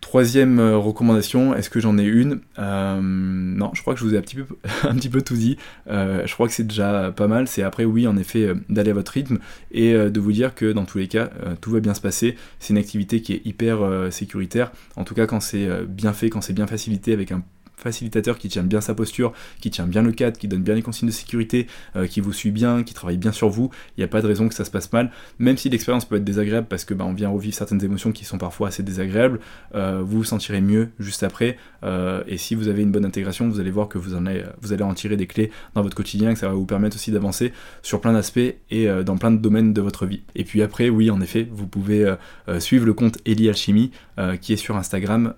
Troisième 0.00 0.58
recommandation, 0.60 1.54
est-ce 1.54 1.68
que 1.68 1.80
j'en 1.80 1.98
ai 1.98 2.04
une? 2.04 2.40
Non, 2.56 3.70
je 3.74 3.82
crois 3.82 3.92
que 3.92 4.00
je 4.00 4.04
vous 4.06 4.14
ai 4.14 4.18
un 4.18 4.22
petit 4.22 4.36
peu, 4.36 4.46
un 4.84 4.94
petit 4.94 5.10
peu 5.10 5.20
tout 5.20 5.34
dit. 5.34 5.58
je 5.86 6.32
crois 6.32 6.46
que 6.46 6.54
c'est 6.54 6.66
déjà 6.66 7.12
pas 7.14 7.26
mal. 7.26 7.46
C'est 7.46 7.62
après, 7.62 7.84
oui, 7.84 8.06
en 8.06 8.16
effet, 8.16 8.54
d'aller 8.70 8.92
à 8.92 8.94
votre 8.94 9.12
rythme 9.12 9.38
et 9.70 9.92
de 9.92 10.20
vous 10.20 10.32
dire 10.32 10.54
que 10.54 10.72
dans 10.72 10.86
tous 10.86 10.96
les 10.96 11.08
cas, 11.08 11.28
tout 11.60 11.72
va 11.72 11.80
bien 11.80 11.92
se 11.92 12.00
passer. 12.00 12.36
C'est 12.58 12.72
une 12.72 12.78
activité 12.78 13.20
qui 13.20 13.34
est 13.34 13.42
hyper 13.44 13.80
sécuritaire. 14.10 14.70
En 14.96 15.04
tout 15.04 15.14
cas, 15.14 15.26
quand 15.26 15.40
c'est 15.40 15.68
bien 15.86 16.14
fait, 16.14 16.30
quand 16.30 16.40
c'est 16.40 16.54
bien 16.54 16.68
facilité 16.68 17.12
avec 17.12 17.32
un 17.32 17.42
facilitateur 17.78 18.38
qui 18.38 18.48
tient 18.48 18.62
bien 18.62 18.80
sa 18.80 18.94
posture, 18.94 19.32
qui 19.60 19.70
tient 19.70 19.86
bien 19.86 20.02
le 20.02 20.12
cadre, 20.12 20.38
qui 20.38 20.48
donne 20.48 20.62
bien 20.62 20.74
les 20.74 20.82
consignes 20.82 21.08
de 21.08 21.14
sécurité, 21.14 21.66
euh, 21.96 22.06
qui 22.06 22.20
vous 22.20 22.32
suit 22.32 22.50
bien, 22.50 22.82
qui 22.82 22.94
travaille 22.94 23.16
bien 23.16 23.32
sur 23.32 23.48
vous, 23.48 23.70
il 23.96 24.00
n'y 24.00 24.04
a 24.04 24.08
pas 24.08 24.20
de 24.20 24.26
raison 24.26 24.48
que 24.48 24.54
ça 24.54 24.64
se 24.64 24.70
passe 24.70 24.92
mal, 24.92 25.10
même 25.38 25.56
si 25.56 25.68
l'expérience 25.68 26.04
peut 26.04 26.16
être 26.16 26.24
désagréable 26.24 26.66
parce 26.68 26.84
que 26.84 26.94
bah, 26.94 27.04
on 27.06 27.12
vient 27.12 27.28
revivre 27.28 27.54
certaines 27.54 27.82
émotions 27.84 28.12
qui 28.12 28.24
sont 28.24 28.38
parfois 28.38 28.68
assez 28.68 28.82
désagréables, 28.82 29.40
euh, 29.74 30.02
vous 30.04 30.18
vous 30.18 30.24
sentirez 30.24 30.60
mieux 30.60 30.90
juste 30.98 31.22
après, 31.22 31.56
euh, 31.84 32.22
et 32.26 32.36
si 32.36 32.54
vous 32.54 32.68
avez 32.68 32.82
une 32.82 32.90
bonne 32.90 33.04
intégration, 33.04 33.48
vous 33.48 33.60
allez 33.60 33.70
voir 33.70 33.88
que 33.88 33.98
vous, 33.98 34.14
en 34.14 34.24
vous 34.60 34.72
allez 34.72 34.82
en 34.82 34.94
tirer 34.94 35.16
des 35.16 35.26
clés 35.26 35.50
dans 35.74 35.82
votre 35.82 35.96
quotidien, 35.96 36.32
que 36.32 36.38
ça 36.38 36.48
va 36.48 36.54
vous 36.54 36.66
permettre 36.66 36.96
aussi 36.96 37.10
d'avancer 37.12 37.52
sur 37.82 38.00
plein 38.00 38.12
d'aspects 38.12 38.38
et 38.70 38.88
dans 39.04 39.16
plein 39.16 39.30
de 39.30 39.38
domaines 39.38 39.72
de 39.72 39.80
votre 39.80 40.06
vie. 40.06 40.22
Et 40.34 40.44
puis 40.44 40.62
après, 40.62 40.88
oui, 40.88 41.10
en 41.10 41.20
effet, 41.20 41.48
vous 41.50 41.66
pouvez 41.66 42.14
suivre 42.58 42.84
le 42.84 42.92
compte 42.92 43.18
Eli 43.24 43.48
Alchimie 43.48 43.92
qui 44.40 44.52
est 44.52 44.56
sur 44.56 44.76
Instagram, 44.76 45.34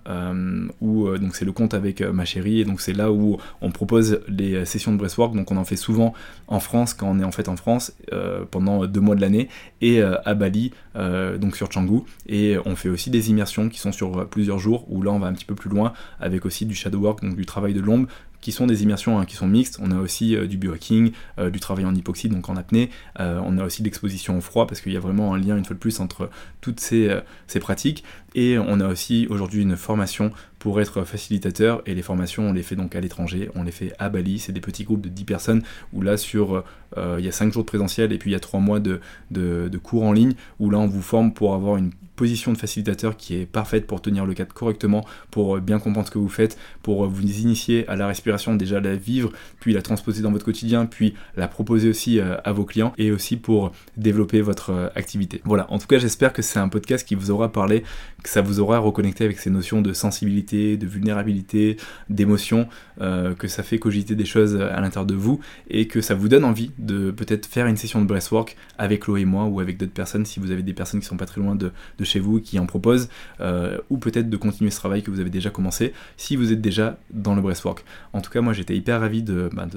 où 0.81 1.07
donc 1.17 1.35
c'est 1.35 1.45
le 1.45 1.51
compte 1.51 1.73
avec 1.73 2.01
ma 2.01 2.25
et 2.37 2.65
donc 2.65 2.81
c'est 2.81 2.93
là 2.93 3.11
où 3.11 3.37
on 3.61 3.71
propose 3.71 4.21
les 4.27 4.65
sessions 4.65 4.91
de 4.91 4.97
breathwork. 4.97 5.35
Donc 5.35 5.51
on 5.51 5.57
en 5.57 5.65
fait 5.65 5.75
souvent 5.75 6.13
en 6.47 6.59
France 6.59 6.93
quand 6.93 7.09
on 7.09 7.19
est 7.19 7.23
en 7.23 7.31
fait 7.31 7.49
en 7.49 7.55
France 7.55 7.93
euh, 8.13 8.43
pendant 8.49 8.85
deux 8.85 8.99
mois 8.99 9.15
de 9.15 9.21
l'année 9.21 9.49
et 9.81 10.01
euh, 10.01 10.15
à 10.25 10.33
Bali, 10.33 10.71
euh, 10.95 11.37
donc 11.37 11.55
sur 11.55 11.69
Canggu. 11.69 12.01
Et 12.27 12.57
on 12.65 12.75
fait 12.75 12.89
aussi 12.89 13.09
des 13.09 13.29
immersions 13.29 13.69
qui 13.69 13.79
sont 13.79 13.91
sur 13.91 14.27
plusieurs 14.27 14.59
jours 14.59 14.85
où 14.89 15.01
là 15.01 15.11
on 15.11 15.19
va 15.19 15.27
un 15.27 15.33
petit 15.33 15.45
peu 15.45 15.55
plus 15.55 15.69
loin 15.69 15.93
avec 16.19 16.45
aussi 16.45 16.65
du 16.65 16.75
shadow 16.75 16.99
work, 16.99 17.21
donc 17.21 17.35
du 17.35 17.45
travail 17.45 17.73
de 17.73 17.81
l'ombre 17.81 18.07
qui 18.41 18.51
sont 18.51 18.65
des 18.65 18.81
immersions 18.81 19.19
hein, 19.19 19.25
qui 19.25 19.35
sont 19.35 19.47
mixtes. 19.47 19.79
On 19.83 19.91
a 19.91 19.99
aussi 19.99 20.35
du 20.47 20.57
biohacking, 20.57 21.11
du 21.51 21.59
travail 21.59 21.85
en 21.85 21.93
hypoxie, 21.93 22.27
donc 22.27 22.49
en 22.49 22.55
apnée. 22.55 22.89
on 23.19 23.59
a 23.59 23.63
aussi 23.63 23.83
l'exposition 23.83 24.35
au 24.35 24.41
froid, 24.41 24.65
parce 24.65 24.81
qu'il 24.81 24.91
y 24.91 24.97
a 24.97 24.99
vraiment 24.99 25.35
un 25.35 25.37
lien, 25.37 25.55
une 25.57 25.63
fois 25.63 25.75
de 25.75 25.79
plus, 25.79 25.99
entre 25.99 26.31
toutes 26.59 26.79
ces 26.79 27.21
pratiques. 27.59 28.03
Et 28.33 28.57
on 28.57 28.79
a 28.79 28.87
aussi 28.87 29.27
aujourd'hui 29.29 29.61
une 29.61 29.77
formation 29.77 30.31
pour 30.61 30.79
être 30.79 31.05
facilitateur 31.05 31.81
et 31.87 31.95
les 31.95 32.03
formations 32.03 32.43
on 32.43 32.53
les 32.53 32.61
fait 32.61 32.75
donc 32.75 32.95
à 32.95 33.01
l'étranger, 33.01 33.49
on 33.55 33.63
les 33.63 33.71
fait 33.71 33.93
à 33.97 34.09
Bali, 34.09 34.37
c'est 34.37 34.51
des 34.51 34.61
petits 34.61 34.83
groupes 34.83 35.01
de 35.01 35.09
10 35.09 35.23
personnes 35.23 35.63
où 35.91 36.03
là 36.03 36.17
sur 36.17 36.63
euh, 36.97 37.15
il 37.17 37.25
y 37.25 37.27
a 37.27 37.31
5 37.31 37.51
jours 37.51 37.63
de 37.63 37.67
présentiel 37.67 38.13
et 38.13 38.19
puis 38.19 38.29
il 38.29 38.33
y 38.33 38.35
a 38.35 38.39
3 38.39 38.59
mois 38.59 38.79
de, 38.79 39.01
de, 39.31 39.77
cours 39.79 40.03
en 40.03 40.13
ligne 40.13 40.33
où 40.59 40.69
là 40.69 40.77
on 40.77 40.85
vous 40.85 41.01
forme 41.01 41.33
pour 41.33 41.55
avoir 41.55 41.77
une 41.77 41.89
position 42.21 42.53
de 42.53 42.57
facilitateur 42.59 43.17
qui 43.17 43.35
est 43.35 43.47
parfaite 43.47 43.87
pour 43.87 43.99
tenir 43.99 44.27
le 44.27 44.35
cadre 44.35 44.53
correctement, 44.53 45.03
pour 45.31 45.57
bien 45.59 45.79
comprendre 45.79 46.05
ce 46.05 46.11
que 46.11 46.19
vous 46.19 46.29
faites, 46.29 46.55
pour 46.83 47.07
vous 47.07 47.23
initier 47.23 47.87
à 47.87 47.95
la 47.95 48.05
respiration, 48.05 48.53
déjà 48.55 48.79
la 48.79 48.95
vivre, 48.95 49.31
puis 49.59 49.73
la 49.73 49.81
transposer 49.81 50.21
dans 50.21 50.31
votre 50.31 50.45
quotidien, 50.45 50.85
puis 50.85 51.15
la 51.35 51.47
proposer 51.47 51.89
aussi 51.89 52.19
euh, 52.19 52.37
à 52.43 52.51
vos 52.51 52.63
clients 52.63 52.93
et 52.99 53.11
aussi 53.11 53.37
pour 53.37 53.71
développer 53.97 54.41
votre 54.41 54.69
euh, 54.69 54.89
activité. 54.93 55.41
Voilà, 55.45 55.65
en 55.71 55.79
tout 55.79 55.87
cas 55.87 55.97
j'espère 55.97 56.31
que 56.31 56.43
c'est 56.43 56.59
un 56.59 56.69
podcast 56.69 57.07
qui 57.07 57.15
vous 57.15 57.31
aura 57.31 57.51
parlé, 57.51 57.83
que 58.21 58.29
ça 58.29 58.43
vous 58.43 58.59
aura 58.59 58.77
reconnecté 58.77 59.25
avec 59.25 59.39
ces 59.39 59.49
notions 59.49 59.81
de 59.81 59.91
sensibilité, 59.91 60.77
de 60.77 60.85
vulnérabilité, 60.85 61.77
d'émotion, 62.11 62.67
euh, 63.01 63.33
que 63.33 63.47
ça 63.47 63.63
fait 63.63 63.79
cogiter 63.79 64.13
des 64.13 64.25
choses 64.25 64.61
à 64.61 64.79
l'intérieur 64.79 65.07
de 65.07 65.15
vous 65.15 65.39
et 65.71 65.87
que 65.87 66.01
ça 66.01 66.13
vous 66.13 66.29
donne 66.29 66.43
envie 66.43 66.69
de 66.77 67.09
peut-être 67.09 67.47
faire 67.47 67.65
une 67.65 67.77
session 67.77 67.99
de 67.99 68.05
breathwork 68.05 68.57
avec 68.77 69.01
Chloé 69.05 69.21
et 69.21 69.25
moi 69.25 69.45
ou 69.45 69.59
avec 69.59 69.77
d'autres 69.77 69.91
personnes 69.91 70.27
si 70.27 70.39
vous 70.39 70.51
avez 70.51 70.61
des 70.61 70.73
personnes 70.73 70.99
qui 70.99 71.07
sont 71.07 71.17
pas 71.17 71.25
très 71.25 71.41
loin 71.41 71.55
de, 71.55 71.71
chez 72.11 72.19
vous 72.19 72.39
qui 72.39 72.59
en 72.59 72.65
proposent 72.65 73.09
euh, 73.39 73.77
ou 73.89 73.97
peut-être 73.97 74.29
de 74.29 74.37
continuer 74.37 74.71
ce 74.71 74.77
travail 74.77 75.01
que 75.01 75.11
vous 75.11 75.19
avez 75.19 75.29
déjà 75.29 75.49
commencé 75.49 75.93
si 76.17 76.35
vous 76.35 76.51
êtes 76.51 76.61
déjà 76.61 76.97
dans 77.11 77.35
le 77.35 77.41
breathwork. 77.41 77.83
En 78.13 78.21
tout 78.21 78.31
cas, 78.31 78.41
moi 78.41 78.53
j'étais 78.53 78.75
hyper 78.75 78.99
ravi 78.99 79.23
de, 79.23 79.49
bah, 79.53 79.67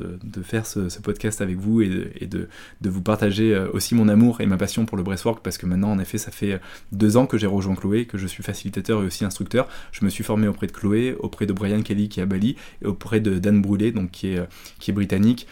faire 0.42 0.66
ce, 0.66 0.80
podcast 1.02 1.40
avec 1.40 1.56
vous 1.56 1.80
et, 1.82 2.26
de, 2.26 2.48
vous 2.82 3.02
partager 3.02 3.54
euh, 3.54 3.68
aussi 3.72 3.94
mon 3.94 4.08
amour 4.08 4.40
et 4.40 4.46
ma 4.46 4.56
passion 4.56 4.86
pour 4.86 4.96
le 4.96 5.02
breathwork 5.02 5.42
parce 5.42 5.58
que 5.58 5.66
maintenant 5.66 5.90
en 5.90 5.98
effet 5.98 6.18
ça 6.18 6.30
fait 6.30 6.60
deux 6.92 7.16
ans 7.16 7.26
que 7.26 7.38
j'ai 7.38 7.46
rejoint 7.46 7.74
Chloé, 7.74 8.06
que 8.06 8.18
je 8.18 8.26
suis 8.26 8.42
facilitateur 8.42 9.02
et 9.02 9.06
aussi 9.06 9.24
instructeur. 9.24 9.68
Je 9.92 10.04
me 10.04 10.10
suis 10.10 10.24
formé 10.24 10.48
auprès 10.48 10.66
de 10.66 10.72
Chloé, 10.72 11.16
auprès 11.18 11.46
de 11.46 11.52
Brian 11.52 11.82
Kelly 11.82 12.08
qui 12.08 12.20
est 12.20 12.22
à 12.22 12.26
Bali 12.26 12.56
et 12.82 12.86
auprès 12.86 13.20
de 13.20 13.38
Dan 13.38 13.60
Brûlé, 13.60 13.92
donc 13.92 14.10
qui 14.10 14.28
est, 14.28 14.40
qui 14.78 14.90
est 14.90 14.94
britannique, 14.94 15.46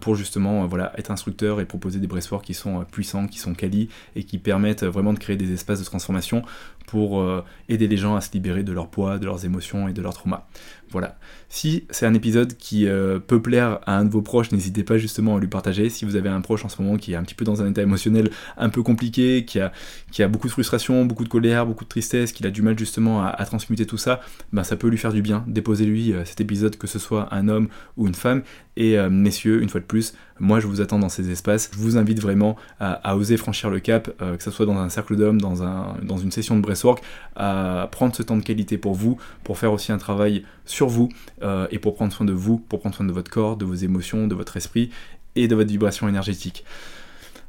pour 0.00 0.14
justement 0.14 0.62
euh, 0.62 0.66
voilà, 0.66 0.92
être 0.96 1.10
instructeur 1.10 1.60
et 1.60 1.64
proposer 1.64 1.98
des 1.98 2.06
breathworks 2.06 2.44
qui 2.44 2.54
sont 2.54 2.80
euh, 2.80 2.84
puissants, 2.84 3.26
qui 3.26 3.38
sont 3.38 3.54
quali 3.54 3.88
et 4.16 4.24
qui 4.24 4.38
permettent 4.38 4.84
vraiment 4.84 5.12
de 5.12 5.18
créer 5.18 5.36
des 5.36 5.52
espaces 5.52 5.80
de 5.80 5.84
transformation 5.84 6.42
pour 6.86 7.24
aider 7.70 7.88
les 7.88 7.96
gens 7.96 8.14
à 8.14 8.20
se 8.20 8.30
libérer 8.32 8.62
de 8.62 8.70
leur 8.70 8.88
poids, 8.88 9.18
de 9.18 9.24
leurs 9.24 9.46
émotions 9.46 9.88
et 9.88 9.94
de 9.94 10.02
leurs 10.02 10.12
traumas. 10.12 10.46
Voilà. 10.94 11.18
Si 11.48 11.86
c'est 11.90 12.06
un 12.06 12.14
épisode 12.14 12.56
qui 12.56 12.86
euh, 12.86 13.18
peut 13.18 13.42
plaire 13.42 13.80
à 13.84 13.98
un 13.98 14.04
de 14.04 14.10
vos 14.10 14.22
proches, 14.22 14.52
n'hésitez 14.52 14.84
pas 14.84 14.96
justement 14.96 15.36
à 15.36 15.40
lui 15.40 15.48
partager. 15.48 15.90
Si 15.90 16.04
vous 16.04 16.14
avez 16.14 16.28
un 16.28 16.40
proche 16.40 16.64
en 16.64 16.68
ce 16.68 16.80
moment 16.80 16.96
qui 16.96 17.14
est 17.14 17.16
un 17.16 17.24
petit 17.24 17.34
peu 17.34 17.44
dans 17.44 17.62
un 17.62 17.70
état 17.70 17.82
émotionnel 17.82 18.30
un 18.56 18.68
peu 18.68 18.80
compliqué, 18.84 19.44
qui 19.44 19.58
a, 19.58 19.72
qui 20.12 20.22
a 20.22 20.28
beaucoup 20.28 20.46
de 20.46 20.52
frustration, 20.52 21.04
beaucoup 21.04 21.24
de 21.24 21.28
colère, 21.28 21.66
beaucoup 21.66 21.82
de 21.82 21.88
tristesse, 21.88 22.30
qui 22.30 22.46
a 22.46 22.50
du 22.50 22.62
mal 22.62 22.78
justement 22.78 23.24
à, 23.24 23.44
transmuter 23.44 23.86
tout 23.86 23.98
ça, 23.98 24.20
ben 24.52 24.62
ça 24.62 24.76
peut 24.76 24.86
lui 24.86 24.98
faire 24.98 25.12
du 25.12 25.20
bien. 25.20 25.44
Déposez-lui 25.48 26.12
euh, 26.12 26.24
cet 26.24 26.40
épisode, 26.40 26.76
que 26.76 26.86
ce 26.86 27.00
soit 27.00 27.26
un 27.34 27.48
homme 27.48 27.68
ou 27.96 28.06
une 28.06 28.14
femme. 28.14 28.42
Et 28.76 28.96
euh, 28.96 29.10
messieurs, 29.10 29.62
une 29.64 29.68
fois 29.68 29.80
de 29.80 29.86
plus, 29.86 30.14
moi 30.38 30.60
je 30.60 30.66
vous 30.66 30.80
attends 30.80 30.98
dans 30.98 31.08
ces 31.08 31.30
espaces. 31.30 31.70
Je 31.72 31.78
vous 31.78 31.96
invite 31.96 32.20
vraiment 32.20 32.56
à, 32.80 33.16
oser 33.16 33.36
franchir 33.36 33.70
le 33.70 33.80
cap, 33.80 34.10
que 34.18 34.42
ce 34.42 34.50
soit 34.50 34.66
dans 34.66 34.78
un 34.78 34.88
cercle 34.88 35.16
d'hommes, 35.16 35.40
dans, 35.40 35.62
un, 35.62 35.96
dans 36.02 36.16
une 36.16 36.30
session 36.30 36.56
de 36.56 36.60
breathwork, 36.60 37.02
à 37.36 37.88
prendre 37.90 38.14
ce 38.14 38.22
temps 38.22 38.36
de 38.36 38.42
qualité 38.42 38.78
pour 38.78 38.94
vous, 38.94 39.18
pour 39.42 39.58
faire 39.58 39.72
aussi 39.72 39.92
un 39.92 39.98
travail 39.98 40.44
sur 40.64 40.88
vous 40.88 41.08
euh, 41.42 41.66
et 41.70 41.78
pour 41.78 41.94
prendre 41.94 42.12
soin 42.12 42.26
de 42.26 42.32
vous, 42.32 42.58
pour 42.58 42.80
prendre 42.80 42.94
soin 42.94 43.06
de 43.06 43.12
votre 43.12 43.30
corps, 43.30 43.56
de 43.56 43.64
vos 43.64 43.74
émotions, 43.74 44.26
de 44.26 44.34
votre 44.34 44.56
esprit 44.56 44.90
et 45.36 45.48
de 45.48 45.54
votre 45.54 45.70
vibration 45.70 46.08
énergétique. 46.08 46.64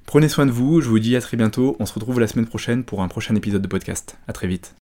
Prenez 0.06 0.30
soin 0.30 0.46
de 0.46 0.52
vous, 0.52 0.82
je 0.82 0.90
vous 0.90 1.00
dis 1.00 1.16
à 1.16 1.22
très 1.22 1.38
bientôt, 1.38 1.76
on 1.80 1.86
se 1.86 1.94
retrouve 1.94 2.20
la 2.20 2.28
semaine 2.28 2.48
prochaine 2.48 2.84
pour 2.84 3.02
un 3.02 3.08
prochain 3.08 3.36
épisode 3.36 3.62
de 3.62 3.68
podcast. 3.68 4.18
A 4.28 4.34
très 4.34 4.48
vite. 4.48 4.76